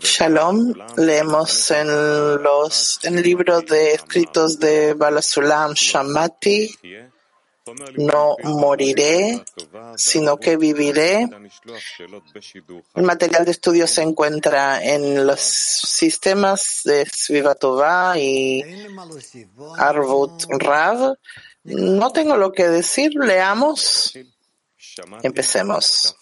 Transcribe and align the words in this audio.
Shalom, 0.00 0.72
leemos 0.98 1.70
en 1.72 1.88
los 2.40 3.00
en 3.02 3.18
el 3.18 3.24
libro 3.24 3.60
de 3.60 3.94
escritos 3.94 4.60
de 4.60 4.94
Balasulam 4.94 5.72
Shamati, 5.72 6.70
no 7.96 8.36
moriré, 8.44 9.44
sino 9.96 10.36
que 10.36 10.56
viviré. 10.56 11.28
El 12.94 13.02
material 13.02 13.44
de 13.44 13.50
estudio 13.50 13.88
se 13.88 14.02
encuentra 14.02 14.80
en 14.84 15.26
los 15.26 15.40
sistemas 15.40 16.82
de 16.84 17.06
Svivatova 17.06 18.16
y 18.16 18.62
Arvut 19.76 20.44
Rav. 20.50 21.14
No 21.64 22.12
tengo 22.12 22.36
lo 22.36 22.52
que 22.52 22.68
decir, 22.68 23.10
leamos. 23.16 24.16
Empecemos. 25.22 26.16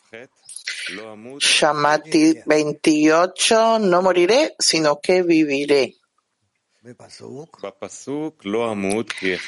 Shamati 1.39 2.43
28, 2.46 3.79
no 3.79 4.02
moriré, 4.02 4.55
sino 4.59 5.01
que 5.01 5.23
viviré. 5.23 5.95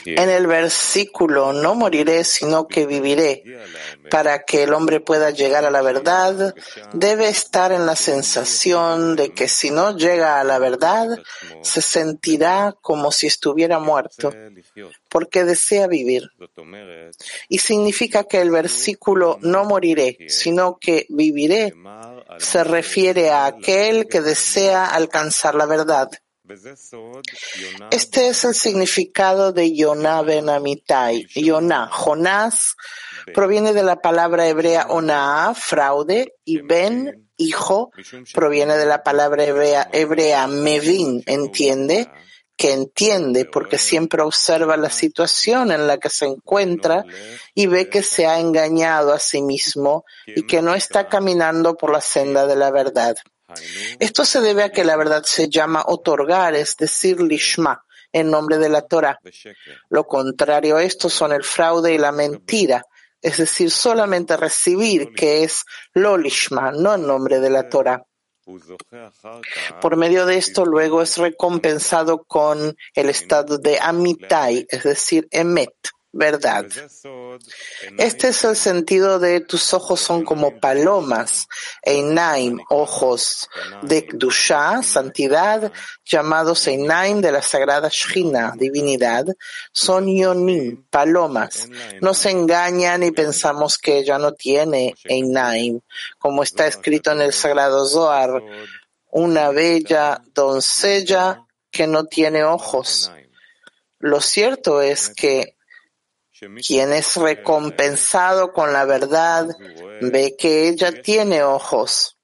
En 0.04 0.28
el 0.28 0.46
versículo 0.46 1.52
no 1.52 1.74
moriré, 1.74 2.24
sino 2.24 2.68
que 2.68 2.86
viviré. 2.86 3.44
Para 4.10 4.44
que 4.44 4.64
el 4.64 4.74
hombre 4.74 5.00
pueda 5.00 5.30
llegar 5.30 5.64
a 5.64 5.70
la 5.70 5.80
verdad, 5.80 6.54
debe 6.92 7.28
estar 7.28 7.72
en 7.72 7.86
la 7.86 7.96
sensación 7.96 9.16
de 9.16 9.32
que 9.32 9.48
si 9.48 9.70
no 9.70 9.96
llega 9.96 10.40
a 10.40 10.44
la 10.44 10.58
verdad, 10.58 11.06
se 11.62 11.80
sentirá 11.80 12.74
como 12.80 13.12
si 13.12 13.26
estuviera 13.26 13.78
muerto, 13.78 14.32
porque 15.08 15.44
desea 15.44 15.86
vivir. 15.86 16.30
Y 17.48 17.58
significa 17.58 18.24
que 18.24 18.40
el 18.40 18.50
versículo 18.50 19.38
no 19.40 19.64
moriré, 19.64 20.18
sino 20.28 20.78
que 20.78 21.06
viviré, 21.08 21.72
se 22.38 22.64
refiere 22.64 23.30
a 23.30 23.46
aquel 23.46 24.08
que 24.08 24.20
desea 24.20 24.86
alcanzar 24.86 25.54
la 25.54 25.66
verdad. 25.66 26.10
Este 27.90 28.28
es 28.28 28.44
el 28.44 28.54
significado 28.54 29.52
de 29.52 29.74
Yonah 29.74 30.22
ben 30.22 30.48
Amitai. 30.48 31.26
Yonah, 31.34 31.88
Jonás, 31.88 32.76
proviene 33.34 33.72
de 33.72 33.82
la 33.82 34.00
palabra 34.00 34.48
hebrea 34.48 34.86
onaa, 34.88 35.54
fraude, 35.54 36.34
y 36.44 36.60
ben, 36.62 37.30
hijo, 37.36 37.90
proviene 38.34 38.76
de 38.76 38.86
la 38.86 39.02
palabra 39.02 39.44
hebrea, 39.44 39.88
hebrea 39.92 40.46
mevin, 40.46 41.22
entiende, 41.26 42.10
que 42.56 42.72
entiende 42.72 43.46
porque 43.46 43.78
siempre 43.78 44.20
observa 44.20 44.76
la 44.76 44.90
situación 44.90 45.72
en 45.72 45.86
la 45.86 45.96
que 45.96 46.10
se 46.10 46.26
encuentra 46.26 47.06
y 47.54 47.66
ve 47.66 47.88
que 47.88 48.02
se 48.02 48.26
ha 48.26 48.38
engañado 48.38 49.14
a 49.14 49.18
sí 49.18 49.40
mismo 49.40 50.04
y 50.26 50.42
que 50.46 50.60
no 50.60 50.74
está 50.74 51.08
caminando 51.08 51.74
por 51.74 51.90
la 51.90 52.02
senda 52.02 52.46
de 52.46 52.56
la 52.56 52.70
verdad. 52.70 53.16
Esto 53.98 54.24
se 54.24 54.40
debe 54.40 54.62
a 54.62 54.70
que 54.70 54.84
la 54.84 54.96
verdad 54.96 55.22
se 55.24 55.48
llama 55.48 55.84
otorgar, 55.86 56.54
es 56.54 56.76
decir, 56.76 57.20
lishma, 57.20 57.84
en 58.12 58.30
nombre 58.30 58.58
de 58.58 58.68
la 58.68 58.82
Torah. 58.82 59.18
Lo 59.88 60.06
contrario 60.06 60.76
a 60.76 60.82
esto 60.82 61.08
son 61.08 61.32
el 61.32 61.44
fraude 61.44 61.94
y 61.94 61.98
la 61.98 62.12
mentira, 62.12 62.84
es 63.20 63.36
decir, 63.36 63.70
solamente 63.70 64.36
recibir, 64.36 65.12
que 65.14 65.44
es 65.44 65.64
lo 65.92 66.16
lishma, 66.16 66.72
no 66.72 66.94
en 66.94 67.06
nombre 67.06 67.40
de 67.40 67.50
la 67.50 67.68
Torah. 67.68 68.02
Por 69.80 69.96
medio 69.96 70.26
de 70.26 70.36
esto 70.36 70.64
luego 70.64 71.02
es 71.02 71.16
recompensado 71.18 72.24
con 72.24 72.74
el 72.94 73.08
estado 73.10 73.58
de 73.58 73.78
amitai, 73.80 74.66
es 74.68 74.82
decir, 74.82 75.28
emet 75.30 75.70
verdad. 76.12 76.66
Este 77.98 78.28
es 78.28 78.44
el 78.44 78.56
sentido 78.56 79.18
de 79.18 79.40
tus 79.40 79.72
ojos 79.74 80.00
son 80.00 80.24
como 80.24 80.58
palomas, 80.58 81.46
Einaim, 81.82 82.58
ojos 82.68 83.48
de 83.82 84.06
Kdusha, 84.06 84.82
santidad, 84.82 85.72
llamados 86.04 86.66
Einaim 86.66 87.20
de 87.20 87.32
la 87.32 87.42
sagrada 87.42 87.88
Shina, 87.90 88.54
divinidad, 88.56 89.26
son 89.72 90.14
Yonim, 90.14 90.84
palomas. 90.90 91.68
Nos 92.00 92.26
engañan 92.26 93.02
y 93.02 93.12
pensamos 93.12 93.78
que 93.78 93.98
ella 93.98 94.18
no 94.18 94.32
tiene 94.32 94.94
Einaim, 95.04 95.80
como 96.18 96.42
está 96.42 96.66
escrito 96.66 97.12
en 97.12 97.22
el 97.22 97.32
sagrado 97.32 97.86
Zohar, 97.86 98.42
una 99.12 99.50
bella 99.50 100.22
doncella 100.34 101.44
que 101.70 101.86
no 101.86 102.06
tiene 102.06 102.42
ojos. 102.44 103.12
Lo 103.98 104.20
cierto 104.20 104.80
es 104.80 105.10
que 105.10 105.56
quien 106.66 106.92
es 106.92 107.16
recompensado 107.16 108.52
con 108.52 108.72
la 108.72 108.84
verdad 108.84 109.48
ve 110.00 110.36
que 110.38 110.68
ella 110.68 111.02
tiene 111.02 111.42
ojos. 111.42 112.16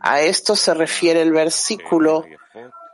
A 0.00 0.20
esto 0.22 0.56
se 0.56 0.74
refiere 0.74 1.22
el 1.22 1.32
versículo, 1.32 2.24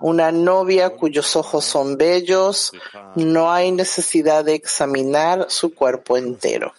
una 0.01 0.33
novia 0.33 0.91
cuyos 0.91 1.37
ojos 1.37 1.65
son 1.65 1.97
bellos, 1.97 2.73
no 3.15 3.53
hay 3.53 3.73
necesidad 3.73 4.45
de 4.45 4.55
examinar 4.55 5.47
su 5.49 5.75
cuerpo 5.75 6.17
entero. 6.17 6.73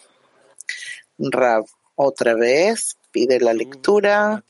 Rab, 1.17 1.66
otra 1.95 2.33
vez, 2.33 2.97
pide 3.11 3.39
la 3.39 3.53
lectura. 3.53 4.43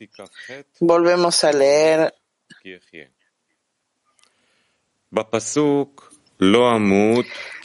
Volvemos 0.79 1.43
a 1.43 1.51
leer. 1.51 2.15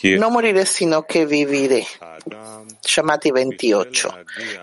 No 0.03 0.31
moriré, 0.31 0.67
sino 0.67 1.05
que 1.07 1.27
viviré. 1.27 1.87
Shamati 2.83 3.31
28. 3.31 4.09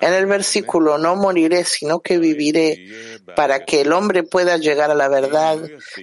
En 0.01 0.13
el 0.13 0.25
versículo 0.25 0.97
no 0.97 1.15
moriré, 1.15 1.63
sino 1.63 1.99
que 1.99 2.17
viviré, 2.17 3.19
para 3.35 3.65
que 3.65 3.81
el 3.81 3.91
hombre 3.91 4.23
pueda 4.23 4.57
llegar 4.57 4.91
a 4.91 4.95
la 4.95 5.07
verdad, 5.07 5.59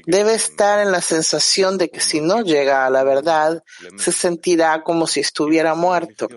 debe 0.07 0.35
estar 0.35 0.81
en 0.81 0.93
la 0.93 1.01
sensación 1.01 1.79
de 1.79 1.91
que 1.91 2.01
si 2.01 2.21
no 2.21 2.43
llega 2.43 2.87
a 2.87 2.91
la 2.91 3.05
verdad, 3.05 3.63
se 3.97 4.13
sentirá 4.13 4.83
como 4.83 5.07
si 5.07 5.21
estuviera 5.21 5.75
muerto 5.75 6.29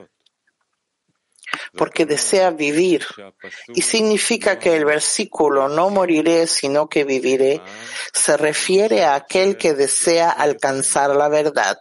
porque 1.73 2.05
desea 2.05 2.51
vivir. 2.51 3.05
Y 3.69 3.81
significa 3.81 4.59
que 4.59 4.75
el 4.75 4.85
versículo 4.85 5.69
no 5.69 5.89
moriré, 5.89 6.47
sino 6.47 6.87
que 6.87 7.03
viviré, 7.03 7.61
se 8.13 8.37
refiere 8.37 9.03
a 9.03 9.15
aquel 9.15 9.57
que 9.57 9.73
desea 9.73 10.29
alcanzar 10.29 11.15
la 11.15 11.29
verdad. 11.29 11.77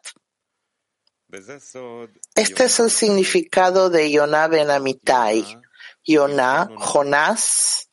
Este 2.35 2.65
es 2.65 2.81
el 2.81 2.91
significado 2.91 3.91
de 3.91 4.11
Yonah 4.11 4.49
ben 4.49 4.71
Amitai. 4.71 5.45
Yonah, 6.05 6.69
Jonás, 6.77 7.89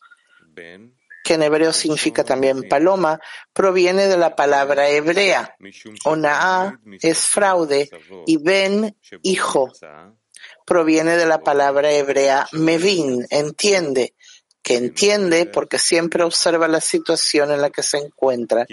que 1.23 1.33
en 1.33 1.43
hebreo 1.43 1.73
significa 1.73 2.23
también 2.23 2.67
paloma, 2.69 3.19
proviene 3.53 4.07
de 4.07 4.17
la 4.17 4.35
palabra 4.35 4.89
hebrea. 4.89 5.55
Onaa 6.05 6.79
es 7.01 7.25
fraude 7.25 7.89
y 8.27 8.37
Ben, 8.37 8.95
hijo 9.23 9.71
proviene 10.65 11.17
de 11.17 11.25
la 11.25 11.41
palabra 11.41 11.91
hebrea 11.91 12.47
mevin, 12.51 13.25
entiende, 13.29 14.13
que 14.61 14.77
entiende 14.77 15.45
porque 15.45 15.77
siempre 15.77 16.23
observa 16.23 16.67
la 16.67 16.79
situación 16.79 17.51
en 17.51 17.61
la 17.61 17.69
que 17.69 17.83
se 17.83 17.97
encuentra 17.97 18.65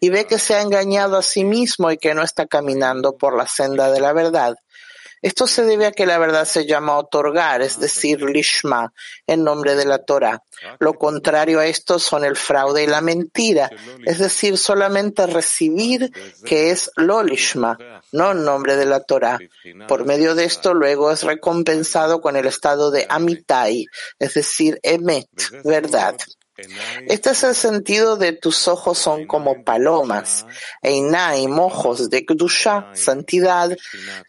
y 0.00 0.08
ve 0.08 0.26
que 0.26 0.38
se 0.38 0.54
ha 0.54 0.62
engañado 0.62 1.18
a 1.18 1.22
sí 1.22 1.44
mismo 1.44 1.90
y 1.90 1.98
que 1.98 2.14
no 2.14 2.22
está 2.22 2.46
caminando 2.46 3.16
por 3.16 3.36
la 3.36 3.46
senda 3.46 3.92
de 3.92 4.00
la 4.00 4.14
verdad. 4.14 4.56
Esto 5.22 5.46
se 5.46 5.64
debe 5.64 5.86
a 5.86 5.92
que 5.92 6.06
la 6.06 6.18
verdad 6.18 6.44
se 6.44 6.66
llama 6.66 6.98
otorgar, 6.98 7.62
es 7.62 7.80
decir, 7.80 8.22
lishma, 8.22 8.92
en 9.26 9.44
nombre 9.44 9.74
de 9.74 9.84
la 9.84 9.98
Torah. 9.98 10.42
Lo 10.78 10.94
contrario 10.94 11.60
a 11.60 11.66
esto 11.66 11.98
son 11.98 12.24
el 12.24 12.36
fraude 12.36 12.84
y 12.84 12.86
la 12.86 13.00
mentira, 13.00 13.70
es 14.04 14.18
decir, 14.18 14.58
solamente 14.58 15.26
recibir 15.26 16.12
que 16.44 16.70
es 16.70 16.90
lo 16.96 17.22
lishma, 17.22 17.78
no 18.12 18.32
en 18.32 18.44
nombre 18.44 18.76
de 18.76 18.86
la 18.86 19.00
Torah. 19.00 19.38
Por 19.88 20.04
medio 20.04 20.34
de 20.34 20.44
esto 20.44 20.74
luego 20.74 21.10
es 21.10 21.22
recompensado 21.22 22.20
con 22.20 22.36
el 22.36 22.46
estado 22.46 22.90
de 22.90 23.06
amitai, 23.08 23.86
es 24.18 24.34
decir, 24.34 24.78
emet, 24.82 25.28
verdad. 25.64 26.16
Este 27.06 27.30
es 27.30 27.44
el 27.44 27.54
sentido 27.54 28.16
de 28.16 28.32
tus 28.32 28.66
ojos 28.68 28.98
son 28.98 29.26
como 29.26 29.62
palomas, 29.62 30.46
Einaim, 30.82 31.58
ojos 31.58 32.08
de 32.08 32.24
Kdusha, 32.24 32.90
santidad, 32.94 33.76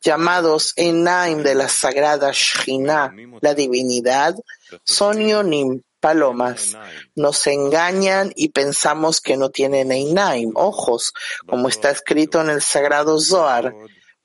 llamados 0.02 0.74
Einaim 0.76 1.44
de 1.44 1.56
la 1.56 1.70
sagrada 1.70 2.32
Shina, 2.34 3.14
la 3.42 3.54
divinidad, 3.54 4.36
son 4.84 5.20
Yonim, 5.20 5.82
palomas. 6.00 6.78
Nos 7.16 7.48
engañan 7.48 8.32
y 8.36 8.50
pensamos 8.50 9.22
que 9.22 9.38
no 9.38 9.50
tienen 9.50 9.92
Einaim, 9.92 10.52
ojos, 10.56 11.14
como 11.48 11.70
está 11.70 11.92
escrito 11.92 12.42
en 12.42 12.50
el 12.50 12.62
sagrado 12.62 13.20
Zohar, 13.20 13.74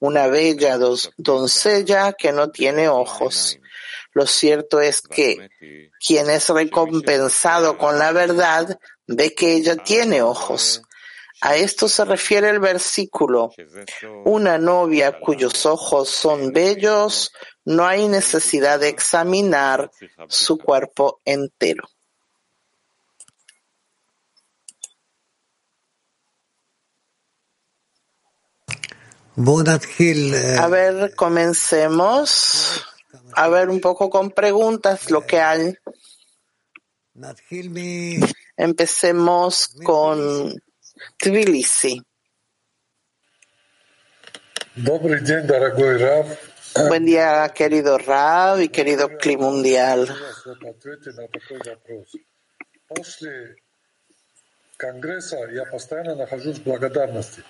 una 0.00 0.26
bella 0.26 0.78
doncella 1.16 2.12
que 2.12 2.32
no 2.32 2.50
tiene 2.50 2.88
ojos. 2.88 3.58
Lo 4.14 4.26
cierto 4.26 4.80
es 4.80 5.00
que 5.00 5.48
quien 6.04 6.28
es 6.28 6.48
recompensado 6.48 7.78
con 7.78 7.98
la 7.98 8.12
verdad 8.12 8.78
ve 9.06 9.34
que 9.34 9.54
ella 9.54 9.76
tiene 9.76 10.22
ojos. 10.22 10.82
A 11.40 11.56
esto 11.56 11.88
se 11.88 12.04
refiere 12.04 12.50
el 12.50 12.60
versículo. 12.60 13.52
Una 14.24 14.58
novia 14.58 15.18
cuyos 15.18 15.66
ojos 15.66 16.08
son 16.08 16.52
bellos, 16.52 17.32
no 17.64 17.86
hay 17.86 18.06
necesidad 18.06 18.78
de 18.78 18.88
examinar 18.88 19.90
su 20.28 20.58
cuerpo 20.58 21.20
entero. 21.24 21.88
Eh, 30.34 30.58
A 30.58 30.68
ver, 30.68 31.14
comencemos. 31.16 32.86
A 33.34 33.48
ver 33.48 33.70
un 33.70 33.80
poco 33.80 34.10
con 34.10 34.30
preguntas 34.30 35.10
lo 35.10 35.26
que 35.26 35.40
hay. 35.40 35.74
Empecemos 38.56 39.68
con 39.84 40.54
Tbilisi. 41.16 42.02
Buen 46.88 47.04
día, 47.04 47.52
querido 47.54 47.98
Rab 47.98 48.60
y 48.60 48.68
querido 48.68 49.18
Climundial. 49.18 50.08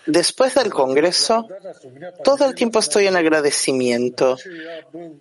Después 0.07 0.55
del 0.55 0.71
Congreso, 0.71 1.49
todo 2.23 2.45
el 2.45 2.55
tiempo 2.55 2.79
estoy 2.79 3.07
en 3.07 3.17
agradecimiento, 3.17 4.37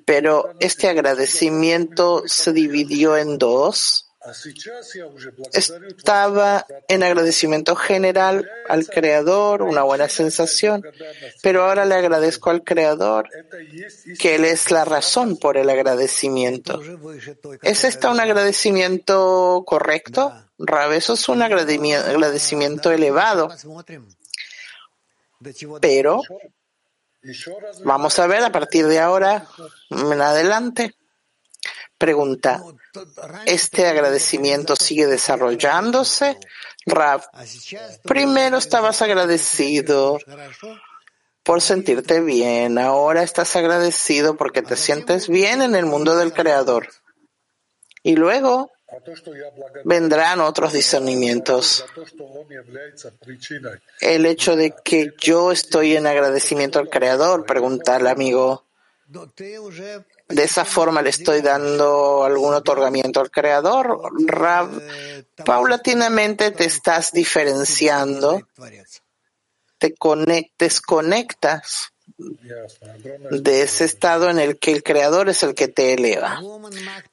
pero 0.06 0.54
este 0.60 0.90
agradecimiento 0.90 2.24
se 2.26 2.52
dividió 2.54 3.18
en 3.18 3.38
dos. 3.38 4.11
Estaba 5.54 6.68
en 6.88 7.02
agradecimiento 7.02 7.76
general 7.76 8.48
al 8.70 8.86
Creador, 8.86 9.64
una 9.64 9.82
buena 9.82 10.08
sensación, 10.10 10.84
pero 11.42 11.64
ahora 11.64 11.86
le 11.86 11.96
agradezco 11.96 12.52
al 12.52 12.64
Creador 12.64 13.30
que 14.20 14.36
Él 14.36 14.46
es 14.46 14.70
la 14.70 14.86
razón 14.86 15.38
por 15.38 15.58
el 15.58 15.70
agradecimiento. 15.70 16.80
¿Es 17.64 17.84
este 17.84 18.08
un 18.08 18.20
agradecimiento 18.20 19.64
correcto? 19.66 20.34
Rab, 20.60 20.92
eso 20.92 21.14
es 21.14 21.28
un 21.28 21.42
agradecimiento 21.42 22.92
elevado. 22.92 23.50
Pero 25.82 26.22
vamos 27.84 28.20
a 28.20 28.28
ver 28.28 28.44
a 28.44 28.52
partir 28.52 28.86
de 28.86 29.00
ahora 29.00 29.48
en 29.90 30.22
adelante. 30.22 30.96
Pregunta, 32.02 32.64
¿este 33.46 33.86
agradecimiento 33.86 34.76
sigue 34.76 35.06
desarrollándose? 35.06 36.36
Rab, 36.88 37.22
primero 38.02 38.58
estabas 38.58 39.04
agradecido 39.04 40.18
por 41.44 41.62
sentirte 41.62 42.20
bien, 42.22 42.80
ahora 42.80 43.22
estás 43.22 43.56
agradecido 43.56 44.36
porque 44.36 44.64
te 44.64 44.78
sientes 44.78 45.30
bien 45.30 45.62
en 45.62 45.76
el 45.76 45.86
mundo 45.86 46.18
del 46.18 46.34
Creador. 46.34 46.88
Y 48.02 48.16
luego 48.16 48.72
vendrán 49.86 50.42
otros 50.42 50.74
discernimientos. 50.74 51.86
El 54.00 54.26
hecho 54.26 54.56
de 54.56 54.74
que 54.84 55.14
yo 55.20 55.52
estoy 55.52 55.98
en 55.98 56.08
agradecimiento 56.08 56.80
al 56.80 56.90
Creador, 56.90 57.46
pregunta 57.46 57.98
el 57.98 58.08
amigo. 58.08 58.66
De 60.32 60.44
esa 60.44 60.66
forma 60.66 61.02
le 61.02 61.10
estoy 61.10 61.42
dando 61.42 62.24
algún 62.24 62.54
otorgamiento 62.54 63.20
al 63.20 63.32
Creador. 63.32 64.00
paulatinamente 65.46 66.52
te 66.52 66.66
estás 66.66 67.12
diferenciando, 67.12 68.42
te 69.78 69.94
desconectas 70.58 71.92
de 73.32 73.64
ese 73.64 73.86
estado 73.86 74.30
en 74.30 74.40
el 74.40 74.60
que 74.60 74.72
el 74.72 74.84
Creador 74.84 75.30
es 75.30 75.44
el 75.44 75.56
que 75.56 75.68
te 75.68 75.94
eleva. 75.94 76.40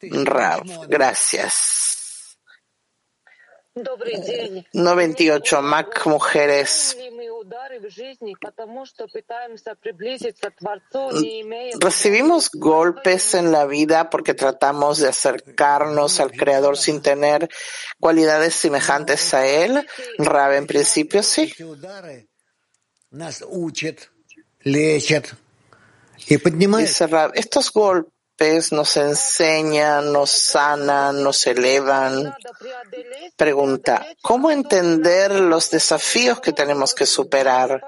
Rav, 0.02 0.62
gracias. 0.88 1.97
98 4.72 5.62
Mac 5.62 6.06
Mujeres. 6.06 6.96
Recibimos 11.80 12.50
golpes 12.52 13.34
en 13.34 13.52
la 13.52 13.66
vida 13.66 14.10
porque 14.10 14.34
tratamos 14.34 14.98
de 14.98 15.08
acercarnos 15.08 16.20
al 16.20 16.32
Creador 16.32 16.76
sin 16.76 17.02
tener 17.02 17.48
cualidades 18.00 18.54
semejantes 18.54 19.34
a 19.34 19.46
Él. 19.46 19.86
Rab, 20.18 20.52
en 20.54 20.66
principio 20.66 21.22
sí. 21.22 21.52
estos 27.34 27.72
golpes 27.72 28.17
nos 28.72 28.96
enseñan, 28.96 30.12
nos 30.12 30.30
sanan, 30.30 31.22
nos 31.22 31.46
elevan. 31.46 32.34
Pregunta, 33.36 34.06
¿cómo 34.22 34.50
entender 34.50 35.32
los 35.32 35.70
desafíos 35.70 36.40
que 36.40 36.52
tenemos 36.52 36.94
que 36.94 37.06
superar? 37.06 37.82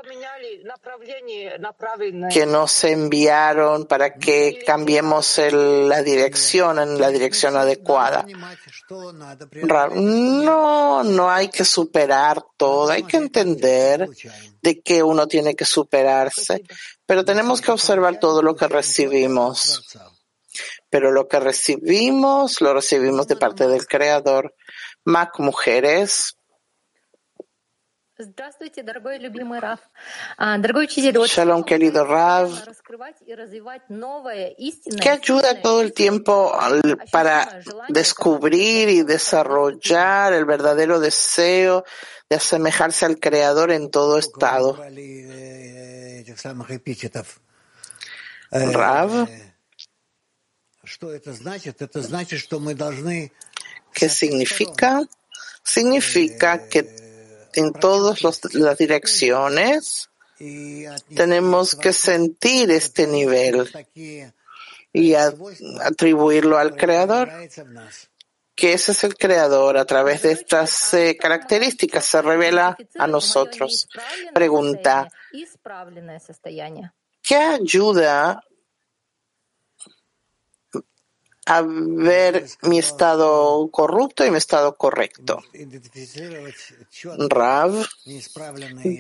que 2.31 2.47
nos 2.47 2.85
enviaron 2.85 3.87
para 3.87 4.15
que 4.15 4.63
cambiemos 4.65 5.39
la 5.53 6.03
dirección 6.03 6.79
en 6.79 7.01
la 7.01 7.09
dirección 7.11 7.57
adecuada. 7.57 8.27
No, 9.95 11.03
no 11.03 11.31
hay 11.31 11.49
que 11.49 11.65
superar 11.65 12.43
todo, 12.57 12.91
hay 12.91 13.05
que 13.05 13.17
entender 13.17 14.09
de 14.63 14.81
que 14.81 15.03
uno 15.03 15.27
tiene 15.27 15.55
que 15.55 15.65
superarse, 15.65 16.63
pero 17.07 17.25
tenemos 17.25 17.61
que 17.61 17.73
observar 17.73 18.19
todo 18.21 18.43
lo 18.43 18.55
que 18.55 18.69
recibimos. 18.69 19.83
Pero 20.91 21.13
lo 21.13 21.29
que 21.29 21.41
recibimos, 21.41 22.61
lo 22.61 22.75
recibimos 22.75 23.27
de 23.29 23.37
parte 23.37 23.67
del 23.69 23.87
Creador. 23.87 24.55
Mac 25.05 25.39
Mujeres, 25.39 26.37
Shalom, 31.27 31.65
querido 31.65 32.05
Rav. 32.05 32.51
¿Qué 35.01 35.09
ayuda 35.09 35.63
todo 35.63 35.81
el 35.81 35.95
tiempo 35.95 36.53
para 37.11 37.63
descubrir 37.89 38.91
y 38.91 39.03
desarrollar 39.03 40.35
el 40.35 40.45
verdadero 40.45 41.01
deseo 41.01 41.85
de 42.29 42.37
asemejarse 42.37 43.07
al 43.07 43.19
Creador 43.19 43.71
en 43.71 43.91
todo 43.91 44.19
estado? 44.19 44.79
Rav. 48.51 49.29
¿Qué 53.93 54.09
significa? 54.09 55.03
Significa 55.63 56.69
que 56.69 57.11
en 57.55 57.73
todas 57.73 58.23
las 58.55 58.79
direcciones, 58.79 60.11
tenemos 61.15 61.75
que 61.75 61.93
sentir 61.93 62.71
este 62.71 63.07
nivel 63.07 63.71
y 64.93 65.15
atribuirlo 65.15 66.59
al 66.59 66.77
Creador, 66.77 67.31
que 68.55 68.73
ese 68.73 68.93
es 68.93 69.05
el 69.05 69.17
Creador. 69.17 69.77
A 69.77 69.85
través 69.85 70.23
de 70.23 70.33
estas 70.33 70.95
eh, 70.95 71.17
características 71.21 72.05
se 72.05 72.23
revela 72.23 72.77
a 72.99 73.07
nosotros. 73.07 73.89
Pregunta, 74.35 75.09
¿qué 77.23 77.37
ayuda 77.37 78.43
a 81.47 81.63
ver 81.63 82.47
mi 82.63 82.79
estado 82.79 83.69
corrupto 83.71 84.25
y 84.25 84.31
mi 84.31 84.39
estado 84.39 84.77
correcto. 84.77 85.43
Rav 87.29 87.87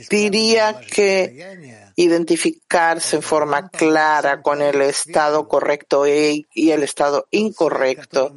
diría 0.09 0.80
que 0.80 1.92
identificarse 1.97 3.16
en 3.16 3.23
forma 3.23 3.68
clara 3.68 4.42
con 4.42 4.62
el 4.62 4.80
estado 4.82 5.47
correcto 5.49 6.06
y 6.06 6.47
el 6.54 6.82
estado 6.82 7.26
incorrecto 7.30 8.35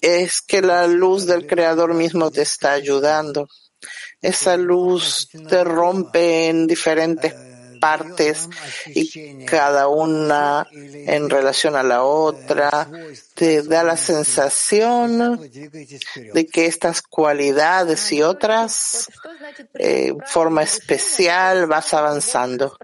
es 0.00 0.42
que 0.42 0.62
la 0.62 0.86
luz 0.86 1.26
del 1.26 1.46
Creador 1.46 1.94
mismo 1.94 2.30
te 2.30 2.42
está 2.42 2.72
ayudando. 2.72 3.48
Esa 4.20 4.56
luz 4.56 5.28
te 5.48 5.64
rompe 5.64 6.48
en 6.48 6.66
diferentes 6.66 7.34
partes 7.84 8.48
y 8.86 9.44
cada 9.44 9.88
una 9.88 10.66
en 10.72 11.28
relación 11.28 11.76
a 11.76 11.82
la 11.82 12.02
otra 12.02 12.88
te 13.34 13.62
da 13.62 13.84
la 13.84 13.98
sensación 13.98 15.38
de 16.32 16.46
que 16.50 16.64
estas 16.64 17.02
cualidades 17.02 18.10
y 18.10 18.22
otras 18.22 19.10
eh, 19.74 20.14
forma 20.26 20.62
especial 20.62 21.66
vas 21.66 21.92
avanzando. 21.92 22.74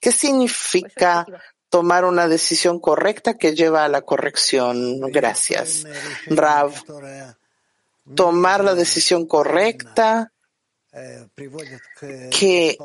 ¿Qué 0.00 0.10
significa 0.10 1.24
tomar 1.68 2.04
una 2.04 2.26
decisión 2.26 2.80
correcta 2.80 3.34
que 3.34 3.54
lleva 3.54 3.84
a 3.84 3.88
la 3.88 4.02
corrección? 4.02 5.00
Gracias. 5.12 5.84
Rav, 6.26 6.72
tomar 8.16 8.64
la 8.64 8.74
decisión 8.74 9.26
correcta 9.26 10.32
que 12.30 12.78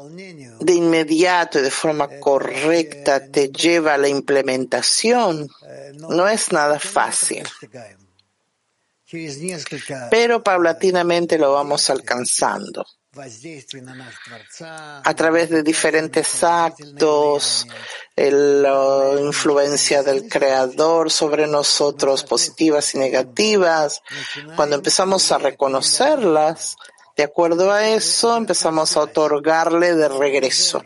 de 0.60 0.74
inmediato 0.74 1.60
y 1.60 1.62
de 1.62 1.72
forma 1.72 2.20
correcta 2.20 3.28
te 3.28 3.50
lleva 3.50 3.94
a 3.94 3.98
la 3.98 4.08
implementación, 4.08 5.48
no 5.94 6.28
es 6.28 6.52
nada 6.52 6.80
fácil. 6.80 7.48
Pero 10.10 10.44
paulatinamente 10.44 11.38
lo 11.38 11.54
vamos 11.54 11.90
alcanzando. 11.90 12.86
a 15.04 15.14
través 15.16 15.50
de 15.50 15.64
diferentes 15.64 16.44
actos, 16.44 17.68
la 18.16 19.16
influencia 19.20 20.04
del 20.04 20.30
Creador 20.30 21.10
sobre 21.10 21.48
nosotros, 21.48 22.24
positivas 22.24 22.94
y 22.94 23.00
negativas. 23.00 24.02
Cuando 24.56 24.76
empezamos 24.76 25.32
a 25.32 25.40
reconocerlas, 25.40 26.76
de 27.20 27.26
acuerdo 27.26 27.70
a 27.74 27.86
eso, 27.86 28.38
empezamos 28.38 28.96
a 28.96 29.02
otorgarle 29.02 29.94
de 29.94 30.08
regreso, 30.08 30.86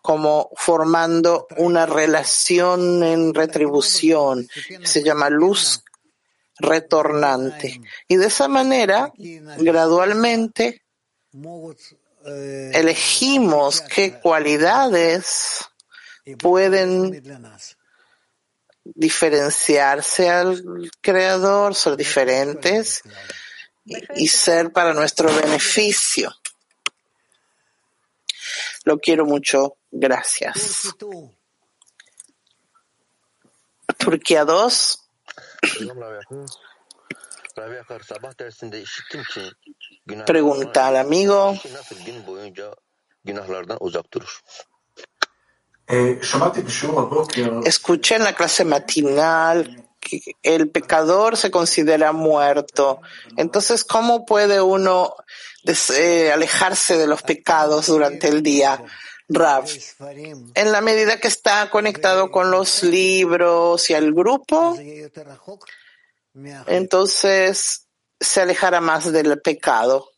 como 0.00 0.48
formando 0.56 1.46
una 1.58 1.84
relación 1.84 3.02
en 3.02 3.34
retribución, 3.34 4.48
se 4.82 5.04
llama 5.04 5.28
luz 5.28 5.84
retornante. 6.58 7.82
Y 8.08 8.16
de 8.16 8.28
esa 8.28 8.48
manera, 8.48 9.12
gradualmente, 9.58 10.84
elegimos 12.24 13.82
qué 13.82 14.18
cualidades 14.20 15.66
pueden 16.38 17.22
diferenciarse 18.84 20.30
al 20.30 20.90
creador, 21.02 21.74
ser 21.74 21.94
diferentes 21.98 23.02
y 24.16 24.28
ser 24.28 24.72
para 24.72 24.92
nuestro 24.94 25.32
beneficio. 25.34 26.34
Lo 28.84 28.98
quiero 28.98 29.26
mucho. 29.26 29.76
Gracias. 29.90 30.94
Turquía 33.98 34.44
2. 34.44 35.08
Pregunta 40.26 40.86
al 40.86 40.96
amigo. 40.96 41.58
Escuché 47.64 48.16
en 48.16 48.24
la 48.24 48.32
clase 48.34 48.64
matinal 48.64 49.87
el 50.42 50.70
pecador 50.70 51.36
se 51.36 51.50
considera 51.50 52.12
muerto. 52.12 53.00
Entonces, 53.36 53.84
¿cómo 53.84 54.24
puede 54.24 54.60
uno 54.60 55.14
eh, 55.96 56.30
alejarse 56.32 56.96
de 56.96 57.06
los 57.06 57.22
pecados 57.22 57.86
durante 57.86 58.28
el 58.28 58.42
día? 58.42 58.82
Rav, 59.30 59.66
en 60.54 60.72
la 60.72 60.80
medida 60.80 61.20
que 61.20 61.28
está 61.28 61.68
conectado 61.68 62.30
con 62.30 62.50
los 62.50 62.82
libros 62.82 63.90
y 63.90 63.94
el 63.94 64.14
grupo, 64.14 64.74
entonces 66.66 67.86
se 68.18 68.40
alejará 68.40 68.80
más 68.80 69.12
del 69.12 69.38
pecado. 69.42 70.10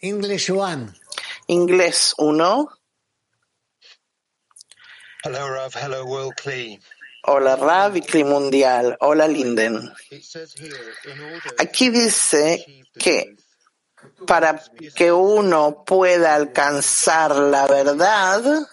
English 0.00 0.50
one. 0.50 0.92
Inglés 1.46 2.14
1. 2.16 2.79
Hello, 5.22 5.50
Rav. 5.50 5.72
Hello, 5.76 6.04
World 6.06 6.34
Hola 7.24 7.54
Rav 7.56 7.94
y 7.94 8.24
Mundial. 8.24 8.96
Hola 9.00 9.28
Linden. 9.28 9.92
Aquí 11.58 11.90
dice 11.90 12.64
que 12.94 13.36
para 14.26 14.62
que 14.94 15.12
uno 15.12 15.84
pueda 15.84 16.34
alcanzar 16.34 17.36
la 17.36 17.66
verdad, 17.66 18.66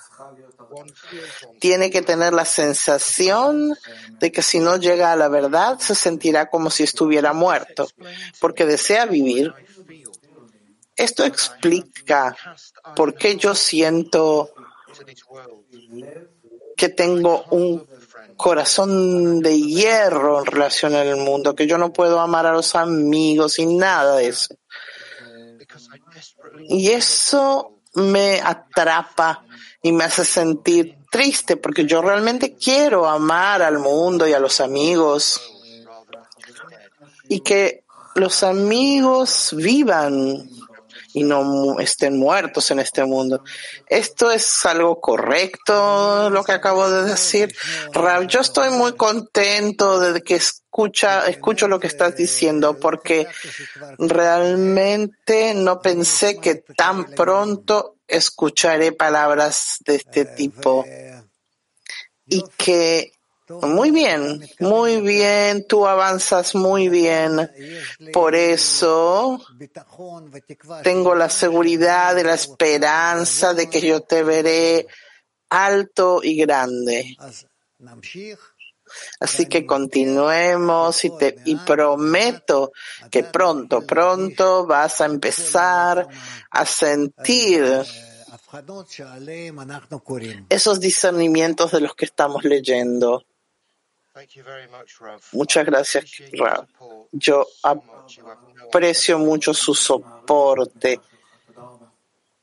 tiene 1.60 1.92
que 1.92 2.01
tener 2.01 2.32
la 2.32 2.46
sensación 2.46 3.75
de 4.12 4.32
que 4.32 4.42
si 4.42 4.60
no 4.60 4.77
llega 4.77 5.12
a 5.12 5.18
la 5.18 5.27
verdad 5.27 5.80
se 5.80 5.96
sentirá 5.96 6.50
como 6.50 6.70
si 6.70 6.84
estuviera 6.84 7.34
muerto, 7.34 7.89
porque 8.39 8.66
desea 8.66 9.06
vivir. 9.06 9.54
Esto 10.96 11.25
explica 11.25 12.38
por 12.96 13.16
qué 13.16 13.36
yo 13.36 13.54
siento 13.54 14.54
que 16.77 16.89
tengo 16.89 17.43
un 17.50 17.86
corazón 18.38 19.41
de 19.41 19.60
hierro 19.60 20.39
en 20.39 20.46
relación 20.46 20.93
al 20.93 21.17
mundo, 21.17 21.55
que 21.55 21.67
yo 21.67 21.77
no 21.77 21.91
puedo 21.91 22.19
amar 22.19 22.46
a 22.46 22.53
los 22.53 22.75
amigos 22.75 23.57
y 23.60 23.65
nada 23.65 24.15
de 24.17 24.27
eso. 24.27 24.55
Y 26.69 26.91
eso 26.91 27.79
me 27.96 28.39
atrapa 28.39 29.43
y 29.81 29.91
me 29.91 30.03
hace 30.03 30.24
sentir 30.24 30.98
triste 31.10 31.57
porque 31.57 31.86
yo 31.86 32.01
realmente 32.01 32.55
quiero 32.55 33.07
amar 33.07 33.63
al 33.63 33.79
mundo 33.79 34.27
y 34.27 34.34
a 34.34 34.39
los 34.39 34.60
amigos 34.62 35.41
y 37.27 37.39
que 37.39 37.86
los 38.15 38.43
amigos 38.43 39.53
vivan 39.55 40.48
y 41.17 41.24
no 41.24 41.79
estén 41.79 42.15
muertos 42.15 42.69
en 42.69 42.77
este 42.77 43.03
mundo. 43.03 43.43
¿Esto 43.88 44.29
es 44.29 44.65
algo 44.67 45.01
correcto, 45.01 46.29
lo 46.29 46.43
que 46.43 46.51
acabo 46.51 46.88
de 46.91 47.09
decir? 47.09 47.55
Rab, 47.91 48.27
yo 48.27 48.41
estoy 48.41 48.69
muy 48.69 48.93
contento 48.93 50.00
de 50.00 50.21
que 50.21 50.36
escucha, 50.36 51.27
escucho 51.27 51.67
lo 51.67 51.79
que 51.79 51.88
estás 51.88 52.15
diciendo, 52.15 52.77
porque 52.79 53.25
realmente 53.97 55.55
no 55.55 55.81
pensé 55.81 56.39
que 56.39 56.63
tan 56.75 57.05
pronto 57.05 57.95
escucharé 58.07 58.91
palabras 58.91 59.77
de 59.88 59.95
este 59.95 60.25
tipo 60.25 60.86
y 62.27 62.43
que 62.57 63.12
muy 63.50 63.92
bien, 63.92 64.42
muy 64.60 65.01
bien, 65.01 65.66
tú 65.68 65.88
avanzas 65.88 66.56
muy 66.56 66.89
bien. 66.89 67.50
Por 68.12 68.36
eso 68.36 69.42
tengo 70.84 71.16
la 71.16 71.30
seguridad 71.30 72.18
y 72.18 72.24
la 72.24 72.34
esperanza 72.34 73.54
de 73.54 73.70
que 73.70 73.82
yo 73.82 74.01
te 74.01 74.24
veré 74.24 74.88
alto 75.50 76.22
y 76.24 76.36
grande. 76.36 77.16
Así 79.20 79.48
que 79.48 79.66
continuemos 79.66 81.04
y, 81.04 81.18
te, 81.18 81.38
y 81.46 81.56
prometo 81.56 82.72
que 83.12 83.24
pronto, 83.24 83.86
pronto 83.86 84.66
vas 84.66 85.01
a 85.01 85.06
empezar 85.06 86.08
a 86.51 86.66
sentir 86.66 87.84
esos 90.50 90.80
discernimientos 90.80 91.72
de 91.72 91.82
los 91.82 91.96
que 91.96 92.06
estamos 92.06 92.44
leyendo. 92.44 93.25
Muchas 95.33 95.65
gracias, 95.65 96.05
Rav. 96.33 96.67
Yo 97.12 97.47
aprecio 97.63 99.19
mucho 99.19 99.53
su 99.53 99.74
soporte. 99.74 101.00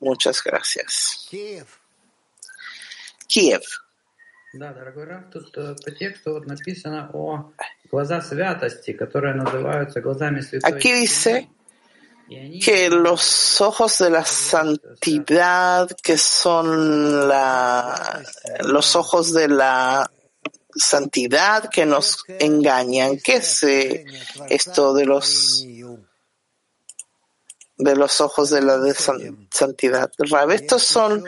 Muchas 0.00 0.42
gracias. 0.42 1.28
Kiev. 3.26 3.62
Aquí 10.62 10.92
dice 10.92 11.48
que 12.64 12.88
los 12.88 13.60
ojos 13.60 13.98
de 13.98 14.10
la 14.10 14.24
santidad, 14.24 15.88
que 16.02 16.16
son 16.16 17.28
la, 17.28 18.22
los 18.60 18.94
ojos 18.94 19.32
de 19.32 19.48
la 19.48 20.10
santidad 20.76 21.70
que 21.70 21.86
nos 21.86 22.24
engañan. 22.28 23.18
¿Qué 23.18 23.36
es 23.36 23.62
eh, 23.62 24.04
esto 24.48 24.94
de 24.94 25.06
los 25.06 25.66
de 27.76 27.96
los 27.96 28.20
ojos 28.20 28.50
de 28.50 28.62
la 28.62 28.78
de 28.78 28.94
santidad? 28.94 30.10
Estos 30.50 30.82
son 30.82 31.24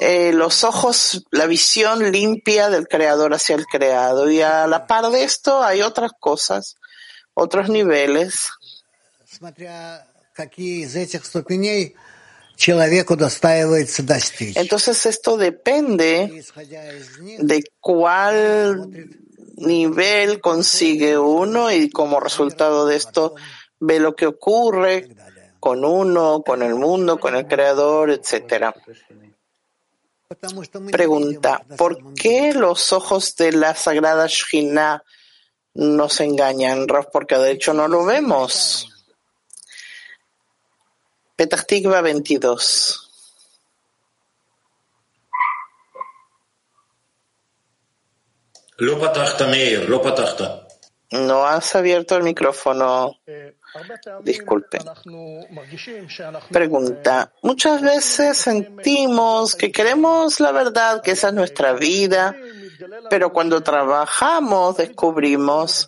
eh, 0.00 0.32
los 0.32 0.64
ojos, 0.64 1.24
la 1.30 1.46
visión 1.46 2.12
limpia 2.12 2.68
del 2.68 2.86
creador 2.88 3.34
hacia 3.34 3.56
el 3.56 3.66
creado. 3.66 4.30
Y 4.30 4.42
a 4.42 4.66
la 4.66 4.86
par 4.86 5.10
de 5.10 5.24
esto 5.24 5.62
hay 5.62 5.82
otras 5.82 6.12
cosas, 6.18 6.76
otros 7.34 7.68
niveles. 7.68 8.50
Entonces 14.56 15.04
esto 15.06 15.36
depende 15.36 16.42
de 17.38 17.64
cuál 17.80 18.90
nivel 19.56 20.40
consigue 20.40 21.18
uno 21.18 21.70
y 21.70 21.90
como 21.90 22.20
resultado 22.20 22.86
de 22.86 22.96
esto 22.96 23.34
ve 23.78 24.00
lo 24.00 24.16
que 24.16 24.26
ocurre 24.26 25.08
con 25.60 25.84
uno, 25.84 26.42
con 26.44 26.62
el 26.62 26.74
mundo, 26.74 27.18
con 27.18 27.34
el 27.36 27.46
creador, 27.46 28.10
etc. 28.10 28.74
Pregunta, 30.90 31.62
¿por 31.76 32.14
qué 32.14 32.52
los 32.52 32.92
ojos 32.92 33.36
de 33.36 33.52
la 33.52 33.74
sagrada 33.74 34.26
Shina 34.28 35.02
nos 35.74 36.20
engañan, 36.20 36.86
Porque 37.12 37.36
de 37.36 37.52
hecho 37.52 37.74
no 37.74 37.86
lo 37.86 38.04
vemos. 38.04 38.95
Petah 41.36 41.62
Tikva 41.62 42.00
22. 42.00 43.06
No 51.10 51.46
has 51.46 51.74
abierto 51.76 52.16
el 52.16 52.22
micrófono. 52.22 53.18
Disculpe. 54.22 54.78
Pregunta. 56.50 57.32
Muchas 57.42 57.82
veces 57.82 58.38
sentimos 58.38 59.54
que 59.54 59.70
queremos 59.70 60.40
la 60.40 60.52
verdad, 60.52 61.02
que 61.02 61.12
esa 61.12 61.28
es 61.28 61.34
nuestra 61.34 61.74
vida, 61.74 62.34
pero 63.10 63.32
cuando 63.32 63.62
trabajamos 63.62 64.76
descubrimos 64.78 65.86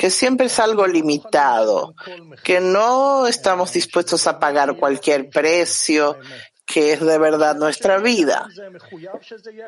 que 0.00 0.08
siempre 0.08 0.46
es 0.46 0.58
algo 0.58 0.86
limitado, 0.86 1.94
que 2.42 2.58
no 2.58 3.26
estamos 3.26 3.74
dispuestos 3.74 4.26
a 4.26 4.38
pagar 4.38 4.76
cualquier 4.76 5.28
precio, 5.28 6.16
que 6.64 6.94
es 6.94 7.00
de 7.00 7.18
verdad 7.18 7.54
nuestra 7.56 7.98
vida. 7.98 8.48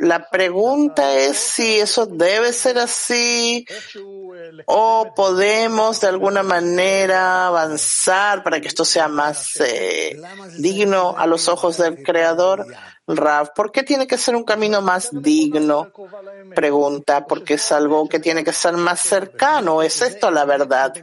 La 0.00 0.30
pregunta 0.30 1.18
es 1.18 1.36
si 1.36 1.80
eso 1.80 2.06
debe 2.06 2.54
ser 2.54 2.78
así 2.78 3.66
o 4.64 5.12
podemos 5.14 6.00
de 6.00 6.08
alguna 6.08 6.42
manera 6.42 7.48
avanzar 7.48 8.42
para 8.42 8.58
que 8.58 8.68
esto 8.68 8.86
sea 8.86 9.08
más 9.08 9.60
eh, 9.60 10.18
digno 10.56 11.14
a 11.18 11.26
los 11.26 11.46
ojos 11.48 11.76
del 11.76 12.02
Creador. 12.02 12.66
Rav, 13.06 13.52
¿por 13.54 13.73
qué 13.73 13.82
tiene 13.82 14.06
que 14.06 14.16
ser 14.16 14.37
un 14.37 14.44
camino 14.44 14.80
más 14.80 15.11
digno? 15.12 15.90
Pregunta, 16.54 17.26
porque 17.26 17.54
es 17.54 17.73
algo 17.73 18.09
que 18.09 18.21
tiene 18.21 18.44
que 18.44 18.52
ser 18.52 18.75
más 18.75 19.00
cercano. 19.00 19.82
¿Es 19.82 20.02
esto 20.02 20.30
la 20.30 20.44
verdad? 20.44 20.94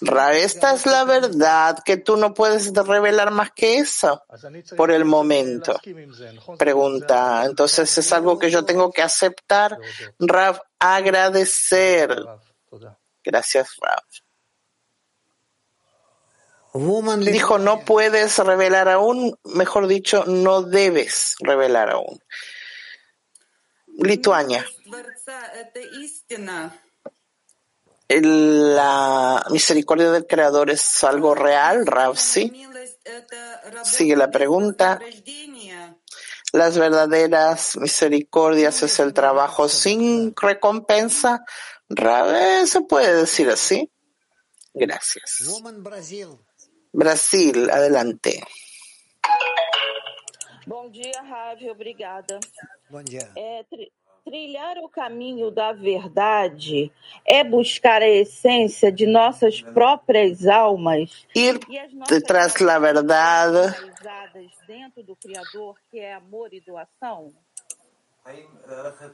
Rav, 0.00 0.32
esta 0.32 0.74
es 0.74 0.86
la 0.86 1.04
verdad 1.04 1.78
que 1.84 1.96
tú 1.96 2.16
no 2.16 2.32
puedes 2.32 2.72
revelar 2.72 3.32
más 3.32 3.50
que 3.50 3.78
eso 3.78 4.22
por 4.76 4.92
el 4.92 5.04
momento. 5.04 5.80
Pregunta, 6.58 7.44
entonces 7.44 7.98
es 7.98 8.12
algo 8.12 8.38
que 8.38 8.50
yo 8.50 8.64
tengo 8.64 8.92
que 8.92 9.02
aceptar. 9.02 9.78
Rav, 10.20 10.60
agradecer. 10.78 12.24
Gracias, 13.24 13.76
Rav. 13.80 14.25
Dijo, 17.32 17.58
no 17.58 17.80
puedes 17.80 18.38
revelar 18.38 18.88
aún, 18.88 19.38
mejor 19.44 19.86
dicho, 19.86 20.24
no 20.26 20.62
debes 20.62 21.36
revelar 21.40 21.90
aún. 21.90 22.20
Lituania. 23.98 24.64
La 28.08 29.44
misericordia 29.50 30.10
del 30.12 30.26
Creador 30.26 30.70
es 30.70 31.02
algo 31.02 31.34
real, 31.34 31.86
Rav, 31.86 32.16
sí. 32.16 32.52
Sigue 33.82 34.16
la 34.16 34.30
pregunta. 34.30 35.00
Las 36.52 36.78
verdaderas 36.78 37.76
misericordias 37.76 38.82
es 38.82 39.00
el 39.00 39.12
trabajo 39.12 39.68
sin 39.68 40.34
recompensa. 40.36 41.44
Rav, 41.88 42.66
¿se 42.66 42.80
puede 42.82 43.14
decir 43.14 43.48
así? 43.50 43.90
Gracias. 44.72 45.60
Brasil, 45.78 46.38
adelante. 47.71 48.41
Bom 50.67 50.89
dia, 50.89 51.21
Ravi, 51.21 51.69
obrigada. 51.69 52.39
Bom 52.89 53.03
dia. 53.03 53.27
É, 53.35 53.63
tri- 53.63 53.91
trilhar 54.23 54.77
o 54.77 54.87
caminho 54.89 55.49
da 55.51 55.73
verdade 55.73 56.91
é 57.25 57.43
buscar 57.43 58.01
a 58.01 58.07
essência 58.07 58.91
de 58.91 59.07
nossas 59.07 59.61
próprias 59.61 60.47
almas 60.47 61.25
Ir 61.35 61.59
e 61.67 61.79
as 61.79 61.91
nossas 61.93 62.17
detrás 62.19 62.55
la 62.57 62.77
verdad 62.79 63.51
realizadas 63.71 64.51
dentro 64.67 65.01
do 65.03 65.15
Criador, 65.15 65.75
que 65.89 65.99
é 65.99 66.13
amor 66.13 66.53
e 66.53 66.61
doação? 66.61 67.31
האם 68.25 68.45
ללכת 68.67 69.11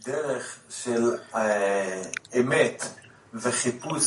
בדרך 0.00 0.60
של 0.70 1.02
אה, 1.34 2.02
אמת 2.40 2.82
וחיפוש 3.34 4.04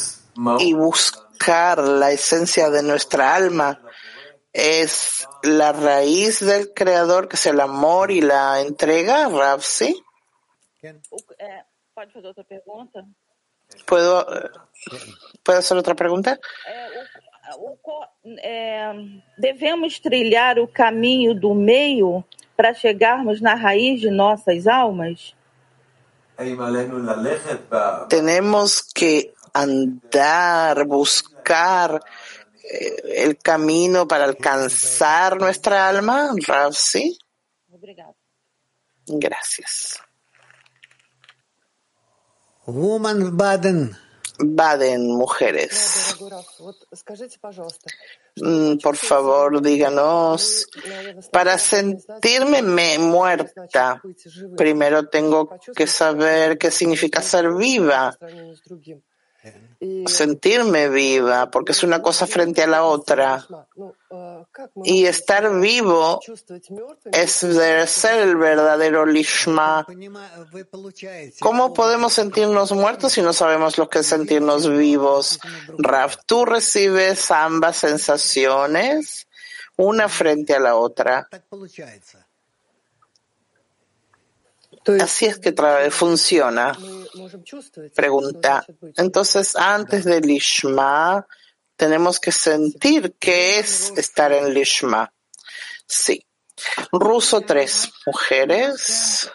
y 0.61 0.73
buscar 0.75 1.79
la 1.79 2.11
esencia 2.11 2.71
de 2.71 2.83
nuestra 2.83 3.35
alma 3.35 3.81
es 4.53 5.27
la 5.43 5.73
raíz 5.73 6.45
del 6.45 6.73
creador, 6.75 7.29
que 7.29 7.37
es 7.37 7.47
el 7.47 7.61
amor 7.61 8.11
y 8.11 8.21
la 8.21 8.61
entrega, 8.61 9.29
Rafsi. 9.29 10.03
Eh, 10.83 10.95
¿Puedo, 13.87 14.21
eh, 14.37 14.51
¿Puedo 15.43 15.59
hacer 15.59 15.77
otra 15.77 15.95
pregunta? 15.95 16.39
Eh, 18.43 19.23
¿Debemos 19.37 20.01
trilhar 20.01 20.59
o 20.59 20.69
caminho 20.69 21.35
do 21.35 21.55
meio 21.55 22.25
para 22.57 22.75
chegarmos 22.75 23.41
na 23.41 23.55
raiz 23.55 24.03
de 24.03 24.11
nossas 24.11 24.67
almas? 24.67 25.35
Tenemos 28.09 28.83
que 28.95 29.35
andar, 29.61 30.85
buscar 30.87 32.01
eh, 32.63 33.25
el 33.25 33.39
camino 33.39 34.07
para 34.07 34.25
alcanzar 34.25 35.39
nuestra 35.39 35.89
alma, 35.89 36.33
Rab. 36.47 36.75
Gracias. 39.07 39.99
Woman 42.67 43.37
Baden. 43.37 43.97
Baden, 44.41 45.17
mujeres. 45.17 46.15
Mm, 48.37 48.77
por 48.77 48.97
favor, 48.97 49.61
díganos. 49.61 50.69
Para 51.33 51.59
sentirme 51.59 52.63
me 52.63 52.99
muerta, 52.99 54.01
primero 54.57 55.09
tengo 55.09 55.59
que 55.75 55.87
saber 55.87 56.57
qué 56.57 56.71
significa 56.71 57.21
ser 57.21 57.53
viva 57.53 58.17
sentirme 60.07 60.89
viva, 60.89 61.51
porque 61.51 61.73
es 61.73 61.83
una 61.83 62.03
cosa 62.03 62.27
frente 62.27 62.63
a 62.63 62.67
la 62.67 62.85
otra. 62.85 63.47
Y 64.85 65.07
estar 65.07 65.61
vivo 65.61 66.21
es 67.13 67.33
ser 67.33 68.21
el 68.21 68.37
verdadero 68.37 69.07
lishma. 69.07 69.87
¿Cómo 71.41 71.73
podemos 71.73 72.13
sentirnos 72.13 72.73
muertos 72.73 73.13
si 73.13 73.23
no 73.23 73.33
sabemos 73.33 73.79
lo 73.79 73.89
que 73.89 74.01
es 74.01 74.07
sentirnos 74.07 74.69
vivos? 74.69 75.39
Raf, 75.79 76.17
tú 76.27 76.45
recibes 76.45 77.31
ambas 77.31 77.77
sensaciones, 77.77 79.27
una 79.77 80.09
frente 80.09 80.55
a 80.55 80.61
la 80.61 80.77
otra. 80.77 81.29
Así 85.01 85.27
es 85.27 85.39
que 85.39 85.55
funciona. 85.91 86.77
Pregunta. 87.95 88.65
Entonces, 88.97 89.55
antes 89.57 90.05
del 90.05 90.23
lishma, 90.23 91.27
tenemos 91.79 92.19
que 92.19 92.33
sentir 92.33 93.15
qué 93.21 93.61
es 93.61 93.93
estar 93.97 94.33
en 94.33 94.53
Lishma. 94.53 95.13
Sí. 95.87 96.27
Ruso 96.91 97.41
tres 97.43 97.89
Mujeres. 98.05 99.31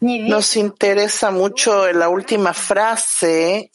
Nos 0.00 0.56
interesa 0.56 1.30
mucho 1.30 1.92
la 1.92 2.08
última 2.08 2.54
frase 2.54 3.70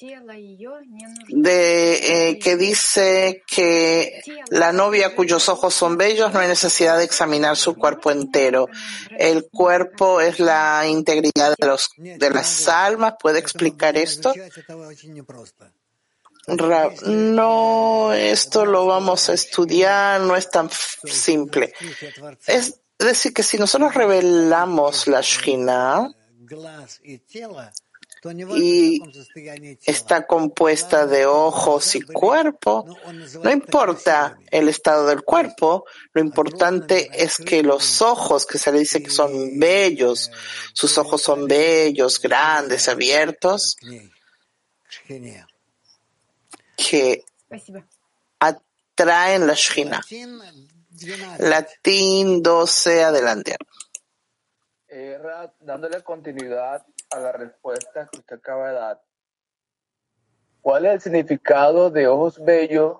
de, 1.27 2.29
eh, 2.29 2.39
que 2.39 2.57
dice 2.57 3.43
que 3.45 4.21
la 4.49 4.71
novia 4.71 5.15
cuyos 5.15 5.47
ojos 5.49 5.73
son 5.73 5.97
bellos 5.97 6.33
no 6.33 6.39
hay 6.39 6.47
necesidad 6.47 6.97
de 6.97 7.03
examinar 7.03 7.57
su 7.57 7.75
cuerpo 7.75 8.09
entero. 8.09 8.69
El 9.17 9.47
cuerpo 9.49 10.19
es 10.19 10.39
la 10.39 10.87
integridad 10.87 11.53
de, 11.59 11.67
los, 11.67 11.89
de 11.97 12.29
las 12.31 12.67
almas. 12.67 13.15
¿Puede 13.19 13.37
explicar 13.39 13.97
esto? 13.97 14.33
No, 16.47 18.13
esto 18.13 18.65
lo 18.65 18.85
vamos 18.85 19.29
a 19.29 19.33
estudiar, 19.33 20.21
no 20.21 20.35
es 20.35 20.49
tan 20.49 20.69
simple. 20.69 21.73
Es 22.45 22.79
decir, 22.99 23.33
que 23.33 23.43
si 23.43 23.57
nosotros 23.57 23.93
revelamos 23.93 25.07
la 25.07 25.21
Shina 25.21 26.09
y 28.55 29.01
está 29.85 30.25
compuesta 30.25 31.05
de 31.05 31.25
ojos 31.25 31.95
y 31.95 32.01
cuerpo, 32.01 32.85
no 33.43 33.51
importa 33.51 34.37
el 34.49 34.67
estado 34.67 35.07
del 35.07 35.23
cuerpo, 35.23 35.85
lo 36.13 36.21
importante 36.21 37.09
es 37.13 37.37
que 37.37 37.61
los 37.61 38.01
ojos, 38.01 38.45
que 38.45 38.57
se 38.57 38.71
le 38.71 38.79
dice 38.79 39.03
que 39.03 39.11
son 39.11 39.59
bellos, 39.59 40.31
sus 40.73 40.97
ojos 40.97 41.21
son 41.21 41.47
bellos, 41.47 42.19
grandes, 42.19 42.87
abiertos, 42.87 43.77
que 46.75 47.25
atraen 48.39 49.47
la 49.47 49.53
Shina. 49.53 50.01
Latín 51.39 52.41
12, 52.41 53.03
adelante. 53.03 53.57
Eh, 54.87 55.19
dándole 55.59 56.01
continuidad 56.03 56.85
a 57.11 57.19
la 57.19 57.31
respuesta 57.31 58.07
que 58.11 58.19
usted 58.19 58.37
acaba 58.37 58.69
de 58.69 58.73
dar, 58.75 59.03
¿cuál 60.61 60.85
es 60.85 60.93
el 60.93 61.01
significado 61.01 61.89
de 61.89 62.07
ojos 62.07 62.43
bellos 62.43 62.99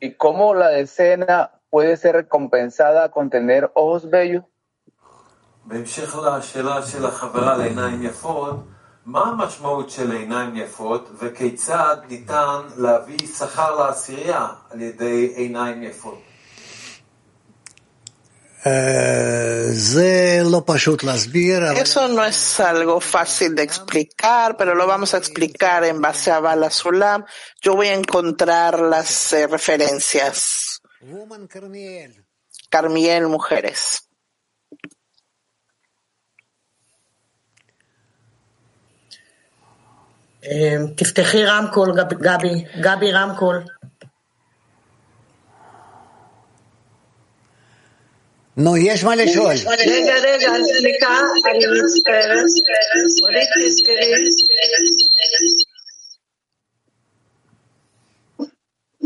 y 0.00 0.14
cómo 0.14 0.54
la 0.54 0.68
decena 0.68 1.60
puede 1.68 1.96
ser 1.96 2.14
recompensada 2.14 3.10
con 3.10 3.28
tener 3.28 3.70
ojos 3.74 4.08
bellos? 4.08 4.44
בהמשך 9.05 9.61
לשאלה 9.61 9.89
של 9.89 10.03
החברה 10.03 10.13
לעיניים 10.13 10.55
יפות, 10.55 10.69
מה 10.99 11.03
המשמעות 11.05 11.09
של 11.09 11.09
עיניים 11.09 11.09
יפות 11.09 11.09
וכיצד 11.19 11.97
ניתן 12.09 12.61
להביא 12.77 13.27
שכר 13.37 13.75
לעשירייה 13.75 14.47
על 14.71 14.81
ידי 14.81 15.33
עיניים 15.35 15.83
יפות? 15.83 16.21
Eso 21.75 22.07
no 22.09 22.25
es 22.25 22.59
algo 22.59 22.99
fácil 22.99 23.55
de 23.55 23.63
explicar, 23.63 24.57
pero 24.57 24.75
lo 24.75 24.85
vamos 24.85 25.13
a 25.13 25.17
explicar 25.17 25.85
en 25.85 26.01
base 26.01 26.29
a 26.29 26.41
Bala 26.41 26.69
Sulam. 26.69 27.23
Yo 27.61 27.75
voy 27.75 27.87
a 27.87 27.93
encontrar 27.93 28.81
las 28.81 29.31
eh, 29.31 29.47
referencias. 29.47 30.81
Carmiel, 32.69 33.27
mujeres. 33.27 34.09
תפתחי 40.96 41.44
רמקול, 41.44 41.92
גבי, 42.20 42.64
גבי 42.80 43.12
רמקול. 43.12 43.62
נו, 48.56 48.76
יש 48.76 49.04
מה 49.04 49.16
לשאול. 49.16 49.54
רגע, 49.86 50.14
רגע, 50.22 50.48
סליחה, 50.78 51.18
אני 51.50 51.66
מצטערת. 51.66 52.44
אורית, 53.22 53.48
תסגרי. 53.66 54.30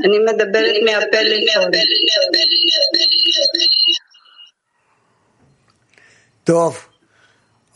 אני 0.05 0.19
מדברת 0.19 0.75
מהפלאפון. 0.85 1.71
טוב. 6.45 6.87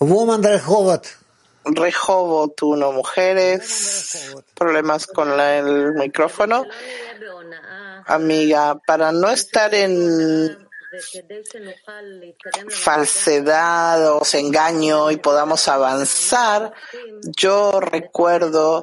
וומן 0.01 0.41
רחובות. 0.45 1.22
Rehovot, 1.65 2.61
uno, 2.63 2.93
mujeres. 2.93 4.35
Problemas 4.55 5.07
con 5.07 5.37
la- 5.37 5.59
el 5.59 5.93
micrófono. 5.95 6.65
Amiga, 8.07 8.79
para 8.87 9.13
no 9.13 9.31
estar 9.31 9.75
en 9.75 10.69
falsedad 12.69 14.13
o 14.17 14.23
engaño 14.35 15.11
y 15.11 15.17
podamos 15.17 15.67
avanzar, 15.69 16.73
yo 17.37 17.81
recuerdo 17.81 18.83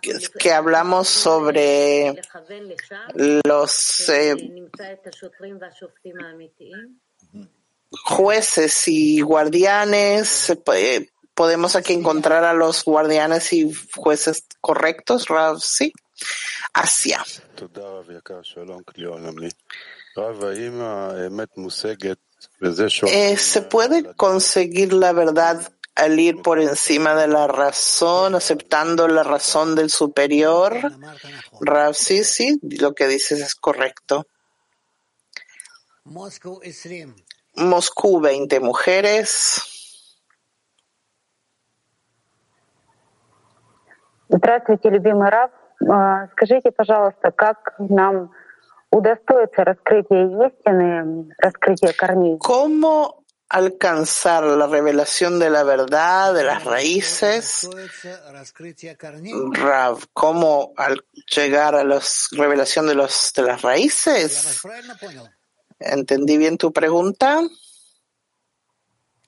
que, 0.00 0.14
que 0.38 0.52
hablamos 0.52 1.08
sobre 1.08 2.20
los 3.44 4.08
eh, 4.10 4.36
jueces 8.04 8.88
y 8.88 9.20
guardianes. 9.20 10.50
eh, 10.74 11.08
podemos 11.34 11.76
aquí 11.76 11.92
encontrar 11.92 12.44
a 12.44 12.52
los 12.52 12.84
guardianes 12.84 13.52
y 13.52 13.72
jueces 13.94 14.44
correctos, 14.60 15.28
Rav, 15.28 15.58
Asia. 16.72 17.24
Eh, 23.06 23.36
¿Se 23.36 23.62
puede 23.62 24.14
conseguir 24.14 24.92
la 24.92 25.12
verdad 25.12 25.72
al 25.94 26.18
ir 26.18 26.42
por 26.42 26.58
encima 26.58 27.14
de 27.14 27.28
la 27.28 27.46
razón, 27.46 28.34
aceptando 28.34 29.08
la 29.08 29.22
razón 29.22 29.74
del 29.74 29.90
superior? 29.90 30.92
Rav, 31.60 31.94
sí, 31.94 32.58
lo 32.62 32.94
que 32.94 33.08
dices 33.08 33.40
es 33.40 33.54
correcto. 33.54 34.26
Moscú 37.54 38.20
20 38.20 38.60
mujeres. 38.60 39.71
Здравствуйте, 44.31 44.89
любимый 44.89 45.29
Раб. 45.29 45.51
А, 45.89 46.27
Скажите, 46.33 46.71
пожалуйста, 46.71 47.31
как 47.31 47.75
нам 47.79 48.31
удостоиться 48.91 49.63
раскрытия 49.63 50.25
истины, 50.47 51.33
раскрытия 51.37 51.93
корней? 51.93 52.37
¿Cómo 52.39 53.23
alcanzar 53.49 54.43
la 54.43 54.67
revelación 54.67 55.39
de 55.39 55.49
la 55.49 55.63
verdad, 55.63 56.33
de 56.33 56.43
las 56.43 56.63
raíces? 56.65 57.69
Раскрытие 58.31 58.95
корней. 58.97 59.33
Rav, 59.53 59.99
¿cómo 60.13 60.73
al 60.75 61.05
llegar 61.33 61.75
a 61.75 61.83
la 61.83 61.99
revelación 62.31 62.87
de, 62.87 62.95
los, 62.95 63.31
de 63.35 63.43
las 63.43 63.61
Я 63.61 63.69
raíces? 63.69 64.45
вас 64.45 64.61
правильно 64.61 64.95
понял? 64.99 65.29
¿Entendí 65.79 66.37
bien 66.37 66.57
tu 66.57 66.73
pregunta? 66.73 67.41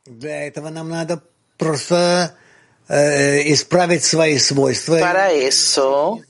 Для 0.06 0.48
этого 0.48 0.69
нам 0.69 0.89
надо 0.89 1.22
просто 1.58 2.36
Para 5.01 5.33
eso 5.33 6.20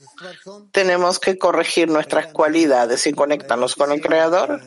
tenemos 0.71 1.19
que 1.19 1.37
corregir 1.37 1.89
nuestras 1.89 2.27
cualidades 2.27 3.05
y 3.07 3.13
conectarnos 3.13 3.75
con 3.75 3.91
el 3.91 4.01
Creador. 4.01 4.61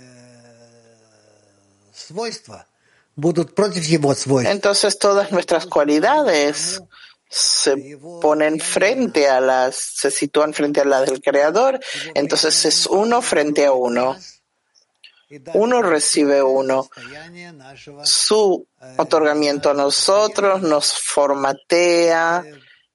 Entonces 4.46 4.98
todas 4.98 5.32
nuestras 5.32 5.66
cualidades 5.66 6.80
se 7.28 7.98
ponen 8.22 8.60
frente 8.60 9.28
a 9.28 9.40
las, 9.40 9.76
se 9.76 10.10
sitúan 10.10 10.54
frente 10.54 10.80
a 10.80 10.84
las 10.84 11.06
del 11.06 11.20
Creador. 11.20 11.80
Entonces 12.14 12.64
es 12.64 12.86
uno 12.86 13.22
frente 13.22 13.66
a 13.66 13.72
uno 13.72 14.16
И 15.29 15.39
дальше 15.39 15.59
Uno 15.59 15.81
recibe 15.81 16.41
uno. 16.41 16.83
состояние 16.83 17.51
нашего 17.51 18.05
Su 18.05 18.67
otorgamiento 18.97 19.69
a 19.69 19.73
nosotros 19.73 20.61
nos 20.61 20.93
formatea 20.93 22.43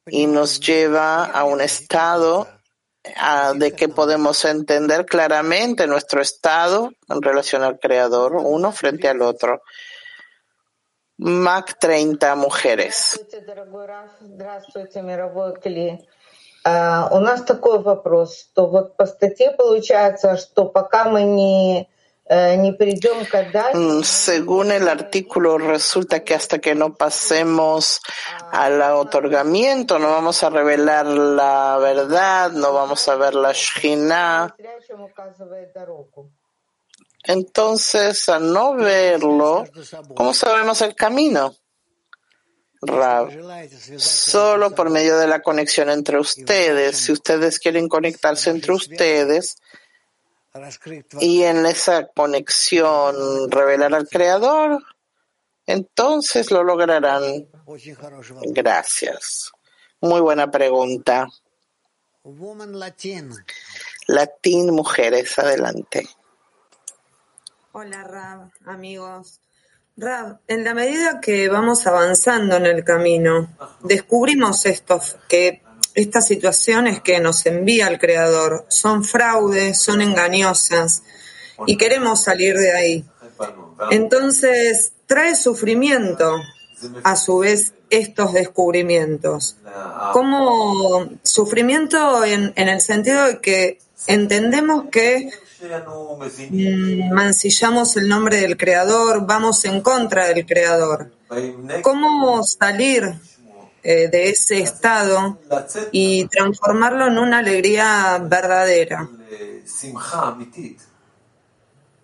y 0.06 0.26
nos 0.26 0.60
lleva 0.60 1.24
a 1.24 1.44
un 1.44 1.60
estado 1.60 2.46
ah, 3.16 3.52
de 3.54 3.72
que 3.72 3.88
podemos 3.88 4.44
entender 4.44 5.04
claramente 5.04 5.86
nuestro 5.86 6.20
estado 6.20 6.92
en 7.08 7.22
relación 7.22 7.62
al 7.62 7.78
Creador, 7.78 8.36
uno 8.36 8.72
frente 8.72 9.08
al 9.08 9.22
otro. 9.22 9.62
Mac 11.18 11.78
30 11.80 12.36
mujeres. 12.36 13.18
Здравствуйте, 13.18 13.40
дорогой 13.40 13.86
Раф. 13.86 14.10
Здравствуйте, 14.20 15.02
мировой 15.02 15.54
Кли. 15.60 15.98
А, 16.64 17.08
У 17.10 17.18
нас 17.18 17.42
такой 17.42 17.80
вопрос, 17.80 18.38
что 18.38 18.68
вот 18.68 18.96
по 18.96 19.04
статье 19.06 19.50
получается, 19.50 20.36
что 20.36 20.66
пока 20.66 21.08
мы 21.08 21.22
не, 21.24 21.88
Mm, 23.73 24.01
según 24.03 24.71
el 24.71 24.87
artículo, 24.87 25.57
resulta 25.57 26.23
que 26.23 26.33
hasta 26.33 26.59
que 26.59 26.73
no 26.73 26.95
pasemos 26.95 27.99
al 28.51 28.81
otorgamiento, 28.81 29.99
no 29.99 30.09
vamos 30.09 30.41
a 30.43 30.49
revelar 30.49 31.05
la 31.05 31.77
verdad, 31.79 32.51
no 32.51 32.73
vamos 32.73 33.07
a 33.09 33.15
ver 33.15 33.35
la 33.35 33.51
Shina. 33.51 34.55
Entonces, 37.25 38.27
al 38.29 38.51
no 38.51 38.75
verlo, 38.75 39.65
¿cómo 40.15 40.33
sabemos 40.33 40.81
el 40.81 40.95
camino? 40.95 41.53
Rab, 42.81 43.31
solo 43.97 44.75
por 44.75 44.89
medio 44.89 45.17
de 45.17 45.27
la 45.27 45.41
conexión 45.41 45.89
entre 45.89 46.19
ustedes. 46.19 46.97
Si 46.97 47.11
ustedes 47.13 47.59
quieren 47.59 47.87
conectarse 47.87 48.49
entre 48.49 48.73
ustedes, 48.73 49.55
y 51.19 51.43
en 51.43 51.65
esa 51.65 52.07
conexión 52.07 53.49
revelar 53.49 53.95
al 53.95 54.07
Creador, 54.07 54.83
entonces 55.65 56.51
lo 56.51 56.63
lograrán. 56.63 57.47
Gracias. 58.45 59.51
Muy 59.99 60.21
buena 60.21 60.51
pregunta. 60.51 61.27
Latín 64.07 64.73
Mujeres, 64.73 65.39
adelante. 65.39 66.07
Hola, 67.71 68.03
Rab, 68.03 68.51
amigos. 68.65 69.39
Rab, 69.97 70.39
en 70.47 70.63
la 70.63 70.75
medida 70.75 71.19
que 71.19 71.49
vamos 71.49 71.87
avanzando 71.87 72.57
en 72.57 72.67
el 72.67 72.83
camino, 72.83 73.49
descubrimos 73.81 74.67
estos 74.67 75.17
que 75.27 75.63
estas 75.95 76.27
situaciones 76.27 77.01
que 77.01 77.19
nos 77.19 77.45
envía 77.45 77.87
el 77.87 77.99
Creador 77.99 78.65
son 78.69 79.03
fraudes, 79.03 79.81
son 79.81 80.01
engañosas 80.01 81.03
y 81.67 81.77
queremos 81.77 82.23
salir 82.23 82.55
de 82.57 82.71
ahí. 82.71 83.05
Entonces, 83.91 84.93
trae 85.05 85.35
sufrimiento 85.35 86.41
a 87.03 87.15
su 87.15 87.39
vez 87.39 87.73
estos 87.89 88.33
descubrimientos. 88.33 89.57
Como 90.13 91.09
sufrimiento 91.21 92.25
en, 92.25 92.53
en 92.55 92.69
el 92.69 92.81
sentido 92.81 93.25
de 93.25 93.39
que 93.39 93.79
entendemos 94.07 94.85
que 94.91 95.29
mm, 96.49 97.13
mancillamos 97.13 97.95
el 97.97 98.07
nombre 98.07 98.37
del 98.37 98.57
Creador, 98.57 99.25
vamos 99.25 99.63
en 99.65 99.81
contra 99.81 100.27
del 100.27 100.45
Creador. 100.45 101.11
¿Cómo 101.81 102.43
salir 102.43 103.15
eh, 103.85 104.07
de 104.07 104.29
ese 104.29 104.61
estado 104.61 105.39
y 105.91 106.25
transformarlo 106.27 107.07
en 107.07 107.17
una 107.17 107.39
alegría 107.39 108.17
verdadera. 108.17 109.09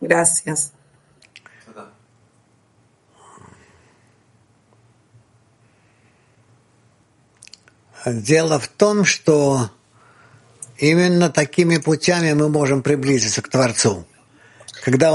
Gracias. 0.02 0.74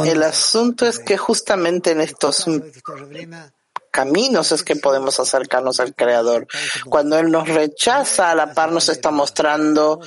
El 0.07 0.22
asunto 0.22 0.87
es 0.87 0.98
que 0.98 1.18
justamente 1.18 1.90
en 1.90 2.00
estos 2.00 2.46
caminos 3.94 4.50
es 4.50 4.64
que 4.64 4.74
podemos 4.74 5.20
acercarnos 5.20 5.78
al 5.78 5.94
Creador. 5.94 6.48
Cuando 6.90 7.16
Él 7.16 7.30
nos 7.30 7.48
rechaza, 7.48 8.33
a 8.33 8.35
la 8.35 8.52
par 8.52 8.72
nos 8.72 8.88
está 8.88 9.12
mostrando 9.12 10.00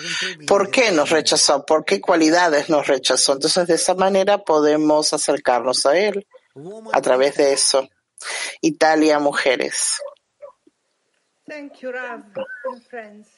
por 0.46 0.70
qué 0.70 0.92
nos 0.92 1.10
rechazó, 1.10 1.66
por 1.66 1.86
qué 1.86 2.02
cualidades 2.02 2.70
nos 2.70 2.86
rechazó. 2.86 3.34
Entonces, 3.34 3.66
de 3.66 3.76
esa 3.76 3.96
manera 3.96 4.40
podemos 4.40 5.14
acercarnos 5.14 5.86
a 5.86 5.98
Él 5.98 6.28
a 6.92 7.02
través 7.02 7.36
de 7.38 7.54
eso. 7.54 7.88
Italia, 8.62 9.20
mujeres. 9.20 10.02
Thank 11.48 11.80
you, 11.82 11.94
Rav 11.94 12.24
and 12.66 12.84
friends. 12.90 13.30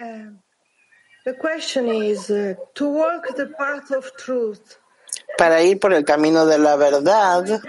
Um, 0.00 0.38
the 1.24 1.34
question 1.34 1.88
is 1.88 2.30
uh, 2.30 2.54
to 2.76 2.88
walk 2.88 3.34
the 3.34 3.46
path 3.58 3.90
of 3.90 4.12
truth. 4.16 4.78
Para 5.36 5.62
ir 5.62 5.80
por 5.80 5.92
el 5.92 6.04
camino 6.04 6.46
de 6.46 6.58
la 6.58 6.76
verdad, 6.76 7.60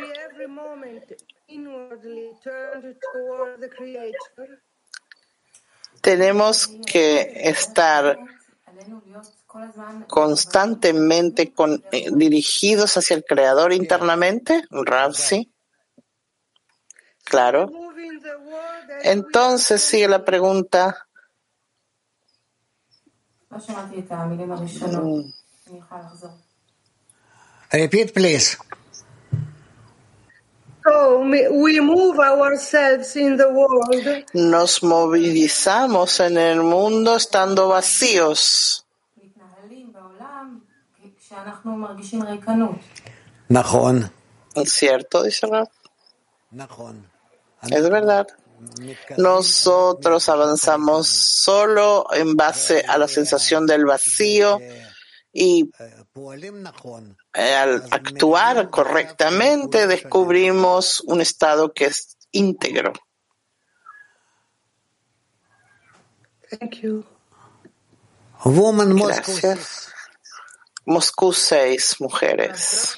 tenemos 6.01 6.67
que 6.85 7.31
estar 7.49 8.17
constantemente 10.07 11.53
con- 11.53 11.83
eh, 11.91 12.09
dirigidos 12.11 12.95
hacia 12.97 13.15
el 13.15 13.25
Creador 13.25 13.73
internamente. 13.73 14.63
Rav, 14.69 15.13
sí. 15.13 15.51
Claro. 17.23 17.69
Entonces 19.03 19.81
sigue 19.81 20.07
la 20.07 20.23
pregunta. 20.23 21.07
Repeat, 27.71 28.13
please. 28.13 28.57
Nos 34.33 34.83
movilizamos 34.83 36.19
en 36.19 36.37
el 36.37 36.61
mundo 36.61 37.15
estando 37.15 37.69
vacíos. 37.69 38.85
¿Cierto? 44.65 45.23
Dice. 45.23 45.47
Nachon. 46.51 47.09
Es 47.69 47.89
verdad. 47.89 48.27
Nosotros 49.17 50.29
avanzamos 50.29 51.07
solo 51.07 52.07
en 52.13 52.35
base 52.35 52.83
a 52.87 52.97
la 52.97 53.07
sensación 53.07 53.67
del 53.67 53.85
vacío 53.85 54.59
y 55.31 55.69
al 57.33 57.83
actuar 57.91 58.69
correctamente 58.69 59.87
descubrimos 59.87 61.01
un 61.01 61.21
estado 61.21 61.73
que 61.73 61.85
es 61.85 62.17
íntegro. 62.31 62.93
Thank 66.49 66.81
you. 66.81 67.03
Gracias. 68.45 69.93
Moscú 70.85 71.33
6, 71.33 71.99
mujeres. 71.99 72.95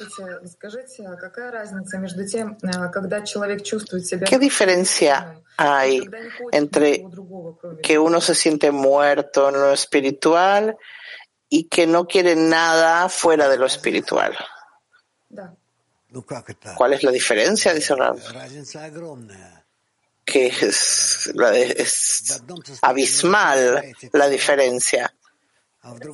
¿Qué 4.28 4.38
diferencia 4.38 5.42
hay 5.58 6.08
entre 6.52 7.04
que 7.82 7.98
uno 7.98 8.22
se 8.22 8.36
siente 8.36 8.72
muerto 8.72 9.50
en 9.50 9.56
lo 9.56 9.74
espiritual 9.74 10.78
y 11.50 11.64
que 11.66 11.88
no 11.88 12.06
quiere 12.06 12.36
nada 12.36 13.10
fuera 13.10 13.50
de 13.50 13.58
lo 13.58 13.66
espiritual. 13.66 14.38
¿Cuál 16.76 16.94
es 16.94 17.04
la 17.04 17.12
diferencia? 17.12 17.74
Dice 17.74 17.96
Rab. 17.96 18.18
Que 20.24 20.48
es, 20.48 21.32
es 21.66 22.44
abismal 22.82 23.96
la 24.14 24.30
diferencia. 24.30 25.14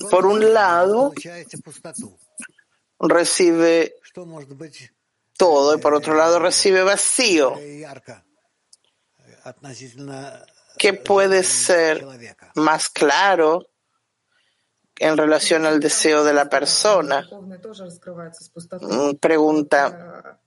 Por 0.09 0.25
un 0.25 0.53
lado, 0.53 1.13
recibe 2.99 3.95
todo 5.37 5.75
y 5.75 5.79
por 5.79 5.93
otro 5.93 6.15
lado 6.15 6.39
recibe 6.39 6.83
vacío. 6.83 7.55
¿Qué 10.77 10.93
puede 10.93 11.43
ser 11.43 12.05
más 12.55 12.89
claro 12.89 13.67
en 14.99 15.17
relación 15.17 15.65
al 15.65 15.79
deseo 15.79 16.23
de 16.23 16.33
la 16.33 16.49
persona. 16.49 17.27
Mm, 18.81 19.15
pregunta. 19.19 20.39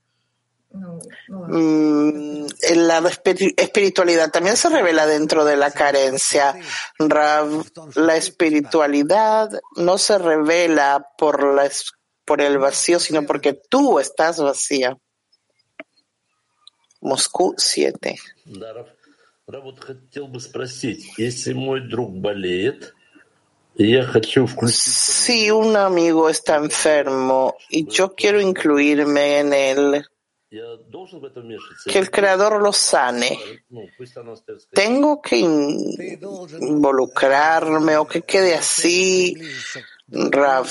Mm, 1.29 2.47
la 2.75 2.99
espiritualidad 3.57 4.31
también 4.31 4.57
se 4.57 4.69
revela 4.69 5.07
dentro 5.07 5.45
de 5.45 5.57
la 5.57 5.71
carencia. 5.71 6.55
la 7.95 8.17
espiritualidad 8.17 9.51
no 9.77 9.99
se 9.99 10.19
revela 10.19 11.07
por, 11.17 11.55
la, 11.55 11.71
por 12.25 12.41
el 12.41 12.59
vacío, 12.59 13.01
sino 13.01 13.25
porque 13.25 13.59
tú 13.69 13.99
estás 13.99 14.39
vacía. 14.41 14.97
Moscú 17.01 17.55
7. 17.57 18.17
Si 24.69 25.51
un 25.51 25.77
amigo 25.77 26.29
está 26.29 26.57
enfermo 26.57 27.57
y 27.71 27.87
yo 27.87 28.15
quiero 28.15 28.41
incluirme 28.41 29.39
en 29.39 29.53
él, 29.53 30.05
que 30.51 31.99
el 31.99 32.11
creador 32.11 32.61
lo 32.61 32.73
sane. 32.73 33.39
Tengo 34.73 35.21
que 35.21 35.37
involucrarme 36.61 37.97
o 37.99 38.07
que 38.07 38.23
quede 38.23 38.55
así, 38.55 39.37
Rav 40.09 40.67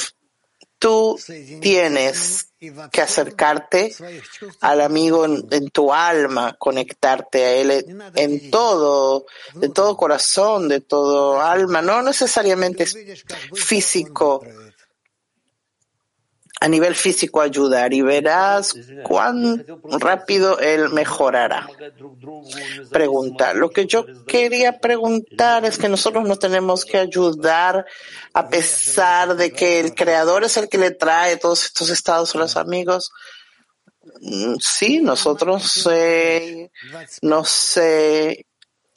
tú 0.79 1.19
tienes 1.61 2.49
que 2.91 3.01
acercarte 3.01 3.93
al 4.61 4.81
amigo 4.81 5.25
en, 5.25 5.47
en 5.51 5.69
tu 5.69 5.93
alma, 5.93 6.55
conectarte 6.57 7.43
a 7.43 7.53
él 7.53 7.71
en, 7.71 8.01
en 8.15 8.51
todo, 8.51 9.25
de 9.53 9.69
todo 9.69 9.95
corazón, 9.95 10.67
de 10.67 10.81
todo 10.81 11.41
alma, 11.41 11.81
no 11.81 12.01
necesariamente 12.01 12.83
es 12.83 12.97
físico, 13.53 14.43
a 16.59 16.67
nivel 16.67 16.95
físico 16.95 17.41
ayudar 17.41 17.93
y 17.93 18.01
verás 18.01 18.73
cuán 19.03 19.65
rápido 19.99 20.59
él 20.59 20.89
mejorará. 20.89 21.69
Pregunta. 22.91 23.53
Lo 23.53 23.69
que 23.69 23.85
yo 23.85 24.05
quería 24.25 24.79
preguntar 24.79 25.65
es 25.65 25.77
que 25.77 25.89
nosotros 25.89 26.27
no 26.27 26.37
tenemos 26.37 26.83
que 26.83 26.97
ayudar 26.97 27.85
a 28.33 28.49
pesar 28.49 29.35
de 29.35 29.51
que 29.51 29.79
el 29.79 29.93
creador 29.93 30.43
es 30.43 30.57
el 30.57 30.67
que 30.67 30.79
le 30.79 30.91
trae 30.91 31.37
todos 31.37 31.65
estos 31.65 31.89
estados 31.89 32.33
a 32.33 32.39
los 32.39 32.57
amigos. 32.57 33.11
Mm, 34.21 34.55
Sí, 34.59 34.99
nosotros 35.01 35.87
eh, 35.91 36.71
no 37.21 37.45
sé. 37.45 38.46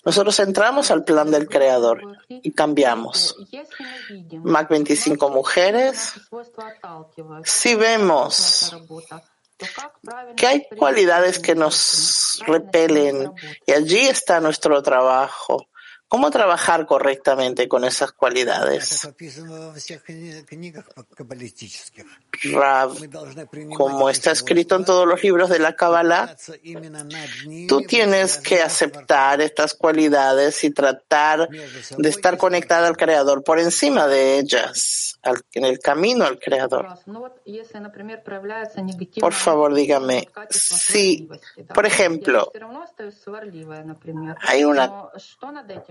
Nosotros 0.04 0.38
entramos 0.40 0.90
al 0.90 1.04
plan 1.04 1.30
del 1.30 1.48
creador 1.48 2.02
y 2.28 2.52
cambiamos. 2.52 3.36
Mac 4.42 4.68
25 4.68 5.30
mujeres. 5.30 6.14
Si 7.44 7.74
vemos 7.74 8.74
que 10.36 10.46
hay 10.46 10.66
cualidades 10.78 11.38
que 11.38 11.54
nos 11.54 12.42
repelen 12.46 13.32
y 13.66 13.72
allí 13.72 13.98
está 13.98 14.40
nuestro 14.40 14.82
trabajo. 14.82 15.66
¿Cómo 16.10 16.32
trabajar 16.32 16.86
correctamente 16.86 17.68
con 17.68 17.84
esas 17.84 18.10
cualidades? 18.10 19.08
Como 23.76 24.10
está 24.10 24.32
escrito 24.32 24.74
en 24.74 24.84
todos 24.84 25.06
los 25.06 25.22
libros 25.22 25.48
de 25.50 25.60
la 25.60 25.76
Kabbalah, 25.76 26.34
tú 27.68 27.82
tienes 27.82 28.38
que 28.38 28.60
aceptar 28.60 29.40
estas 29.40 29.74
cualidades 29.74 30.64
y 30.64 30.70
tratar 30.70 31.48
de 31.48 32.08
estar 32.08 32.36
conectada 32.36 32.88
al 32.88 32.96
Creador 32.96 33.44
por 33.44 33.60
encima 33.60 34.08
de 34.08 34.40
ellas 34.40 35.09
en 35.22 35.64
el 35.64 35.78
camino 35.78 36.24
al 36.24 36.38
Creador. 36.38 36.88
Por 39.20 39.32
favor, 39.32 39.74
dígame, 39.74 40.28
si, 40.50 41.28
por 41.74 41.86
ejemplo, 41.86 42.52
hay 44.40 44.64
una 44.64 45.10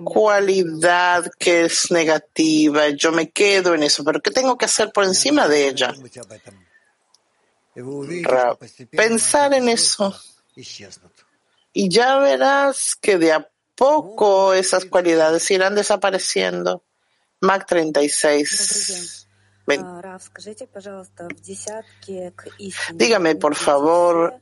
cualidad 0.04 1.32
que 1.38 1.66
es 1.66 1.92
negativa, 1.92 2.90
yo 2.90 3.12
me 3.12 3.30
quedo 3.30 3.74
en 3.74 3.84
eso, 3.84 4.04
pero 4.04 4.22
¿qué 4.22 4.32
tengo 4.32 4.58
que 4.58 4.66
hacer 4.66 4.92
por 4.92 5.04
encima 5.04 5.48
de 5.48 5.68
ella? 5.68 5.94
Pensar 8.92 9.54
en 9.54 9.70
eso. 9.70 10.16
Y 11.72 11.90
ya 11.90 12.18
verás 12.18 12.96
que 12.96 13.18
de 13.18 13.32
a 13.32 13.50
poco 13.76 14.54
esas 14.54 14.86
cualidades 14.86 15.50
irán 15.52 15.76
desapareciendo. 15.76 16.84
Mac 17.42 17.66
36. 17.68 19.28
Ven. 19.66 19.82
Dígame, 22.94 23.36
por 23.36 23.56
favor, 23.56 24.34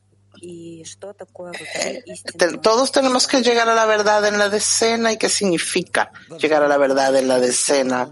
te- 2.38 2.58
todos 2.58 2.92
tenemos 2.92 3.26
que 3.26 3.42
llegar 3.42 3.68
a 3.68 3.74
la 3.74 3.84
verdad 3.86 4.24
en 4.26 4.38
la 4.38 4.48
decena 4.48 5.12
y 5.12 5.16
qué 5.18 5.28
significa 5.28 6.10
llegar 6.38 6.62
a 6.62 6.68
la 6.68 6.76
verdad 6.78 7.14
en 7.16 7.28
la 7.28 7.38
decena. 7.40 8.08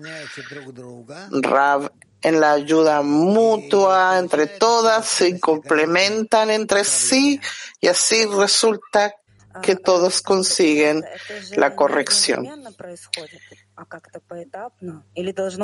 Rav, 1.30 1.90
en 2.22 2.40
la 2.40 2.52
ayuda 2.52 3.02
mutua 3.02 4.18
entre 4.18 4.46
todas 4.46 5.06
se 5.06 5.38
complementan 5.40 6.50
entre 6.50 6.84
sí 6.84 7.40
y 7.80 7.86
así 7.88 8.24
resulta 8.26 9.14
que 9.62 9.76
todos 9.76 10.20
consiguen 10.22 11.02
la 11.56 11.74
corrección. 11.76 12.44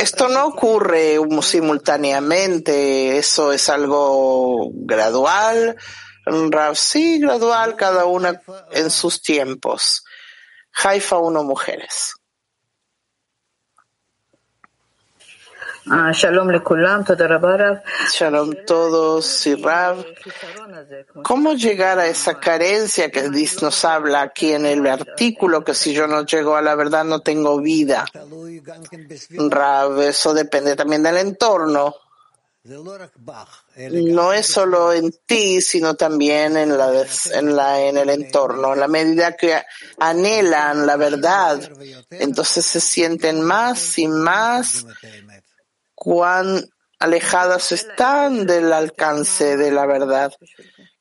Esto 0.03 0.29
no 0.29 0.46
ocurre 0.46 1.18
simultáneamente, 1.40 3.16
eso 3.18 3.53
es 3.53 3.68
algo 3.68 4.70
gradual, 4.72 5.77
sí, 6.75 7.18
gradual, 7.18 7.77
cada 7.77 8.05
una 8.05 8.40
en 8.72 8.90
sus 8.90 9.22
tiempos. 9.22 10.05
Haifa, 10.85 11.18
uno 11.18 11.44
mujeres. 11.44 12.14
Ah, 15.90 16.12
shalom 16.12 16.49
Lekulam, 16.49 17.05
Shalom 18.12 18.55
todos 18.64 19.47
y 19.47 19.57
Rab. 19.57 20.05
¿Cómo 21.25 21.55
llegar 21.55 21.99
a 21.99 22.07
esa 22.07 22.38
carencia 22.38 23.11
que 23.11 23.29
nos 23.29 23.85
habla 23.85 24.23
aquí 24.23 24.53
en 24.53 24.66
el 24.66 24.87
artículo 24.87 25.64
que 25.64 25.75
si 25.75 25.92
yo 25.92 26.07
no 26.07 26.25
llego 26.25 26.55
a 26.55 26.62
la 26.62 26.77
verdad 26.77 27.05
no 27.05 27.21
tengo 27.21 27.61
vida? 27.61 28.05
Rab, 29.31 30.01
eso 30.03 30.33
depende 30.33 30.77
también 30.77 31.03
del 31.03 31.16
entorno. 31.16 31.97
No 33.90 34.33
es 34.33 34.47
solo 34.47 34.92
en 34.92 35.12
ti, 35.27 35.61
sino 35.61 35.97
también 35.97 36.57
en, 36.57 36.79
la, 36.79 37.05
en, 37.33 37.57
la, 37.57 37.81
en 37.81 37.97
el 37.97 38.09
entorno. 38.09 38.75
En 38.75 38.79
la 38.79 38.87
medida 38.87 39.37
que 39.37 39.61
anhelan 39.99 40.87
la 40.87 40.97
verdad, 40.97 41.61
entonces 42.11 42.64
se 42.64 42.81
sienten 42.81 43.42
más 43.42 43.99
y 43.99 44.07
más 44.07 44.87
cuán 46.02 46.63
alejadas 47.00 47.72
están 47.72 48.46
del 48.46 48.74
alcance 48.74 49.58
de 49.58 49.72
la 49.72 49.86
verdad. 49.86 50.34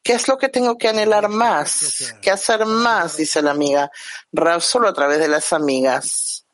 ¿Qué 0.03 0.13
es 0.13 0.29
lo 0.29 0.39
que 0.39 0.49
tengo 0.49 0.79
que 0.79 0.89
anhelar 0.89 1.29
más? 1.29 2.15
¿Qué 2.23 2.31
hacer 2.31 2.65
más? 2.65 3.17
Dice 3.17 3.43
la 3.43 3.51
amiga. 3.51 3.91
Rav, 4.33 4.63
solo 4.63 4.89
a 4.89 4.93
través 4.95 5.19
de 5.19 5.29
las 5.29 5.53
amigas. 5.53 6.45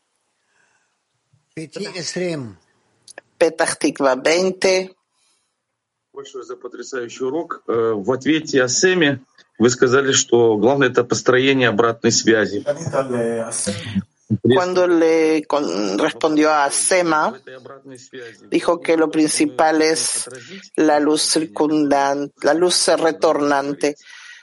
Petah 3.36 3.74
Tikva 3.76 4.14
20. 4.16 4.94
Большое 6.12 6.44
за 6.44 6.56
потрясающий 6.56 7.24
урок. 7.24 7.62
Э, 7.66 7.92
В 7.94 8.12
ответе 8.12 8.62
о 8.62 8.68
Сэме 8.68 9.20
вы 9.58 9.70
сказали, 9.70 10.12
что 10.12 10.56
главное 10.56 10.88
это 10.88 11.04
построение 11.04 11.68
обратной 11.68 12.12
связи. 12.12 12.64
Cuando 14.54 14.86
le 14.86 15.44
con- 15.46 15.98
respondió 15.98 16.50
a 16.52 16.70
Sema, 16.70 17.38
dijo 18.48 18.80
que 18.80 18.96
lo 18.96 19.10
principal 19.10 19.82
es 19.82 20.24
la 20.76 20.98
luz 21.00 21.20
circundante, 21.22 22.32
la 22.42 22.54
luz 22.54 22.88
retornante. 22.88 23.96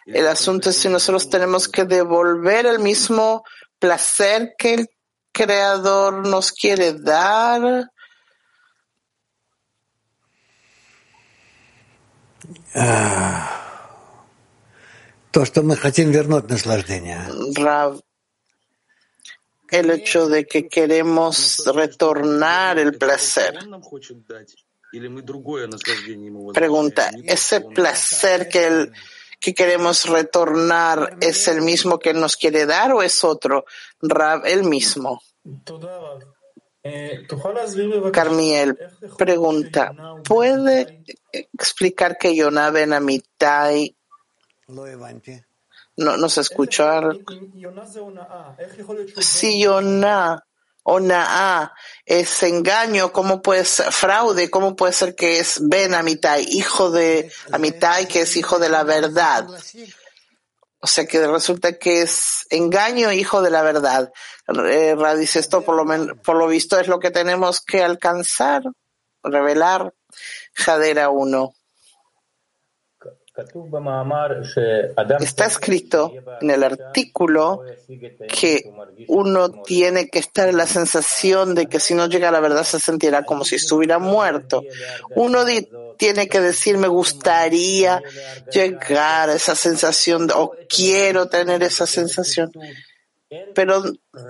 El 0.05 0.27
asunto 0.27 0.69
es 0.69 0.75
si 0.77 0.89
nosotros 0.89 1.29
tenemos 1.29 1.67
que 1.67 1.85
devolver 1.85 2.65
el 2.67 2.79
mismo 2.79 3.43
placer 3.79 4.53
que 4.57 4.73
el 4.75 4.87
Creador 5.31 6.27
nos 6.27 6.51
quiere 6.51 6.93
dar. 6.93 7.89
А, 12.75 13.49
То, 15.31 15.45
что 15.45 15.61
мы 15.61 15.75
хотим 15.75 16.11
вернуть 16.11 16.49
наслаждение. 16.49 17.21
Rav, 17.55 17.99
el 19.70 19.90
hecho 19.90 20.28
de 20.28 20.46
que 20.46 20.68
queremos 20.68 21.64
retornar 21.74 22.78
el 22.78 22.96
placer. 22.96 23.58
Pregunta, 26.52 27.10
¿ese 27.24 27.60
placer 27.60 28.48
que, 28.48 28.90
que 29.40 29.54
queremos 29.54 30.08
retornar 30.08 31.16
es 31.20 31.48
el 31.48 31.62
mismo 31.62 31.98
que 31.98 32.14
nos 32.14 32.36
quiere 32.36 32.66
dar 32.66 32.92
o 32.92 33.02
es 33.02 33.24
otro? 33.24 33.64
Rab, 34.00 34.46
el 34.46 34.64
mismo. 34.64 35.20
Carmiel 38.12 38.78
pregunta, 39.16 39.92
¿puede 40.22 41.02
explicar 41.32 42.18
que 42.18 42.36
Yonah 42.36 42.70
no 45.96 46.16
nos 46.16 46.38
escuchó? 46.38 47.12
Si 49.20 49.60
Yonah 49.60 50.44
o 50.82 51.00
Naá 51.00 51.72
es 52.04 52.42
engaño, 52.42 53.12
¿cómo 53.12 53.40
puede 53.40 53.64
ser 53.64 53.90
fraude? 53.90 54.50
¿Cómo 54.50 54.76
puede 54.76 54.92
ser 54.92 55.14
que 55.14 55.38
es 55.38 55.60
Ben 55.62 55.94
Amitai, 55.94 56.46
hijo 56.50 56.90
de 56.90 57.32
Amitai, 57.52 58.06
que 58.06 58.22
es 58.22 58.36
hijo 58.36 58.58
de 58.58 58.68
la 58.68 58.84
verdad? 58.84 59.46
O 60.80 60.86
sea 60.86 61.06
que 61.06 61.26
resulta 61.26 61.78
que 61.78 62.02
es 62.02 62.46
engaño, 62.50 63.10
hijo 63.10 63.40
de 63.40 63.50
la 63.50 63.62
verdad. 63.62 64.12
Eh, 64.66 64.94
esto 65.20 65.62
por 65.62 65.76
lo, 65.76 66.16
por 66.16 66.36
lo 66.36 66.46
visto 66.46 66.78
es 66.78 66.88
lo 66.88 67.00
que 67.00 67.10
tenemos 67.10 67.62
que 67.62 67.82
alcanzar, 67.82 68.62
revelar. 69.22 69.94
Jadera 70.54 71.08
1. 71.08 71.54
Está 75.20 75.46
escrito 75.46 76.12
en 76.40 76.50
el 76.50 76.62
artículo 76.62 77.64
que 78.28 78.72
uno 79.08 79.50
tiene 79.62 80.08
que 80.08 80.20
estar 80.20 80.48
en 80.48 80.56
la 80.56 80.66
sensación 80.66 81.56
de 81.56 81.66
que 81.66 81.80
si 81.80 81.94
no 81.94 82.06
llega 82.06 82.28
a 82.28 82.32
la 82.32 82.38
verdad 82.38 82.62
se 82.62 82.78
sentirá 82.78 83.24
como 83.24 83.44
si 83.44 83.56
estuviera 83.56 83.98
muerto. 83.98 84.62
Uno 85.16 85.44
tiene 85.96 86.28
que 86.28 86.40
decir 86.40 86.78
me 86.78 86.86
gustaría 86.86 88.02
llegar 88.52 89.30
a 89.30 89.34
esa 89.34 89.56
sensación 89.56 90.28
o 90.34 90.52
quiero 90.68 91.26
tener 91.26 91.62
esa 91.64 91.86
sensación 91.86 92.52
pero 93.54 93.82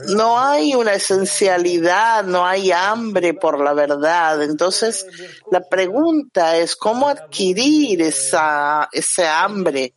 no 0.09 0.39
hay 0.39 0.75
una 0.75 0.95
esencialidad, 0.95 2.25
no 2.25 2.47
hay 2.47 2.73
hambre 2.73 3.35
por 3.35 3.61
la 3.61 3.75
verdad. 3.75 4.43
Entonces, 4.43 5.07
la 5.51 5.61
pregunta 5.69 6.57
es 6.57 6.77
cómo 6.77 7.09
adquirir 7.09 8.03
esa, 8.03 8.89
ese 8.93 9.27
hambre 9.27 9.95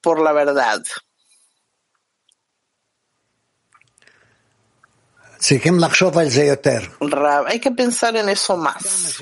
por 0.00 0.20
la 0.20 0.32
verdad. 0.32 0.82
Hay 7.46 7.58
que 7.58 7.72
pensar 7.72 8.14
en 8.16 8.28
eso 8.28 8.56
más. 8.56 9.18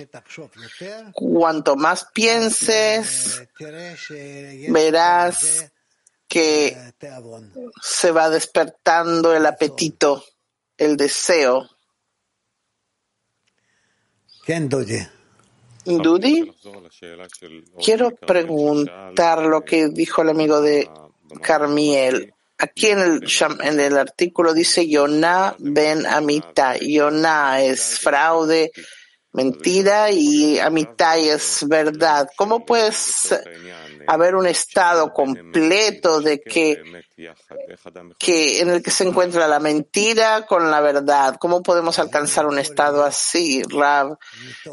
Cuanto 1.14 1.76
más 1.76 2.06
pienses, 2.12 3.42
verás 4.68 5.70
que 6.30 6.76
se 7.82 8.12
va 8.12 8.30
despertando 8.30 9.34
el 9.34 9.44
apetito, 9.44 10.24
el 10.78 10.96
deseo. 10.96 11.68
Dudi, 15.84 16.54
quiero 17.82 18.14
preguntar 18.14 19.42
lo 19.42 19.64
que 19.64 19.88
dijo 19.88 20.22
el 20.22 20.28
amigo 20.28 20.60
de 20.60 20.88
Carmiel. 21.42 22.32
Aquí 22.58 22.86
en 22.86 23.00
el, 23.00 23.28
en 23.62 23.80
el 23.80 23.98
artículo 23.98 24.54
dice 24.54 24.88
Yonah 24.88 25.56
ben 25.58 26.06
Amita. 26.06 26.76
Yonah 26.76 27.60
es 27.60 27.98
fraude, 27.98 28.70
mentira 29.32 30.10
y 30.10 30.58
Amitai 30.58 31.28
es 31.28 31.66
verdad. 31.68 32.28
¿Cómo 32.36 32.64
puede 32.64 32.90
haber 34.06 34.34
un 34.34 34.46
estado 34.46 35.12
completo 35.12 36.20
de 36.20 36.40
que, 36.40 36.82
en 38.60 38.70
el 38.70 38.82
que 38.82 38.90
se 38.90 39.04
encuentra 39.04 39.46
la 39.48 39.60
mentira 39.60 40.46
con 40.46 40.70
la 40.70 40.80
verdad? 40.80 41.36
¿Cómo 41.38 41.62
podemos 41.62 41.98
alcanzar 41.98 42.46
un 42.46 42.58
estado 42.58 43.04
así, 43.04 43.62
Rab? 43.62 44.18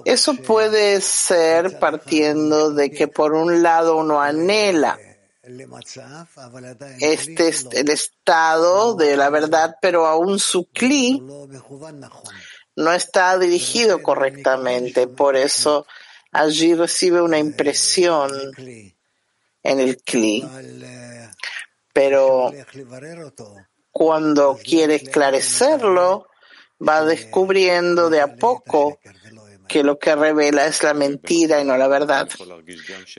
Eso 0.06 0.36
puede 0.36 1.02
ser 1.02 1.80
partiendo 1.80 2.72
de 2.72 2.92
que 2.92 3.08
por 3.08 3.34
un 3.34 3.62
lado 3.62 3.98
uno 3.98 4.22
anhela 4.22 4.98
este 7.00 7.48
es 7.48 7.68
el 7.72 7.90
estado 7.90 8.96
de 8.96 9.16
la 9.16 9.30
verdad, 9.30 9.78
pero 9.82 10.06
aún 10.06 10.40
su 10.40 10.66
cli 10.66 11.24
no 12.78 12.94
está 12.94 13.38
dirigido 13.38 14.02
correctamente. 14.02 15.08
Por 15.08 15.36
eso 15.36 15.86
allí 16.32 16.76
recibe 16.76 17.22
una 17.22 17.40
impresión 17.40 18.32
en 19.64 19.80
el 19.80 19.98
cli. 19.98 20.48
Pero 21.92 22.54
cuando 23.92 24.60
quiere 24.64 24.96
esclarecerlo, 24.96 26.28
va 26.88 27.04
descubriendo 27.04 28.12
de 28.12 28.22
a 28.22 28.36
poco 28.36 29.00
que 29.68 29.84
lo 29.84 29.98
que 29.98 30.16
revela 30.16 30.68
es 30.68 30.84
la 30.84 30.94
mentira 30.94 31.60
y 31.60 31.66
no 31.66 31.76
la 31.78 31.88
verdad. 31.88 32.30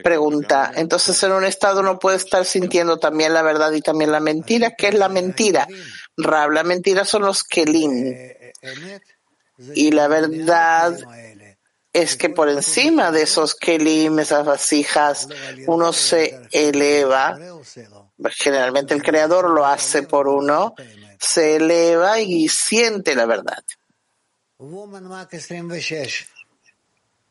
Pregunta, 0.04 0.72
entonces 0.76 1.20
en 1.24 1.32
un 1.32 1.44
estado 1.44 1.80
uno 1.80 1.98
puede 1.98 2.16
estar 2.16 2.44
sintiendo 2.44 2.98
también 2.98 3.34
la 3.34 3.42
verdad 3.42 3.72
y 3.72 3.82
también 3.82 4.12
la 4.12 4.20
mentira. 4.20 4.76
¿Qué 4.76 4.88
es 4.88 4.94
la 4.94 5.08
mentira? 5.08 5.66
Rab, 6.16 6.52
la 6.52 6.62
mentira 6.62 7.04
son 7.04 7.22
los 7.22 7.42
kelim. 7.42 8.14
Y 9.75 9.91
la 9.91 10.07
verdad 10.07 10.97
es 11.91 12.15
que 12.15 12.29
por 12.29 12.49
encima 12.49 13.11
de 13.11 13.21
esos 13.21 13.53
kelim, 13.55 14.19
esas 14.19 14.45
vasijas, 14.45 15.27
uno 15.67 15.93
se 15.93 16.39
eleva. 16.51 17.37
Generalmente 18.31 18.93
el 18.93 19.03
creador 19.03 19.49
lo 19.49 19.65
hace 19.65 20.03
por 20.03 20.27
uno, 20.27 20.73
se 21.19 21.57
eleva 21.57 22.19
y 22.19 22.47
siente 22.47 23.15
la 23.15 23.25
verdad. 23.25 23.63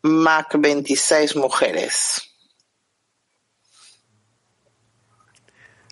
Mac 0.03 0.57
26 0.59 1.37
mujeres. 1.37 2.23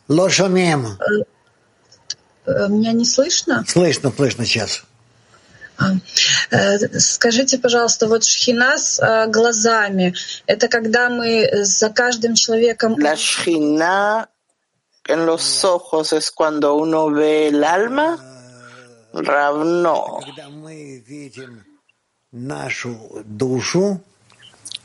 Lo 0.08 0.28
шумим. 0.28 0.98
Меня 2.68 2.92
не 2.92 3.04
слышно? 3.04 3.64
Слышно, 3.68 4.10
слышно 4.10 4.44
сейчас. 4.44 4.82
Скажите, 6.98 7.58
пожалуйста, 7.58 8.06
вот 8.06 8.24
шхина 8.24 8.76
с 8.76 9.00
глазами, 9.28 10.14
это 10.46 10.68
когда 10.68 11.08
мы 11.08 11.48
за 11.64 11.88
каждым 11.90 12.34
человеком... 12.34 12.96
La 12.98 13.14
shchina 13.14 14.28
en 15.06 15.26
los 15.26 15.64
ojos 15.64 16.12
es 16.12 16.30
cuando 16.30 16.74
uno 16.74 17.10
ve 17.10 17.48
el 17.48 17.64
alma. 17.64 18.18
Rav, 19.12 19.64
no. 19.64 20.20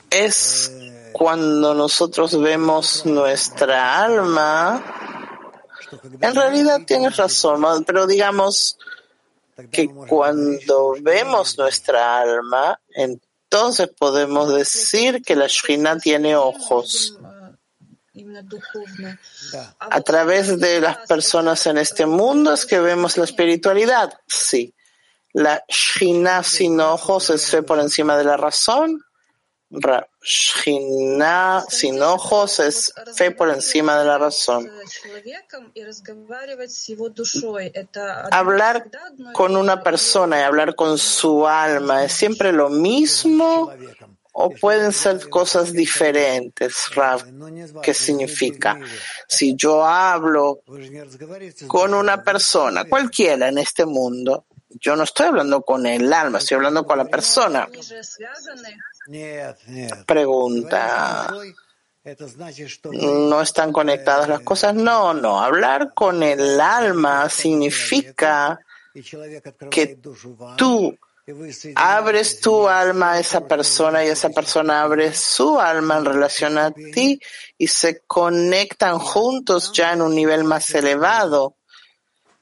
Es 0.10 0.72
cuando 1.12 1.74
nosotros 1.74 2.42
vemos 2.42 3.06
nuestra 3.06 4.02
alma. 4.04 4.82
En 6.22 6.34
realidad 6.34 6.82
tienes 6.88 7.18
razón, 7.18 7.84
pero 7.86 8.08
digamos 8.08 8.78
que 9.71 9.89
cuando 9.89 10.95
vemos 11.01 11.59
nuestra 11.59 12.21
alma, 12.21 12.81
entonces 12.95 13.89
podemos 13.99 14.55
decir 14.55 15.23
que 15.23 15.37
la 15.37 15.47
Shina 15.47 15.99
tiene 15.99 16.37
ojos. 16.37 17.19
A 19.79 20.01
través 20.03 20.59
de 20.61 20.81
las 20.81 20.99
personas 21.09 21.67
en 21.67 21.79
este 21.79 22.07
mundo 22.07 22.53
es 22.53 22.67
que 22.67 22.81
vemos 22.81 23.17
la 23.17 23.25
espiritualidad. 23.25 24.13
Sí. 24.27 24.75
La 25.33 25.65
Shina 25.69 26.43
sin 26.43 26.81
ojos 26.81 27.31
es 27.31 27.47
fe 27.47 27.63
por 27.63 27.79
encima 27.79 28.17
de 28.17 28.25
la 28.25 28.37
razón. 28.37 29.05
Sin 30.23 32.03
ojos 32.03 32.61
es 32.61 32.93
fe 33.15 33.31
por 33.31 33.49
encima 33.49 33.99
de 33.99 34.05
la 34.05 34.19
razón. 34.19 34.71
Hablar 38.31 38.91
con 39.33 39.57
una 39.57 39.83
persona 39.83 40.41
y 40.41 40.43
hablar 40.43 40.75
con 40.75 40.99
su 40.99 41.47
alma 41.47 42.05
es 42.05 42.13
siempre 42.13 42.53
lo 42.53 42.69
mismo 42.69 43.73
o 44.33 44.51
pueden 44.51 44.93
ser 44.93 45.29
cosas 45.29 45.73
diferentes, 45.73 46.95
Rav. 46.95 47.25
¿Qué 47.83 47.95
significa? 47.95 48.79
Si 49.27 49.55
yo 49.57 49.85
hablo 49.85 50.63
con 51.67 51.95
una 51.95 52.23
persona, 52.23 52.85
cualquiera 52.85 53.49
en 53.49 53.59
este 53.59 53.87
mundo, 53.87 54.47
yo 54.71 54.97
no 54.97 55.03
estoy 55.03 55.27
hablando 55.27 55.63
con 55.63 55.87
el 55.87 56.13
alma, 56.13 56.39
estoy 56.39 56.57
hablando 56.57 56.85
con 56.85 56.99
la 56.99 57.05
persona. 57.05 57.69
Pregunta. 60.07 61.35
¿No 62.93 63.43
están 63.43 63.73
conectadas 63.73 64.29
las 64.29 64.41
cosas? 64.41 64.75
No, 64.75 65.13
no. 65.13 65.43
Hablar 65.43 65.93
con 65.95 66.23
el 66.23 66.61
alma 66.61 67.29
significa 67.29 68.59
que 69.71 69.99
tú 70.57 70.97
abres 71.75 72.41
tu 72.41 72.69
alma 72.69 73.13
a 73.13 73.21
esa 73.21 73.47
persona 73.47 74.05
y 74.05 74.09
esa 74.09 74.31
persona 74.31 74.83
abre 74.83 75.15
su 75.15 75.61
alma 75.61 75.99
en 75.99 76.05
relación 76.05 76.59
a 76.59 76.71
ti 76.71 77.21
y 77.59 77.67
se 77.67 78.01
conectan 78.01 78.99
juntos 78.99 79.73
ya 79.73 79.93
en 79.93 80.03
un 80.03 80.15
nivel 80.15 80.45
más 80.45 80.75
elevado 80.75 81.57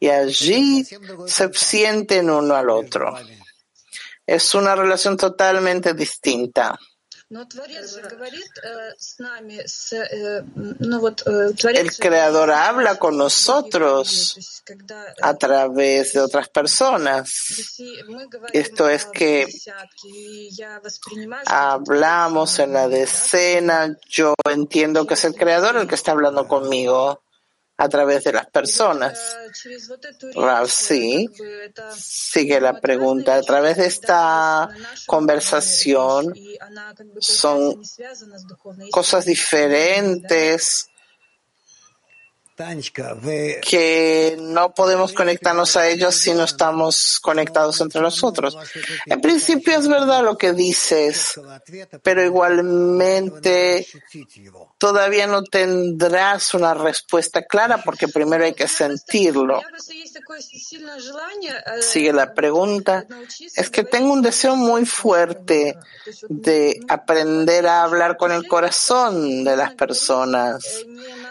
y 0.00 0.08
allí 0.08 0.84
se 1.26 1.52
sienten 1.52 2.30
uno 2.30 2.54
al 2.54 2.70
otro. 2.70 3.16
Es 4.26 4.54
una 4.54 4.74
relación 4.76 5.16
totalmente 5.16 5.94
distinta. 5.94 6.78
El 11.74 11.96
Creador 11.98 12.50
habla 12.50 12.98
con 12.98 13.18
nosotros 13.18 14.62
a 15.20 15.34
través 15.36 16.14
de 16.14 16.20
otras 16.20 16.48
personas. 16.48 17.76
Esto 18.52 18.88
es 18.88 19.04
que 19.06 19.46
hablamos 21.44 22.58
en 22.60 22.72
la 22.72 22.88
decena, 22.88 23.94
yo 24.08 24.34
entiendo 24.50 25.06
que 25.06 25.12
es 25.14 25.24
el 25.24 25.34
Creador 25.34 25.76
el 25.76 25.86
que 25.86 25.96
está 25.96 26.12
hablando 26.12 26.48
conmigo 26.48 27.22
a 27.80 27.88
través 27.88 28.24
de 28.24 28.32
las 28.32 28.46
personas. 28.46 29.38
Rav, 30.34 30.68
sí, 30.68 31.30
sigue 31.96 32.60
la 32.60 32.80
pregunta. 32.80 33.36
A 33.36 33.42
través 33.42 33.76
de 33.76 33.86
esta 33.86 34.68
conversación 35.06 36.34
son 37.20 37.80
cosas 38.90 39.24
diferentes 39.24 40.90
que 43.62 44.36
no 44.40 44.74
podemos 44.74 45.12
conectarnos 45.12 45.76
a 45.76 45.88
ellos 45.88 46.14
si 46.14 46.32
no 46.32 46.44
estamos 46.44 47.20
conectados 47.20 47.80
entre 47.80 48.00
nosotros. 48.00 48.56
En 49.06 49.20
principio 49.20 49.78
es 49.78 49.86
verdad 49.86 50.24
lo 50.24 50.36
que 50.36 50.52
dices, 50.52 51.40
pero 52.02 52.24
igualmente 52.24 53.86
todavía 54.78 55.26
no 55.26 55.44
tendrás 55.44 56.54
una 56.54 56.74
respuesta 56.74 57.42
clara 57.42 57.82
porque 57.84 58.08
primero 58.08 58.44
hay 58.44 58.54
que 58.54 58.66
sentirlo. 58.66 59.62
Sigue 61.80 62.12
la 62.12 62.34
pregunta. 62.34 63.06
Es 63.54 63.70
que 63.70 63.84
tengo 63.84 64.12
un 64.12 64.22
deseo 64.22 64.56
muy 64.56 64.84
fuerte 64.84 65.78
de 66.28 66.80
aprender 66.88 67.66
a 67.66 67.82
hablar 67.84 68.16
con 68.16 68.32
el 68.32 68.46
corazón 68.48 69.44
de 69.44 69.56
las 69.56 69.74
personas. 69.74 70.84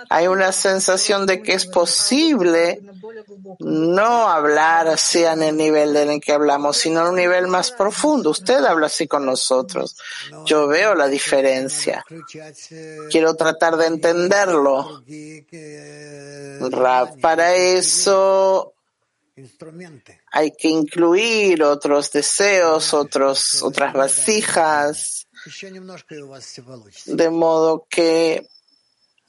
Hay 0.09 0.27
una 0.27 0.51
sensación 0.51 1.25
de 1.25 1.41
que 1.41 1.53
es 1.53 1.65
posible 1.65 2.81
no 3.59 4.29
hablar 4.29 4.87
así 4.87 5.23
en 5.23 5.43
el 5.43 5.57
nivel 5.57 5.95
en 5.95 6.11
el 6.11 6.21
que 6.21 6.33
hablamos, 6.33 6.77
sino 6.77 7.01
en 7.01 7.07
un 7.07 7.15
nivel 7.15 7.47
más 7.47 7.71
profundo. 7.71 8.29
Usted 8.29 8.63
habla 8.63 8.87
así 8.87 9.07
con 9.07 9.25
nosotros. 9.25 9.97
Yo 10.45 10.67
veo 10.67 10.95
la 10.95 11.07
diferencia. 11.07 12.05
Quiero 13.09 13.35
tratar 13.35 13.77
de 13.77 13.87
entenderlo. 13.87 15.03
Para 17.21 17.55
eso 17.55 18.73
hay 20.31 20.51
que 20.51 20.67
incluir 20.67 21.63
otros 21.63 22.11
deseos, 22.11 22.93
otros, 22.93 23.61
otras 23.61 23.93
vasijas, 23.93 25.27
de 27.05 27.29
modo 27.29 27.85
que 27.87 28.47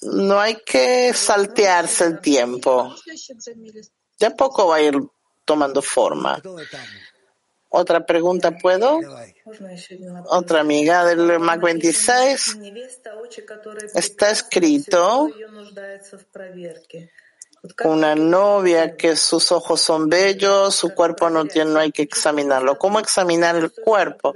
no 0.03 0.41
hay 0.41 0.57
que 0.65 1.13
saltearse 1.13 2.05
el 2.05 2.21
tiempo. 2.21 2.95
Ya 4.19 4.31
poco 4.31 4.69
va 4.69 4.77
a 4.77 4.83
ir 4.83 4.99
tomando 5.45 5.83
forma. 5.83 6.41
Otra 7.71 8.05
pregunta, 8.07 8.57
¿puedo? 8.57 8.99
Otra 10.27 10.61
amiga 10.61 11.05
del 11.05 11.39
MAC 11.39 11.61
26. 11.61 12.59
Está 13.95 14.31
escrito 14.31 15.29
una 17.85 18.15
novia 18.15 18.97
que 18.97 19.17
sus 19.17 19.53
ojos 19.53 19.81
son 19.81 20.09
bellos, 20.09 20.75
su 20.75 20.95
cuerpo 20.95 21.31
no 21.31 21.45
tiene, 21.47 21.71
no 21.73 21.81
hay 21.81 21.93
que 21.93 22.03
examinarlo. 22.03 22.79
¿Cómo 22.79 22.99
examinar 22.99 23.57
el 23.57 23.73
cuerpo? 23.73 24.35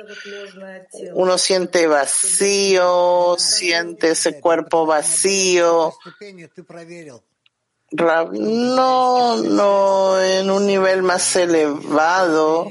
Uno 1.15 1.39
siente 1.39 1.87
vacío, 1.87 3.37
siente 3.39 4.11
ese 4.11 4.41
cuerpo 4.41 4.87
vacío. 4.87 5.93
No, 7.93 9.37
no, 9.37 10.23
en 10.23 10.51
un 10.51 10.67
nivel 10.67 11.03
más 11.03 11.37
elevado, 11.37 12.71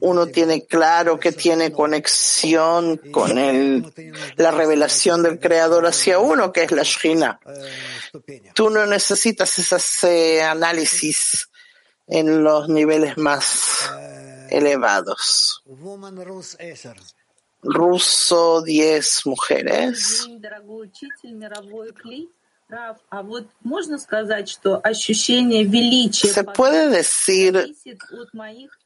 uno 0.00 0.26
tiene 0.26 0.66
claro 0.66 1.18
que 1.18 1.32
tiene 1.32 1.72
conexión 1.72 2.98
con 3.10 3.38
el, 3.38 3.90
la 4.36 4.50
revelación 4.50 5.22
del 5.22 5.40
Creador 5.40 5.86
hacia 5.86 6.18
uno, 6.18 6.52
que 6.52 6.64
es 6.64 6.72
la 6.72 6.82
Shina. 6.82 7.40
Tú 8.54 8.68
no 8.68 8.84
necesitas 8.86 9.58
ese 9.58 10.42
análisis 10.42 11.48
en 12.06 12.42
los 12.44 12.68
niveles 12.68 13.16
más 13.16 13.90
elevados. 14.50 15.62
Ruso, 17.62 18.62
10 18.62 19.26
mujeres. 19.26 20.28
¿Se 26.34 26.44
puede 26.44 26.88
decir 26.88 27.74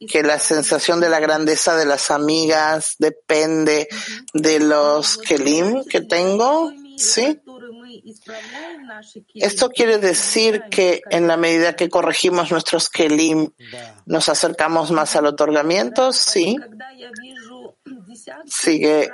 que 0.08 0.22
la 0.22 0.38
sensación 0.38 1.00
de 1.00 1.08
la 1.08 1.18
grandeza 1.18 1.74
de 1.76 1.84
las 1.84 2.12
amigas 2.12 2.94
depende 2.98 3.88
de 4.34 4.60
los 4.60 5.18
kelim 5.18 5.84
que 5.84 6.00
tengo? 6.00 6.72
¿Sí? 6.96 7.40
Esto 9.34 9.70
quiere 9.70 9.98
decir 9.98 10.62
que 10.70 11.02
en 11.10 11.26
la 11.26 11.36
medida 11.36 11.74
que 11.74 11.88
corregimos 11.88 12.52
nuestros 12.52 12.88
kelim, 12.88 13.50
nos 14.06 14.28
acercamos 14.28 14.92
más 14.92 15.16
al 15.16 15.26
otorgamiento, 15.26 16.12
sí. 16.12 16.56
Sigue. 18.46 19.10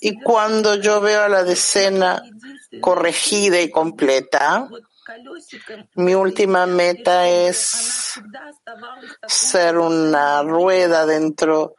Y 0.00 0.20
cuando 0.20 0.76
yo 0.76 1.00
veo 1.00 1.22
a 1.22 1.28
la 1.28 1.44
decena 1.44 2.22
corregida 2.80 3.60
y 3.60 3.70
completa, 3.70 4.68
mi 5.94 6.14
última 6.14 6.66
meta 6.66 7.28
es 7.28 8.20
ser 9.26 9.78
una 9.78 10.42
rueda 10.42 11.06
dentro 11.06 11.76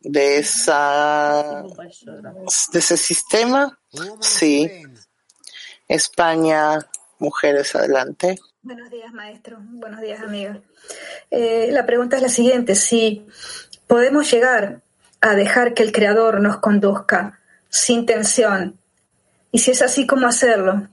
de 0.00 0.38
esa 0.38 1.64
de 2.72 2.78
ese 2.78 2.96
sistema. 2.96 3.78
Sí. 4.20 4.70
España, 5.88 6.78
mujeres, 7.18 7.74
adelante. 7.74 8.38
Buenos 8.62 8.90
días, 8.90 9.12
maestro. 9.12 9.58
Buenos 9.60 10.00
días, 10.00 10.22
amiga. 10.22 10.60
Eh, 11.30 11.68
la 11.72 11.84
pregunta 11.84 12.16
es 12.16 12.22
la 12.22 12.28
siguiente: 12.28 12.74
si 12.76 13.26
podemos 13.86 14.30
llegar 14.30 14.82
a 15.20 15.34
dejar 15.34 15.74
que 15.74 15.82
el 15.82 15.92
Creador 15.92 16.40
nos 16.40 16.58
conduzca 16.58 17.40
sin 17.68 18.06
tensión. 18.06 18.78
Y 19.52 19.58
si 19.58 19.72
es 19.72 19.82
así, 19.82 20.06
¿cómo 20.06 20.26
hacerlo? 20.26 20.88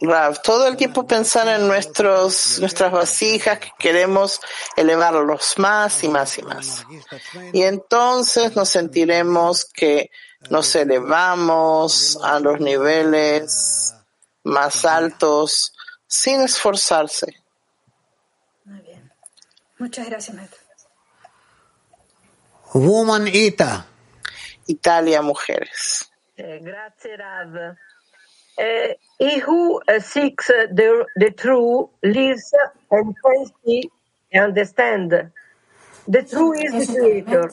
Rav, 0.00 0.40
todo 0.42 0.68
el 0.68 0.76
tiempo 0.76 1.06
pensar 1.06 1.48
en 1.48 1.66
nuestros, 1.66 2.58
nuestras 2.60 2.92
vasijas 2.92 3.58
que 3.58 3.70
queremos 3.78 4.40
elevarlos 4.76 5.54
más 5.58 6.04
y 6.04 6.08
más 6.08 6.38
y 6.38 6.42
más. 6.42 6.84
Y 7.52 7.62
entonces 7.62 8.54
nos 8.54 8.68
sentiremos 8.68 9.64
que 9.64 10.10
nos 10.50 10.74
elevamos 10.74 12.18
a 12.22 12.38
los 12.40 12.60
niveles 12.60 13.94
más 14.44 14.84
altos 14.84 15.74
sin 16.06 16.42
esforzarse. 16.42 17.34
Muy 18.64 18.80
bien. 18.80 19.12
Muchas 19.78 20.08
gracias, 20.08 20.36
maestro. 20.36 20.60
Woman 22.72 23.26
Ita. 23.28 23.86
Italia, 24.66 25.22
mujeres. 25.22 26.10
Eh, 26.36 26.60
grazie, 26.62 27.16
Rav. 27.16 27.76
Uh, 28.58 28.94
he 29.18 29.38
who 29.38 29.80
seeks 30.00 30.46
the, 30.46 31.06
the 31.16 31.30
true 31.30 31.90
lives 32.02 32.52
and 32.90 33.14
can 33.22 33.46
see 33.64 33.90
and 34.32 34.44
understand. 34.44 35.30
The 36.08 36.22
true 36.22 36.52
is 36.54 36.88
the 36.88 36.94
creator. 36.94 37.52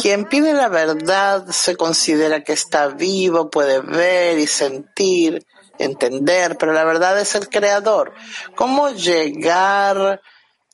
Quien 0.00 0.24
pide 0.26 0.52
la 0.54 0.68
verdad 0.68 1.46
se 1.48 1.76
considera 1.76 2.42
que 2.42 2.52
está 2.52 2.88
vivo, 2.88 3.50
puede 3.50 3.80
ver 3.80 4.38
y 4.38 4.46
sentir, 4.46 5.46
entender, 5.78 6.56
pero 6.58 6.72
la 6.72 6.84
verdad 6.84 7.18
es 7.20 7.34
el 7.34 7.48
creador. 7.48 8.12
¿Cómo 8.56 8.90
llegar 8.90 10.20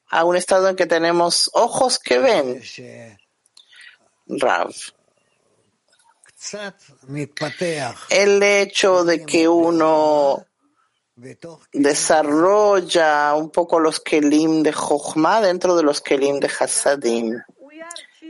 a 0.09 0.25
un 0.25 0.37
estado 0.37 0.69
en 0.69 0.77
que 0.77 0.87
tenemos 0.87 1.51
ojos 1.55 1.99
que 1.99 2.19
ven? 2.19 2.63
Rav. 4.27 4.73
El 8.11 8.43
hecho 8.43 9.05
de 9.05 9.25
que 9.25 9.49
uno 9.49 10.47
desarrolla 11.73 13.35
un 13.35 13.51
poco 13.51 13.79
los 13.79 14.01
kelim 14.01 14.63
de 14.63 14.73
Jochma 14.73 15.41
dentro 15.41 15.77
de 15.77 15.83
los 15.83 16.01
kelim 16.01 16.41
de 16.41 16.49
Hasadim. 16.49 17.41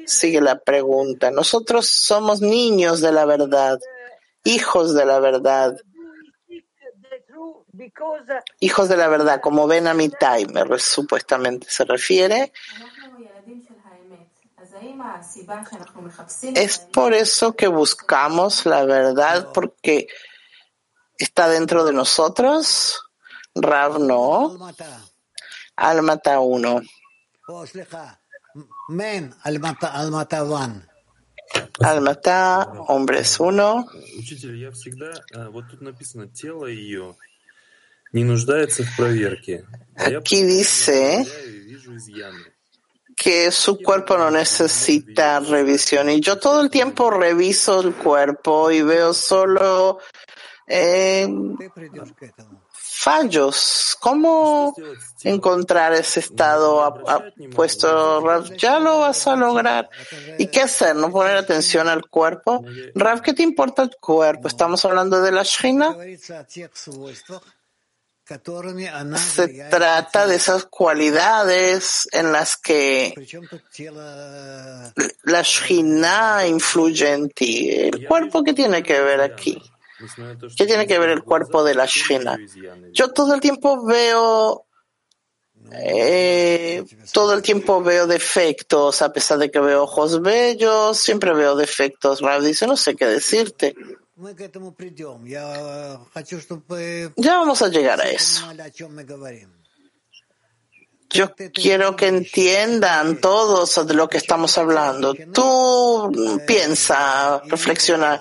Sigue 0.07 0.41
la 0.41 0.59
pregunta. 0.59 1.31
Nosotros 1.31 1.89
somos 1.89 2.41
niños 2.41 3.01
de 3.01 3.13
la 3.13 3.25
verdad, 3.25 3.79
hijos 4.45 4.95
de 4.95 5.05
la 5.05 5.21
verdad. 5.21 5.77
Hijos 8.61 8.89
de 8.89 8.97
la 8.97 9.09
verdad, 9.09 9.41
como 9.41 9.67
ven 9.67 9.87
a 9.87 9.95
mi 9.95 10.09
time, 10.09 10.79
supuestamente 10.79 11.67
se 11.69 11.85
refiere. 11.85 12.53
Es 16.55 16.79
por 16.79 17.13
eso 17.13 17.55
que 17.55 17.69
buscamos 17.69 18.67
la 18.67 18.85
verdad, 18.85 19.51
porque 19.53 20.09
está 21.19 21.49
dentro 21.49 21.85
de 21.85 21.93
nosotros. 21.93 23.01
Rav 23.55 23.99
no. 23.99 24.57
Almata 25.77 26.39
uno. 30.44 30.84
Almata, 31.82 32.72
hombres 32.88 33.40
uno. 33.40 33.86
Учитель, 34.18 34.56
я 34.58 34.72
всегда, 34.72 35.14
вот 35.52 35.70
тут 35.70 35.82
написано, 35.82 36.28
тело 36.28 36.66
ее 36.66 37.16
не 38.12 38.24
нуждается 38.24 38.84
в 38.84 38.96
проверке. 38.96 39.66
Aquí 39.96 40.44
dice 40.44 41.26
que 43.16 43.52
su 43.52 43.78
cuerpo 43.78 44.18
no 44.18 44.32
necesita 44.32 45.40
revisión. 45.40 46.10
Y 46.10 46.22
yo 46.22 46.38
todo 46.38 46.62
el 46.62 46.70
tiempo 46.70 47.12
reviso 47.12 47.82
el 47.82 47.94
cuerpo 47.94 48.72
y 48.72 48.82
veo 48.82 49.14
solo 49.14 50.00
eh, 50.66 51.28
fallos. 53.05 53.97
¿Cómo 54.01 54.75
encontrar 55.23 55.93
ese 55.93 56.21
estado 56.21 57.03
puesto? 57.55 58.21
Rav, 58.21 58.57
ya 58.57 58.81
lo 58.81 59.01
vas 59.01 59.27
a 59.27 59.37
lograr. 59.37 59.91
¿Y 60.39 60.47
qué 60.47 60.63
hacer? 60.63 60.97
¿No 60.97 61.11
poner 61.11 61.37
atención 61.37 61.87
al 61.89 62.09
cuerpo? 62.09 62.65
Rav, 62.95 63.21
¿qué 63.21 63.35
te 63.35 63.43
importa 63.43 63.83
el 63.83 63.91
cuerpo? 64.01 64.49
¿Estamos 64.49 64.85
hablando 64.87 65.21
de 65.21 65.33
la 65.33 65.43
Shina? 65.43 65.95
Se 69.19 69.49
trata 69.69 70.27
de 70.27 70.37
esas 70.37 70.65
cualidades 70.65 72.09
en 72.11 72.33
las 72.33 72.57
que 72.57 73.15
la 75.25 75.43
Shina 75.43 76.47
influye 76.47 77.13
en 77.13 77.29
ti. 77.29 77.71
¿El 77.71 78.07
cuerpo 78.07 78.43
qué 78.43 78.55
tiene 78.55 78.83
que 78.83 78.99
ver 78.99 79.21
aquí? 79.21 79.61
¿Qué 80.57 80.67
tiene 80.67 80.87
que 80.87 80.99
ver 80.99 81.11
el 81.11 81.23
cuerpo 81.23 81.65
de 81.65 81.75
la 81.75 81.87
Shina? 81.87 82.39
Yo 82.93 83.13
todo 83.13 83.35
el 83.35 83.41
tiempo 83.41 83.85
veo 83.85 84.67
eh, 85.73 86.85
todo 87.13 87.33
el 87.35 87.43
tiempo 87.43 87.83
veo 87.83 88.07
defectos, 88.07 89.01
a 89.03 89.13
pesar 89.13 89.39
de 89.39 89.51
que 89.51 89.61
veo 89.61 89.85
ojos 89.85 90.21
bellos, 90.21 90.99
siempre 90.99 91.33
veo 91.33 91.57
defectos. 91.57 92.21
Rav 92.21 92.43
dice, 92.43 92.67
no 92.67 92.77
sé 92.77 92.95
qué 92.95 93.07
decirte. 93.07 93.75
Ya 97.17 97.39
vamos 97.39 97.63
a 97.63 97.69
llegar 97.69 98.01
a 98.01 98.09
eso. 98.09 98.47
Yo 101.11 101.35
quiero 101.53 101.97
que 101.97 102.09
entiendan 102.09 103.21
todos 103.21 103.87
de 103.87 103.95
lo 103.95 104.09
que 104.09 104.19
estamos 104.19 104.59
hablando. 104.59 105.15
Tú 105.33 106.41
piensa, 106.47 107.41
reflexiona, 107.47 108.21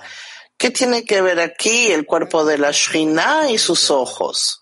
¿qué 0.56 0.70
tiene 0.70 1.04
que 1.04 1.20
ver 1.22 1.40
aquí 1.40 1.92
el 1.92 2.06
cuerpo 2.06 2.44
de 2.44 2.58
la 2.58 2.70
Shina 2.70 3.50
y 3.50 3.58
sus 3.58 3.90
ojos? 3.90 4.60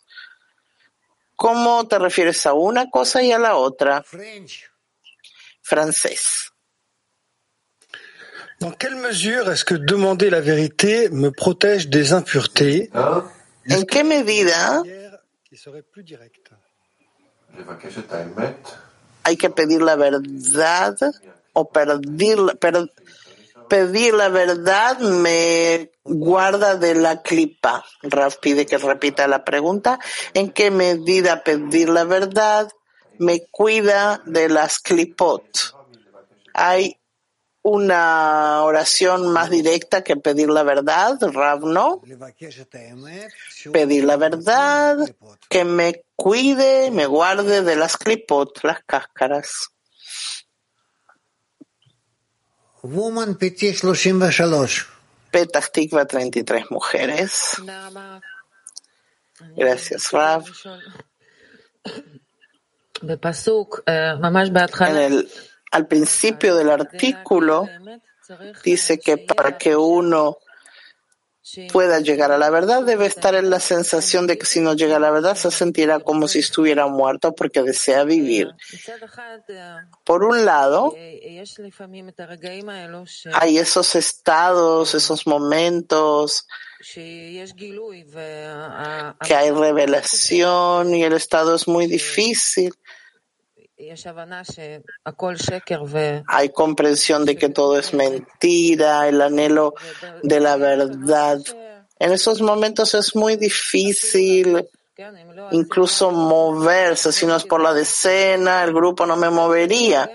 ¿Cómo 1.37 1.87
te 1.89 1.99
refieres 1.99 2.47
a 2.47 2.53
una 2.53 2.89
cosa 2.91 3.23
y 3.23 3.33
a 3.33 3.39
la 3.39 3.57
otra? 3.57 4.05
Francés. 5.63 6.51
Dans 8.61 8.73
quelle 8.77 8.95
mesure 8.97 9.51
est-ce 9.51 9.65
que 9.65 9.75
demander 9.75 10.31
la 10.31 10.41
vérité 10.41 11.09
me 11.11 11.31
protège 11.31 11.89
des 11.89 12.13
impuretés 12.13 12.91
¿En 13.67 13.85
qué 13.87 14.05
medida 14.05 14.83
hay 19.25 19.37
que 19.37 19.51
pedir 19.51 19.83
la 19.83 19.97
verdad 19.97 20.97
o 21.55 21.69
pedir, 21.71 22.39
per- 22.61 22.91
pedir 23.73 24.13
la 24.13 24.29
verdad 24.29 24.99
me 24.99 25.91
guarda 26.05 26.77
de 26.77 26.95
la 26.95 27.23
clipa? 27.23 27.83
Raf 28.03 28.37
pide 28.37 28.67
que 28.67 28.77
repita 28.77 29.27
la 29.27 29.45
pregunta. 29.45 29.99
¿En 30.35 30.51
qué 30.51 30.71
medida 30.71 31.43
pedir 31.43 31.89
la 31.89 32.05
verdad 32.05 32.69
me 33.19 33.47
cuida 33.51 34.21
de 34.27 34.51
las 34.51 34.79
clipot? 34.79 35.43
Hay 36.53 37.01
una 37.63 38.63
oración 38.63 39.33
más 39.33 39.49
directa 39.49 40.05
que 40.05 40.17
pedir 40.17 40.51
la 40.51 40.65
verdad, 40.65 41.17
Rav, 41.23 41.65
¿no? 41.65 42.03
Pedir 43.73 44.05
la 44.05 44.19
verdad, 44.19 44.99
que 45.49 45.65
me 45.65 46.05
cuide, 46.15 46.91
me 46.91 47.07
guarde 47.07 47.63
de 47.63 47.77
las 47.77 47.97
clipot, 47.97 48.63
las 48.65 48.85
cáscaras. 48.85 49.72
Woman 52.83 53.37
PT 53.37 53.75
33. 53.75 54.87
Petah 55.31 55.63
Tikva 55.73 56.05
33 56.05 56.71
mujeres. 56.71 57.57
Gracias, 59.57 60.11
Rav. 60.11 60.45
En 64.89 64.97
el, 64.97 65.31
al 65.71 65.87
principio 65.87 66.55
del 66.55 66.71
artículo 66.71 67.69
dice 68.65 68.99
que 68.99 69.19
para 69.19 69.59
que 69.59 69.77
uno 69.77 70.39
pueda 71.73 72.01
llegar 72.01 72.33
a 72.33 72.39
la 72.39 72.51
verdad. 72.51 72.85
Debe 72.85 73.07
estar 73.07 73.35
en 73.35 73.51
la 73.51 73.61
sensación 73.61 74.27
de 74.27 74.39
que 74.39 74.47
si 74.47 74.61
no 74.61 74.75
llega 74.75 74.97
a 74.97 75.01
la 75.01 75.11
verdad 75.11 75.37
se 75.37 75.51
sentirá 75.51 76.01
como 76.01 76.29
si 76.29 76.39
estuviera 76.39 76.87
muerto 76.87 77.35
porque 77.35 77.63
desea 77.63 78.05
vivir. 78.05 78.49
Por 80.05 80.25
un 80.25 80.45
lado, 80.45 80.95
hay 83.35 83.59
esos 83.59 83.95
estados, 83.95 84.95
esos 84.95 85.27
momentos 85.27 86.47
que 86.95 87.47
hay 89.35 89.51
revelación 89.51 90.95
y 90.95 91.05
el 91.05 91.13
estado 91.13 91.55
es 91.55 91.69
muy 91.69 91.87
difícil. 91.87 92.75
Hay 96.29 96.51
comprensión 96.51 97.25
de 97.25 97.37
que 97.37 97.49
todo 97.49 97.79
es 97.79 97.93
mentira, 97.95 99.09
el 99.09 99.21
anhelo 99.21 99.75
de 100.23 100.41
la 100.41 100.57
verdad. 100.57 101.41
En 101.99 102.13
esos 102.13 102.41
momentos 102.41 102.95
es 102.95 103.15
muy 103.15 103.37
difícil 103.37 104.69
incluso 105.51 106.11
moverse, 106.11 107.13
si 107.13 107.27
no 107.27 107.37
es 107.37 107.45
por 107.45 107.61
la 107.61 107.73
decena, 107.73 108.63
el 108.65 108.73
grupo 108.73 109.07
no 109.07 109.17
me 109.17 109.31
movería. 109.31 110.11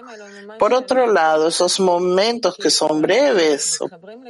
Por 0.59 0.73
otro 0.73 1.07
lado, 1.07 1.47
esos 1.47 1.79
momentos 1.79 2.55
que 2.55 2.69
son 2.69 3.01
breves 3.01 3.79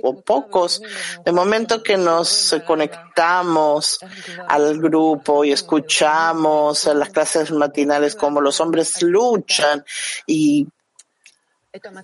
o, 0.02 0.22
pocos, 0.22 0.82
de 1.24 1.32
momento 1.32 1.84
que 1.84 1.98
nos 1.98 2.56
conectamos 2.66 4.00
al 4.48 4.80
grupo 4.80 5.44
y 5.44 5.52
escuchamos 5.52 6.86
en 6.88 7.00
las 7.00 7.10
clases 7.10 7.52
matinales 7.52 8.16
cómo 8.16 8.42
los 8.42 8.60
hombres 8.60 9.02
luchan 9.02 9.84
y 10.26 10.68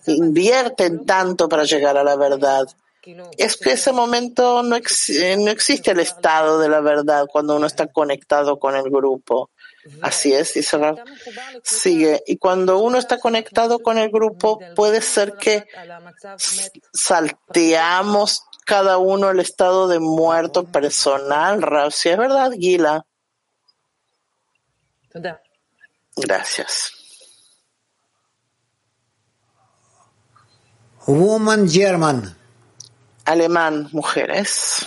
invierten 0.07 1.05
tanto 1.05 1.49
para 1.49 1.64
llegar 1.64 1.97
a 1.97 2.03
la 2.03 2.16
verdad. 2.16 2.68
Es 3.38 3.57
que 3.57 3.74
ese 3.74 3.91
momento 3.91 4.64
no, 4.64 4.78
ex, 4.78 5.11
no 5.38 5.51
existe 5.51 5.91
el 5.91 5.99
estado 5.99 6.59
de 6.59 6.70
la 6.70 6.80
verdad 6.80 7.28
cuando 7.30 7.55
uno 7.57 7.68
está 7.68 7.88
conectado 7.88 8.57
con 8.59 8.76
el 8.76 8.84
grupo. 8.84 9.49
Así 10.02 10.34
es, 10.34 10.54
dice 10.54 10.78
Rav. 10.78 10.98
Sigue. 11.64 12.24
Y 12.26 12.38
cuando 12.38 12.80
uno 12.80 12.98
está 12.98 13.20
conectado 13.20 13.80
con 13.80 13.98
el 13.98 14.10
grupo, 14.10 14.60
puede 14.76 15.02
ser 15.02 15.34
que 15.34 15.66
salteamos 16.94 18.44
cada 18.66 18.98
uno 18.98 19.30
el 19.30 19.40
estado 19.40 19.88
de 19.88 20.00
muerto 20.00 20.66
personal, 20.66 21.62
Rav. 21.62 21.92
Si 21.92 22.10
es 22.10 22.18
verdad, 22.18 22.52
Gila. 22.52 23.06
Gracias. 26.16 26.94
Woman 31.06 31.70
German. 31.70 32.36
Alemán, 33.26 33.90
mujeres. 33.92 34.86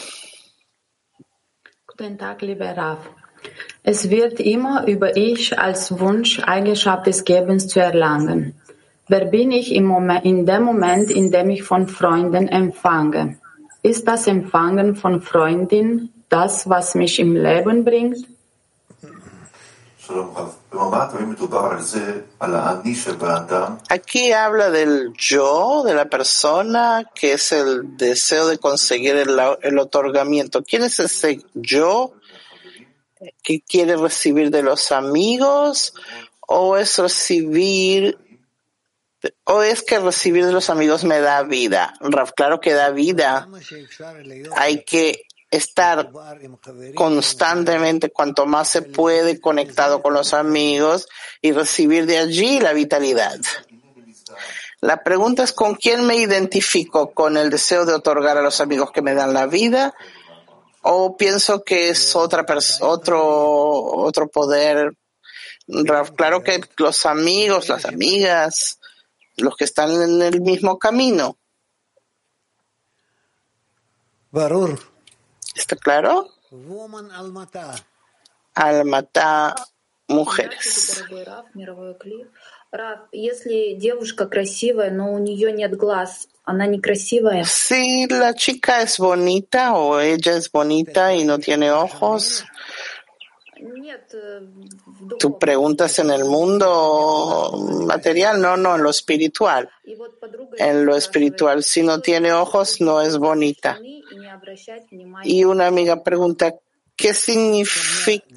Guten 1.87 2.17
Tag, 2.17 2.43
lieber 2.43 2.77
Rav. 2.77 3.16
Es 3.83 4.11
wird 4.11 4.41
immer 4.41 4.87
über 4.87 5.17
Ich 5.17 5.59
als 5.59 5.99
Wunsch, 6.01 6.41
Eigenschaft 6.41 7.07
des 7.07 7.25
Gebens 7.25 7.69
zu 7.69 7.81
erlangen. 7.81 8.55
Wer 9.09 9.27
bin 9.27 9.53
ich 9.53 9.73
im 9.73 9.85
Moment, 9.85 10.25
in 10.25 10.45
dem 10.47 10.65
Moment, 10.65 11.11
in 11.11 11.31
dem 11.31 11.51
ich 11.51 11.63
von 11.63 11.87
Freunden 11.87 12.49
empfange? 12.49 13.39
Ist 13.83 14.09
das 14.09 14.27
Empfangen 14.27 14.97
von 14.97 15.23
Freundin 15.23 16.13
das, 16.29 16.69
was 16.69 16.97
mich 16.97 17.21
im 17.21 17.37
Leben 17.37 17.85
bringt? 17.85 18.27
Aquí 23.89 24.33
habla 24.33 24.71
del 24.71 25.13
yo, 25.17 25.83
de 25.85 25.95
la 25.95 26.05
persona, 26.05 27.05
que 27.15 27.33
es 27.33 27.53
el 27.53 27.97
deseo 27.97 28.47
de 28.47 28.59
conseguir 28.59 29.17
el, 29.17 29.39
el 29.63 29.79
otorgamiento. 29.79 30.63
¿Quién 30.63 30.83
es 30.85 30.99
ese 31.01 31.43
yo 31.55 32.13
que 33.43 33.61
quiere 33.61 33.97
recibir 33.97 34.51
de 34.51 34.63
los 34.63 34.93
amigos? 34.93 35.95
¿O 36.41 36.77
es 36.77 36.99
recibir, 36.99 38.19
o 39.45 39.63
es 39.63 39.83
que 39.83 39.99
recibir 39.99 40.47
de 40.47 40.53
los 40.53 40.71
amigos 40.71 41.05
me 41.05 41.21
da 41.21 41.43
vida? 41.43 41.95
Claro 42.37 42.61
que 42.61 42.73
da 42.73 42.91
vida. 42.91 43.49
Hay 44.57 44.85
que 44.85 45.23
estar 45.51 46.11
constantemente, 46.95 48.11
cuanto 48.11 48.47
más 48.47 48.69
se 48.69 48.83
puede, 48.83 49.41
conectado 49.41 50.03
con 50.03 50.15
los 50.15 50.35
amigos 50.35 51.09
y 51.41 51.53
recibir 51.53 52.07
de 52.07 52.19
allí 52.19 52.61
la 52.61 52.73
vitalidad. 52.73 53.39
La 54.81 55.03
pregunta 55.03 55.43
es 55.43 55.53
con 55.53 55.75
quién 55.75 56.07
me 56.07 56.17
identifico, 56.17 57.13
con 57.13 57.37
el 57.37 57.51
deseo 57.51 57.87
de 57.87 57.95
otorgar 57.95 58.37
a 58.37 58.43
los 58.43 58.61
amigos 58.61 58.93
que 58.93 59.03
me 59.03 59.15
dan 59.15 59.33
la 59.33 59.47
vida 59.47 59.95
o 60.89 61.17
pienso 61.17 61.65
que 61.65 61.89
es 61.89 62.15
otra 62.15 62.47
otro 62.81 63.21
otro 63.25 64.29
poder. 64.29 64.97
Claro 66.17 66.45
que 66.45 66.61
los 66.77 67.07
amigos, 67.07 67.69
las 67.69 67.85
amigas, 67.87 68.79
los 69.37 69.57
que 69.57 69.65
están 69.65 69.91
en 69.91 70.23
el 70.23 70.41
mismo 70.41 70.79
camino. 70.79 71.37
Barur. 74.31 74.79
¿Está 75.57 75.75
claro? 75.75 76.31
Almata, 78.55 79.57
mujeres. 80.07 81.05
Si 87.45 88.07
la 88.07 88.35
chica 88.35 88.83
es 88.83 88.99
bonita 88.99 89.75
o 89.75 90.01
ella 90.01 90.37
es 90.37 90.51
bonita 90.51 91.15
y 91.15 91.25
no 91.25 91.39
tiene 91.39 91.71
ojos, 91.71 92.45
Tú 95.19 95.39
preguntas 95.39 95.99
en 95.99 96.11
el 96.11 96.25
mundo 96.25 97.53
material, 97.87 98.41
no, 98.41 98.57
no, 98.57 98.77
en 98.77 98.83
lo 98.83 98.91
espiritual. 98.91 99.71
En 100.59 100.85
lo 100.85 100.97
espiritual, 100.97 101.63
si 101.63 101.83
no 101.83 102.01
tiene 102.01 102.33
ojos, 102.33 102.81
no 102.81 103.01
es 103.01 103.17
bonita. 103.17 103.79
Y 105.25 105.45
una 105.45 105.67
amiga 105.67 106.03
pregunta, 106.03 106.55
¿qué 106.95 107.15
significa 107.15 108.29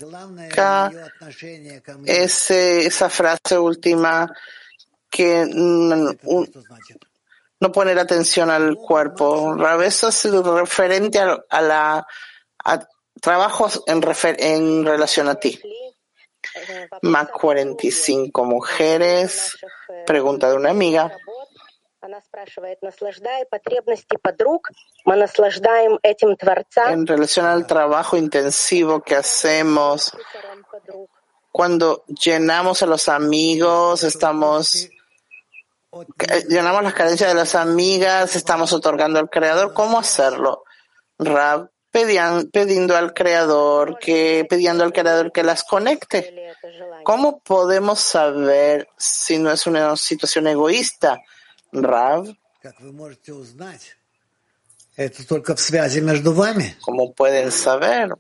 ese, 2.06 2.86
esa 2.86 3.10
frase 3.10 3.58
última 3.58 4.32
que 5.10 5.46
no 7.60 7.72
poner 7.72 8.00
atención 8.00 8.50
al 8.50 8.76
cuerpo? 8.76 9.56
Eso 9.82 10.10
es 10.10 10.24
referente 10.24 11.20
a, 11.20 11.38
a 11.50 11.62
la 11.62 12.08
trabajos 13.22 13.84
en, 13.88 14.02
en 14.40 14.86
relación 14.86 15.28
a 15.28 15.36
ti. 15.36 15.60
Más 17.02 17.30
45 17.30 18.46
mujeres. 18.46 19.58
Pregunta 20.06 20.50
de 20.50 20.56
una 20.56 20.70
amiga. 20.70 21.12
En 26.94 27.06
relación 27.06 27.46
al 27.46 27.68
trabajo 27.68 28.16
intensivo 28.16 29.02
que 29.02 29.16
hacemos, 29.16 30.16
cuando 31.52 32.06
llenamos 32.08 32.82
a 32.82 32.86
los 32.86 33.10
amigos, 33.10 34.04
estamos 34.04 34.90
llenamos 36.48 36.84
las 36.84 36.94
carencias 36.94 37.30
de 37.30 37.36
las 37.36 37.56
amigas, 37.56 38.36
estamos 38.36 38.72
otorgando 38.74 39.20
al 39.20 39.30
creador. 39.30 39.74
¿Cómo 39.74 40.00
hacerlo? 40.00 40.64
Rab 41.18 41.70
pedían, 41.92 42.48
pidiendo 42.48 42.96
al 42.96 43.14
creador 43.14 43.98
que, 44.00 44.46
pidiendo 44.50 44.84
al 44.84 44.94
creador 44.94 45.32
que 45.32 45.44
las 45.44 45.64
conecte. 45.64 46.54
¿Cómo 47.04 47.40
podemos 47.40 48.00
saber 48.00 48.88
si 48.98 49.38
no 49.40 49.52
es 49.52 49.66
una 49.66 49.96
situación 49.96 50.48
egoísta? 50.48 51.22
Rav. 51.72 52.26
¿Cómo 56.82 57.14
pueden 57.14 57.52
saber? 57.52 58.14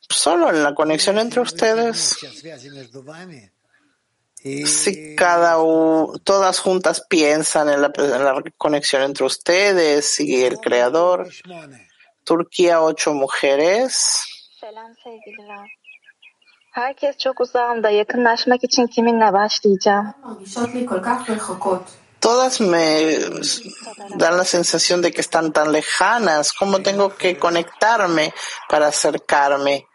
Solo 0.00 0.50
en 0.50 0.62
la 0.62 0.74
conexión 0.74 1.18
entre 1.18 1.40
ustedes. 1.40 2.16
Si 4.42 5.14
cada 5.16 5.58
uno, 5.58 6.14
todas 6.24 6.60
juntas 6.60 7.04
piensan 7.08 7.68
en 7.68 7.82
la, 7.82 7.92
en 7.96 8.24
la, 8.24 8.42
conexión 8.56 9.02
entre 9.02 9.26
ustedes 9.26 10.18
y 10.20 10.44
el 10.44 10.58
creador. 10.58 11.28
Turquía, 12.24 12.80
ocho 12.80 13.12
mujeres. 13.12 14.24
Todas 22.20 22.60
me 22.60 23.18
dan 24.16 24.36
la 24.36 24.44
sensación 24.44 25.02
de 25.02 25.10
que 25.10 25.20
están 25.20 25.52
tan 25.52 25.72
lejanas. 25.72 26.52
¿Cómo 26.52 26.80
tengo 26.80 27.14
que 27.16 27.38
conectarme 27.38 28.32
para 28.68 28.88
acercarme? 28.88 29.86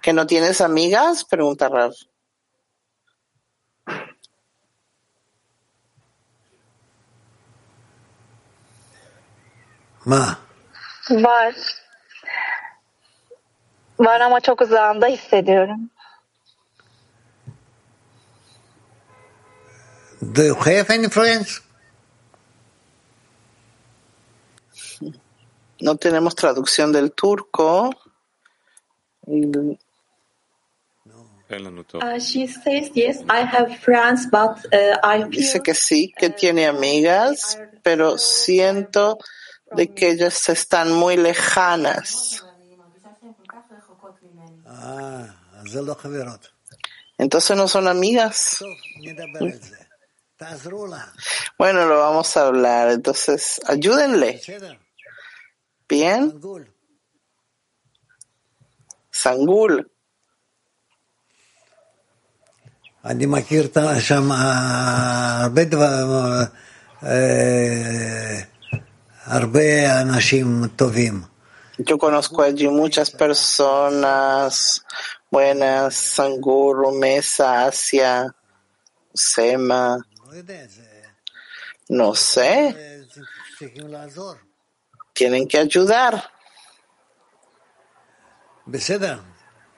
¿Que 0.00 0.12
no 0.12 0.26
tienes 0.26 0.60
amigas? 0.60 1.24
Pregunta 1.24 1.68
Rav. 1.68 1.92
Var. 11.10 11.54
Var 13.98 14.20
ama 14.20 14.40
çok 14.40 14.60
uzağında 14.60 15.06
hissediyorum. 15.06 15.90
Do 20.22 20.42
you 20.42 20.56
have 20.56 20.86
any 20.88 21.08
friends? 21.08 21.60
No 25.80 25.96
tenemos 25.96 26.34
traducción 26.34 26.92
del 26.92 27.10
turco. 27.10 27.90
Uh, 31.94 32.18
she 32.18 32.46
says 32.46 32.90
yes, 32.94 33.22
I 33.28 33.42
have 33.42 33.76
friends, 33.78 34.26
but 34.26 34.64
uh, 34.72 34.96
I 35.02 35.24
Dice 35.28 35.60
que 35.62 35.74
sí, 35.74 36.12
que 36.16 36.30
tiene 36.30 36.66
amigas, 36.66 37.58
pero 37.82 38.18
siento 38.18 39.18
de 39.73 39.93
que 39.93 40.09
ellas 40.11 40.49
están 40.49 40.91
muy 40.91 41.17
lejanas. 41.17 42.43
Ah, 44.65 45.25
זה 45.71 45.81
לא 45.81 45.93
חברות. 45.93 46.49
Entonces 47.17 47.57
no 47.57 47.67
son 47.67 47.87
amigas. 47.87 48.63
Bueno, 51.57 51.85
lo 51.85 51.99
vamos 51.99 52.37
a 52.37 52.47
hablar. 52.47 52.91
Entonces, 52.91 53.59
ayúdenle. 53.67 54.41
Bien. 55.89 56.39
Sangul. 59.11 59.85
אני 63.05 63.25
מכיר 63.25 63.67
שם 63.99 64.31
הרבה 64.31 65.63
דברים, 65.63 66.07
הרבה 66.07 66.29
אנשים 67.01 68.41
טובים. 68.41 68.52
Yo 71.78 71.98
conozco 71.98 72.42
allí 72.42 72.68
muchas 72.68 73.10
personas 73.10 74.84
buenas, 75.34 75.94
Sanguru, 75.94 76.92
Mesa, 76.92 77.66
Asia, 77.66 78.32
Sema. 79.12 79.98
No 81.88 82.14
sé. 82.14 83.06
Tienen 85.12 85.48
que 85.48 85.58
ayudar. 85.58 86.30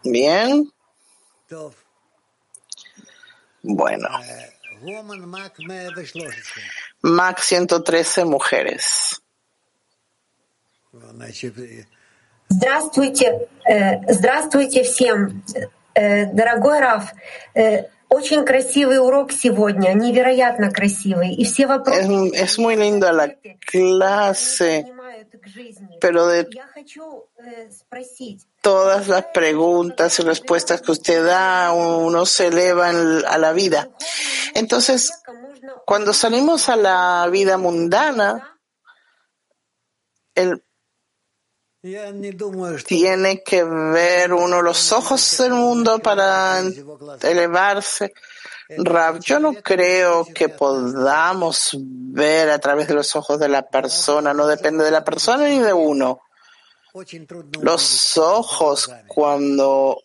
Bien. 0.04 0.70
Bueno. 3.62 4.08
Mac 7.00 7.40
113 7.40 8.24
mujeres. 8.24 9.22
Здравствуйте, 12.49 13.47
э, 13.65 14.13
здравствуйте 14.13 14.83
всем. 14.83 15.43
Э, 15.93 16.25
дорогой 16.25 16.79
Раф, 16.79 17.13
э, 17.55 17.85
очень 18.09 18.43
красивый 18.45 18.99
урок 18.99 19.31
сегодня, 19.31 19.93
невероятно 19.93 20.69
красивый. 20.69 21.33
И 21.33 21.45
все 21.45 21.67
вопросы... 21.67 22.01
Es, 22.01 22.33
es 22.33 22.57
muy 22.57 22.75
linda 22.75 23.13
la 23.13 23.29
clase, 23.65 24.85
pero 26.01 26.27
de 26.27 26.49
todas 28.61 29.07
las 29.07 29.25
preguntas 29.33 30.19
y 30.19 30.23
respuestas 30.23 30.81
que 30.81 30.91
usted 30.91 31.25
da, 31.25 31.71
uno 31.71 32.25
se 32.25 32.47
eleva 32.47 32.89
en, 32.89 33.23
a 33.25 33.37
la 33.37 33.53
vida. 33.53 33.89
Entonces, 34.55 35.11
cuando 35.85 36.11
salimos 36.13 36.67
a 36.67 36.75
la 36.75 37.27
vida 37.31 37.57
mundana, 37.57 38.57
el 40.35 40.61
tiene 42.84 43.42
que 43.42 43.62
ver 43.62 44.32
uno 44.32 44.62
los 44.62 44.92
ojos 44.92 45.38
del 45.38 45.52
mundo 45.52 45.98
para 46.00 46.62
elevarse. 47.22 48.12
Rab, 48.68 49.20
yo 49.20 49.38
no 49.38 49.54
creo 49.54 50.24
que 50.24 50.48
podamos 50.48 51.76
ver 51.78 52.50
a 52.50 52.58
través 52.58 52.88
de 52.88 52.94
los 52.94 53.14
ojos 53.14 53.38
de 53.38 53.48
la 53.48 53.62
persona, 53.68 54.34
no 54.34 54.46
depende 54.48 54.84
de 54.84 54.90
la 54.90 55.04
persona 55.04 55.46
ni 55.46 55.60
de 55.60 55.72
uno. 55.72 56.22
Los 57.60 58.16
ojos, 58.16 58.90
cuando 59.06 60.02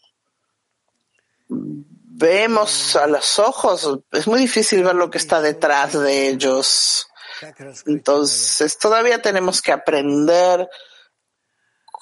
vemos 1.49 2.95
a 2.95 3.07
los 3.07 3.39
ojos, 3.39 3.99
es 4.11 4.27
muy 4.27 4.39
difícil 4.39 4.83
ver 4.83 4.95
lo 4.95 5.09
que 5.09 5.17
está 5.17 5.41
detrás 5.41 5.93
de 5.93 6.27
ellos. 6.27 7.07
Entonces, 7.87 8.77
todavía 8.77 9.19
tenemos 9.21 9.61
que 9.63 9.71
aprender 9.71 10.69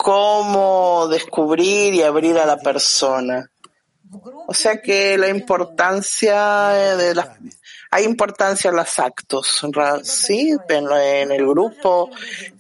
cómo 0.02 1.10
descubrir 1.10 1.94
y 1.94 2.04
abrir 2.04 2.38
a 2.38 2.46
la 2.46 2.58
persona. 2.58 3.52
O 4.48 4.54
sea 4.54 4.82
que 4.82 5.18
la 5.18 5.28
importancia 5.28 6.70
de 6.96 7.14
la, 7.14 7.38
hay 7.92 8.06
importancia 8.06 8.70
en 8.70 8.78
los 8.78 8.98
actos, 8.98 9.62
sí, 10.04 10.56
en, 10.70 11.32
el 11.34 11.46
grupo, 11.46 12.10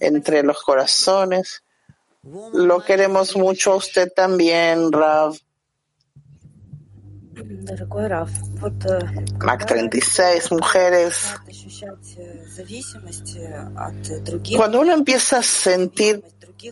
entre 0.02 0.44
los 0.44 0.62
corazones. 0.62 1.64
Lo 2.52 2.84
queremos 2.84 3.38
mucho 3.38 3.72
a 3.72 3.78
usted 3.78 4.12
también, 4.14 4.92
Rav. 4.92 5.34
Mac 9.40 9.66
36, 9.66 10.52
mujeres. 10.52 11.34
Cuando 14.56 14.82
uno 14.82 14.94
empieza 14.94 15.40
a 15.40 15.44
sentir 15.44 16.24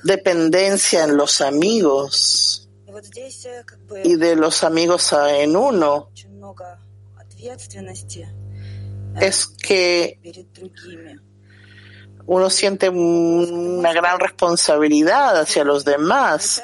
dependencia 0.03 1.03
en 1.03 1.17
los 1.17 1.41
amigos 1.41 2.69
y 4.03 4.15
de 4.15 4.35
los 4.35 4.63
amigos 4.63 5.13
en 5.13 5.55
uno 5.55 6.09
es 9.19 9.47
que 9.47 10.19
uno 12.27 12.49
siente 12.49 12.89
una 12.89 13.93
gran 13.93 14.19
responsabilidad 14.19 15.39
hacia 15.39 15.63
los 15.63 15.85
demás. 15.85 16.61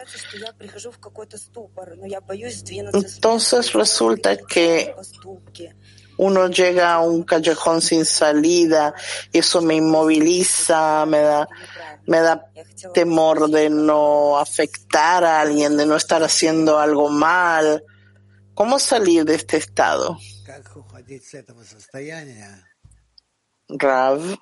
Entonces 2.94 3.74
resulta 3.74 4.36
que 4.38 4.94
uno 6.18 6.48
llega 6.48 6.94
a 6.94 7.00
un 7.00 7.24
callejón 7.24 7.82
sin 7.82 8.04
salida 8.04 8.94
y 9.32 9.40
eso 9.40 9.62
me 9.62 9.76
inmoviliza, 9.76 11.06
me 11.06 11.22
da, 11.22 11.48
me 12.06 12.20
da 12.20 12.46
temor 12.94 13.50
de 13.50 13.70
no 13.70 14.38
afectar 14.38 15.24
a 15.24 15.40
alguien, 15.40 15.78
de 15.78 15.86
no 15.86 15.96
estar 15.96 16.24
haciendo 16.24 16.78
algo 16.78 17.08
mal. 17.08 17.86
¿Cómo 18.54 18.80
salir 18.80 19.24
de 19.24 19.36
este 19.36 19.58
estado? 19.58 20.20
Rav, 23.70 24.38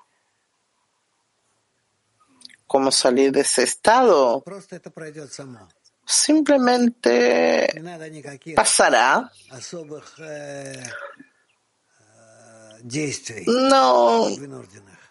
¿cómo 2.72 2.90
salir 2.90 3.30
de 3.30 3.42
ese 3.42 3.64
estado? 3.64 4.42
Simplemente 6.06 7.68
pasará. 8.56 9.30
No, 13.46 14.26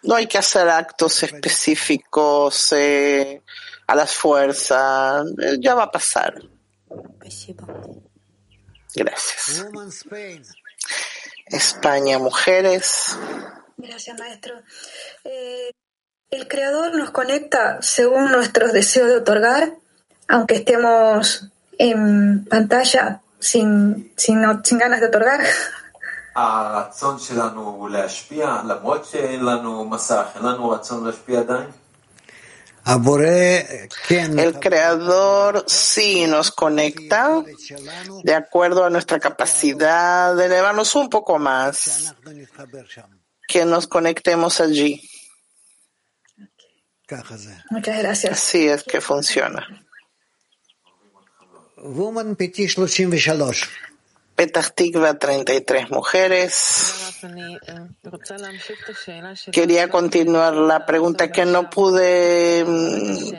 no 0.02 0.14
hay 0.16 0.26
que 0.26 0.38
hacer 0.38 0.68
actos 0.68 1.22
específicos 1.22 2.72
eh, 2.72 3.40
a 3.86 3.94
las 3.94 4.12
fuerzas. 4.12 5.24
Ya 5.60 5.76
va 5.76 5.84
a 5.84 5.90
pasar. 5.92 6.34
Gracias. 8.92 9.64
España, 11.46 12.18
mujeres. 12.18 13.16
Gracias, 13.76 14.18
maestro. 14.18 14.60
Eh, 15.22 15.70
el 16.32 16.48
creador 16.48 16.94
nos 16.94 17.10
conecta 17.10 17.82
según 17.82 18.32
nuestros 18.32 18.72
deseos 18.72 19.08
de 19.08 19.16
otorgar, 19.16 19.74
aunque 20.28 20.54
estemos 20.54 21.46
en 21.76 22.46
pantalla 22.46 23.20
sin, 23.38 24.10
sin, 24.16 24.42
sin 24.64 24.78
ganas 24.78 25.00
de 25.00 25.08
otorgar. 25.08 25.42
El 34.38 34.58
creador 34.58 35.64
sí 35.66 36.26
nos 36.26 36.50
conecta 36.50 37.44
de 38.24 38.34
acuerdo 38.34 38.86
a 38.86 38.90
nuestra 38.90 39.20
capacidad 39.20 40.34
de 40.34 40.46
elevarnos 40.46 40.94
un 40.94 41.10
poco 41.10 41.38
más, 41.38 42.14
que 43.46 43.66
nos 43.66 43.86
conectemos 43.86 44.62
allí. 44.62 45.06
Muchas 47.70 47.98
gracias. 47.98 48.32
Así 48.32 48.68
es 48.68 48.82
que 48.84 49.00
funciona. 49.00 49.66
Petah 54.34 54.62
Tikva, 54.62 55.18
33 55.18 55.90
mujeres. 55.90 57.20
Quería 59.52 59.88
continuar 59.88 60.54
la 60.54 60.86
pregunta 60.86 61.30
que 61.30 61.44
no 61.44 61.68
pude 61.68 62.64
mm, 62.66 63.32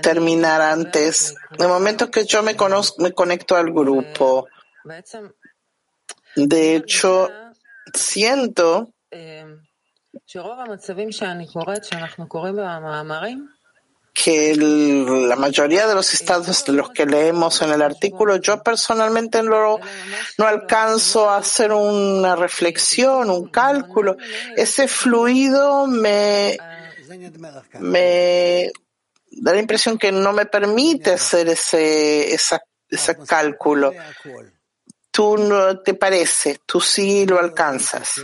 terminar 0.00 0.60
antes. 0.62 1.34
En 1.50 1.62
el 1.62 1.68
momento 1.68 2.10
que 2.10 2.24
yo 2.24 2.42
me, 2.42 2.56
conozco, 2.56 3.02
me 3.02 3.12
conecto 3.12 3.56
al 3.56 3.72
grupo, 3.72 4.48
de 6.34 6.76
hecho, 6.76 7.30
siento 7.92 8.94
que 14.12 14.54
la 14.56 15.36
mayoría 15.36 15.86
de 15.86 15.94
los 15.94 16.12
estados 16.12 16.64
de 16.64 16.72
los 16.72 16.90
que 16.90 17.06
leemos 17.06 17.62
en 17.62 17.70
el 17.70 17.80
artículo, 17.80 18.36
yo 18.36 18.62
personalmente 18.62 19.42
no, 19.42 19.78
no 20.38 20.46
alcanzo 20.46 21.30
a 21.30 21.38
hacer 21.38 21.72
una 21.72 22.36
reflexión, 22.36 23.30
un 23.30 23.48
cálculo. 23.48 24.16
Ese 24.54 24.86
fluido 24.86 25.86
me, 25.86 26.58
me 27.80 28.70
da 29.30 29.52
la 29.54 29.60
impresión 29.60 29.96
que 29.96 30.12
no 30.12 30.32
me 30.34 30.44
permite 30.44 31.12
hacer 31.12 31.48
ese, 31.48 32.34
ese 32.34 33.16
cálculo 33.26 33.92
tú 35.12 35.36
no 35.36 35.78
te 35.80 35.94
parece, 35.94 36.60
tú 36.66 36.80
sí 36.80 37.26
lo 37.26 37.38
alcanzas. 37.38 38.14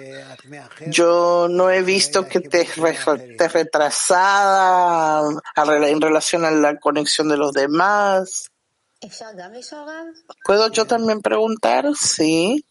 Yo 0.86 1.46
no 1.48 1.70
he 1.70 1.82
visto 1.82 2.26
que 2.26 2.40
te, 2.40 2.66
te 3.36 3.48
retrasada 3.48 5.22
en 5.54 6.00
relación 6.00 6.44
a 6.44 6.50
la 6.50 6.80
conexión 6.80 7.28
de 7.28 7.36
los 7.36 7.52
demás. 7.52 8.50
¿Puedo 10.44 10.68
yo 10.72 10.86
también 10.86 11.20
preguntar? 11.20 11.84
Sí. 11.94 12.64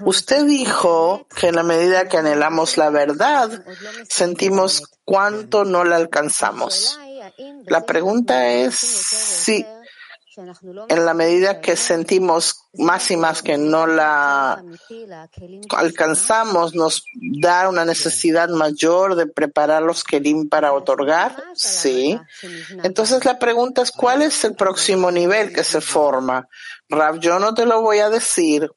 Usted 0.00 0.44
dijo 0.46 1.26
que 1.34 1.48
en 1.48 1.56
la 1.56 1.64
medida 1.64 2.08
que 2.08 2.16
anhelamos 2.16 2.76
la 2.76 2.90
verdad, 2.90 3.64
sentimos 4.08 4.84
cuánto 5.04 5.64
no 5.64 5.84
la 5.84 5.96
alcanzamos. 5.96 6.98
La 7.66 7.84
pregunta 7.84 8.48
es 8.48 8.76
si 8.76 9.66
en 10.88 11.04
la 11.04 11.14
medida 11.14 11.60
que 11.60 11.76
sentimos 11.76 12.64
más 12.74 13.10
y 13.10 13.16
más 13.16 13.42
que 13.42 13.58
no 13.58 13.86
la 13.86 14.62
alcanzamos, 15.76 16.74
nos 16.74 17.04
da 17.14 17.68
una 17.68 17.84
necesidad 17.84 18.48
mayor 18.48 19.16
de 19.16 19.26
preparar 19.26 19.82
los 19.82 20.04
kelim 20.04 20.48
para 20.48 20.72
otorgar? 20.72 21.42
Sí. 21.54 22.18
Entonces 22.84 23.24
la 23.24 23.38
pregunta 23.38 23.82
es, 23.82 23.90
¿cuál 23.90 24.22
es 24.22 24.44
el 24.44 24.54
próximo 24.54 25.10
nivel 25.10 25.52
que 25.52 25.64
se 25.64 25.80
forma? 25.80 26.48
Rav, 26.88 27.18
yo 27.18 27.38
no 27.38 27.54
te 27.54 27.66
lo 27.66 27.80
voy 27.82 27.98
a 27.98 28.08
decir. 28.08 28.70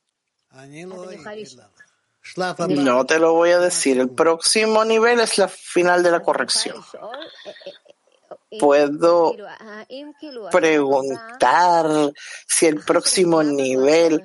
No 2.69 3.05
te 3.05 3.19
lo 3.19 3.33
voy 3.33 3.51
a 3.51 3.59
decir. 3.59 3.99
El 3.99 4.09
próximo 4.09 4.83
nivel 4.85 5.19
es 5.19 5.37
la 5.37 5.47
final 5.47 6.01
de 6.01 6.11
la 6.11 6.21
corrección 6.21 6.83
puedo 8.59 9.35
preguntar 10.51 12.13
si 12.47 12.65
el 12.65 12.83
próximo 12.83 13.43
nivel 13.43 14.23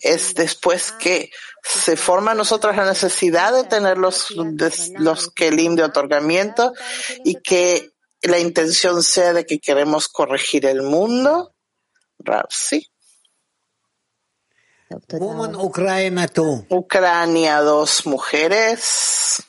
es 0.00 0.34
después 0.34 0.92
que 0.92 1.30
se 1.62 1.96
forma 1.96 2.32
en 2.32 2.38
nosotros 2.38 2.76
la 2.76 2.86
necesidad 2.86 3.52
de 3.52 3.64
tener 3.64 3.98
los, 3.98 4.30
los 4.98 5.30
kelim 5.30 5.76
de 5.76 5.84
otorgamiento 5.84 6.72
y 7.24 7.34
que 7.36 7.90
la 8.22 8.38
intención 8.38 9.02
sea 9.02 9.32
de 9.32 9.44
que 9.44 9.58
queremos 9.58 10.08
corregir 10.08 10.66
el 10.66 10.82
mundo. 10.82 11.54
Sí. 12.48 12.88
Ucrania, 16.70 17.60
dos 17.60 18.06
mujeres. 18.06 19.42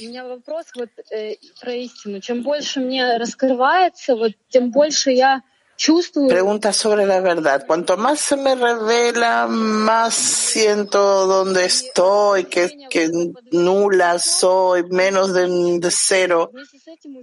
У 0.00 0.02
меня 0.02 0.24
вопрос 0.24 0.66
вот 0.74 0.90
э, 1.10 1.36
про 1.60 1.72
истину. 1.74 2.20
Чем 2.20 2.42
больше 2.42 2.80
мне 2.80 3.16
раскрывается, 3.16 4.16
вот 4.16 4.32
тем 4.48 4.70
больше 4.70 5.12
я 5.12 5.42
чувствую. 5.78 6.28
Pregunta 6.28 6.72
sobre 6.72 7.06
la 7.06 7.20
verdad. 7.20 7.64
Cuanto 7.66 7.96
más 7.96 8.20
se 8.20 8.36
me 8.36 8.54
revela, 8.54 9.46
más 9.46 10.14
siento 10.14 11.26
dónde 11.26 11.64
estoy, 11.64 12.44
que, 12.44 12.88
que 12.90 13.10
nula 13.52 14.18
soy, 14.18 14.82
menos 14.90 15.32
de, 15.32 15.78
de 15.78 15.90
cero. 15.90 16.50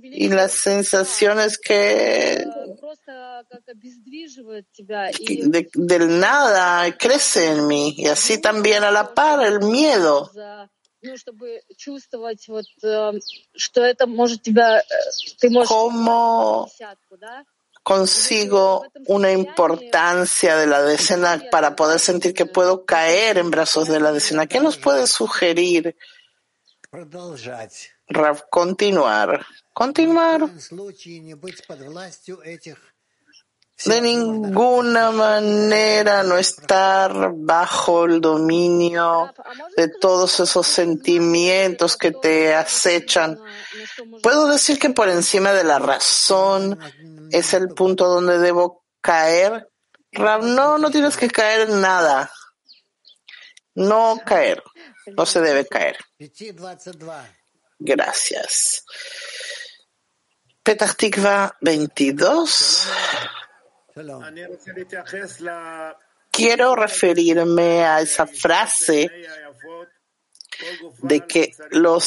Y 0.02 0.30
las 0.30 0.54
sensaciones 0.54 1.60
que 1.60 2.46
de, 5.46 5.70
del 5.74 6.20
nada 6.20 6.98
crece 6.98 7.52
en 7.52 7.68
mí. 7.68 7.94
Y 7.98 8.08
así 8.08 8.40
también 8.40 8.84
a 8.84 8.92
la 8.92 9.14
par 9.14 9.46
el 9.46 9.60
miedo. 9.60 10.32
¿Cómo 15.67 16.71
consigo 17.83 18.87
una 19.07 19.33
importancia 19.33 20.57
de 20.57 20.67
la 20.67 20.83
decena 20.83 21.43
para 21.51 21.75
poder 21.75 21.99
sentir 21.99 22.35
que 22.35 22.47
puedo 22.47 22.85
caer 22.85 23.39
en 23.39 23.51
brazos 23.51 23.89
de 23.89 24.01
la 24.01 24.13
decena? 24.13 24.47
¿Qué 24.47 24.61
nos 24.61 24.77
puede 24.77 25.07
sugerir? 25.07 25.97
Continuar. 28.51 29.47
Continuar 29.73 30.51
de 33.85 34.01
ninguna 34.01 35.11
manera 35.11 36.23
no 36.23 36.37
estar 36.37 37.33
bajo 37.35 38.05
el 38.05 38.21
dominio 38.21 39.33
de 39.77 39.89
todos 39.89 40.41
esos 40.41 40.67
sentimientos 40.67 41.97
que 41.97 42.13
te 42.13 42.55
acechan. 42.55 43.39
Puedo 44.23 44.49
decir 44.49 44.79
que 44.79 44.91
por 44.91 45.09
encima 45.09 45.53
de 45.53 45.65
la 45.65 45.79
razón 45.79 46.79
es 47.31 47.55
el 47.55 47.69
punto 47.69 48.07
donde 48.09 48.39
debo 48.39 48.85
caer. 49.01 49.69
No, 50.13 50.79
no 50.79 50.91
tienes 50.91 51.17
que 51.17 51.31
caer 51.31 51.71
en 51.71 51.81
nada. 51.81 52.31
No 53.75 54.21
caer. 54.25 54.63
No 55.17 55.25
se 55.25 55.41
debe 55.41 55.67
caer. 55.67 55.97
Gracias. 57.79 58.85
Petah 60.63 60.93
Tikva 60.93 61.57
22. 61.63 62.87
Quiero 66.31 66.75
referirme 66.77 67.85
a 67.85 68.01
esa 68.01 68.27
frase 68.27 69.11
de 71.03 71.27
que 71.27 71.55
los 71.71 72.05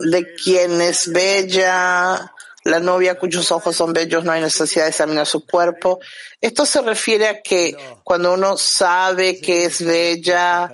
de 0.00 0.34
quien 0.34 0.80
es 0.80 1.12
bella, 1.12 2.32
la 2.64 2.78
novia 2.78 3.18
cuyos 3.18 3.50
ojos 3.52 3.74
son 3.74 3.92
bellos 3.92 4.24
no 4.24 4.32
hay 4.32 4.42
necesidad 4.42 4.84
de 4.84 4.90
examinar 4.90 5.26
su 5.26 5.46
cuerpo. 5.46 5.98
Esto 6.40 6.66
se 6.66 6.82
refiere 6.82 7.28
a 7.28 7.42
que 7.42 7.76
cuando 8.04 8.34
uno 8.34 8.56
sabe 8.56 9.40
que 9.40 9.64
es 9.64 9.84
bella, 9.84 10.72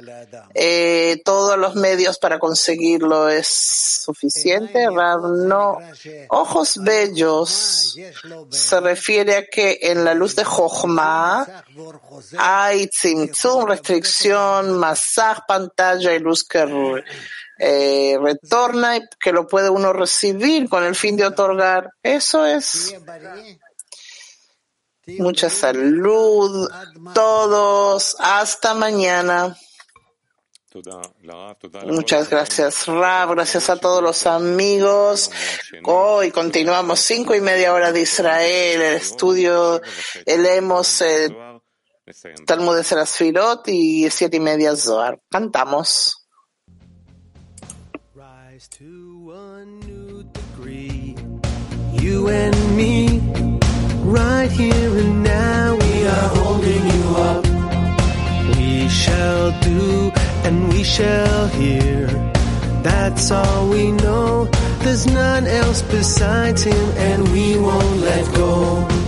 eh, 0.54 1.20
todos 1.24 1.58
los 1.58 1.74
medios 1.74 2.18
para 2.18 2.38
conseguirlo 2.38 3.28
es 3.28 3.46
suficiente. 4.04 4.86
No. 4.86 5.78
Ojos 6.28 6.74
bellos 6.82 7.96
se 8.50 8.80
refiere 8.80 9.36
a 9.36 9.46
que 9.46 9.78
en 9.82 10.04
la 10.04 10.14
luz 10.14 10.36
de 10.36 10.44
Jochma 10.44 11.64
hay 12.38 12.88
tzimtzum, 12.88 13.66
restricción, 13.66 14.76
masaj, 14.78 15.46
pantalla 15.46 16.14
y 16.14 16.18
luz 16.18 16.44
que 16.44 16.64
eh, 17.58 18.18
retorna 18.20 18.96
y 18.96 19.00
que 19.20 19.32
lo 19.32 19.46
puede 19.46 19.70
uno 19.70 19.92
recibir 19.92 20.68
con 20.68 20.84
el 20.84 20.94
fin 20.94 21.16
de 21.16 21.26
otorgar. 21.26 21.90
Eso 22.02 22.44
es 22.44 22.94
mucha 25.18 25.48
salud, 25.48 26.68
todos, 27.14 28.16
hasta 28.18 28.74
mañana. 28.74 29.56
Muchas 31.86 32.28
gracias, 32.28 32.86
Rab. 32.86 33.30
Gracias 33.30 33.70
a 33.70 33.76
todos 33.76 34.02
los 34.02 34.26
amigos. 34.26 35.30
Hoy 35.84 36.30
continuamos 36.30 37.00
cinco 37.00 37.34
y 37.34 37.40
media 37.40 37.72
hora 37.72 37.92
de 37.92 38.02
Israel, 38.02 38.82
el 38.82 38.94
estudio, 38.94 39.80
leemos 40.26 41.00
el 41.00 41.34
Talmud 42.46 42.76
de 42.76 42.84
Serasfirot 42.84 43.68
y 43.68 44.10
siete 44.10 44.36
y 44.36 44.40
media 44.40 44.76
Zohar. 44.76 45.20
Cantamos. 45.30 46.25
You 52.06 52.28
and 52.28 52.76
me, 52.76 53.18
right 54.04 54.48
here 54.48 54.96
and 54.96 55.24
now, 55.24 55.74
we 55.74 56.06
are 56.06 56.28
holding 56.38 56.84
you 56.94 57.06
up. 57.32 57.44
We 58.54 58.88
shall 58.88 59.50
do 59.60 60.12
and 60.44 60.68
we 60.72 60.84
shall 60.84 61.48
hear. 61.48 62.06
That's 62.84 63.32
all 63.32 63.68
we 63.68 63.90
know. 63.90 64.44
There's 64.84 65.06
none 65.08 65.48
else 65.48 65.82
besides 65.82 66.62
him, 66.62 66.86
and 66.96 67.28
we 67.32 67.58
won't 67.58 67.96
let 67.98 68.34
go. 68.36 69.05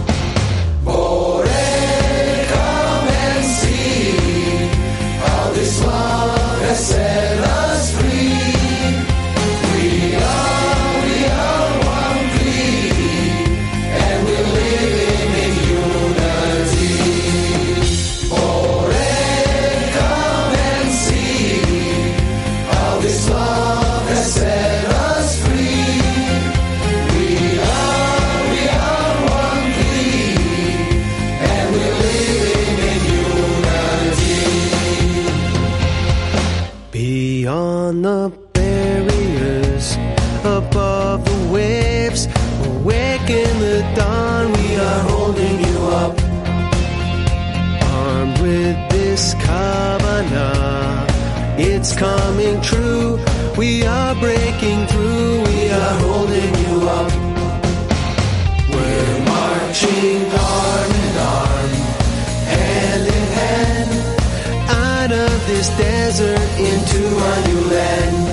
With 48.41 48.77
this 48.91 49.35
kavanah, 49.35 51.07
it's 51.59 51.97
coming 51.97 52.61
true. 52.63 53.19
We 53.57 53.85
are 53.85 54.15
breaking 54.15 54.87
through, 54.87 55.43
we 55.43 55.71
are 55.71 55.99
holding 56.07 56.55
you 56.65 56.89
up. 56.89 57.13
We're 58.71 59.19
marching 59.25 60.23
arm 60.33 60.91
in 61.03 61.17
arm, 61.19 61.71
hand 62.55 63.07
in 63.07 63.27
hand, 63.39 63.93
out 64.71 65.13
of 65.13 65.47
this 65.49 65.69
desert 65.71 66.49
into 66.59 67.03
a 67.07 67.49
new 67.49 67.63
land. 67.71 68.28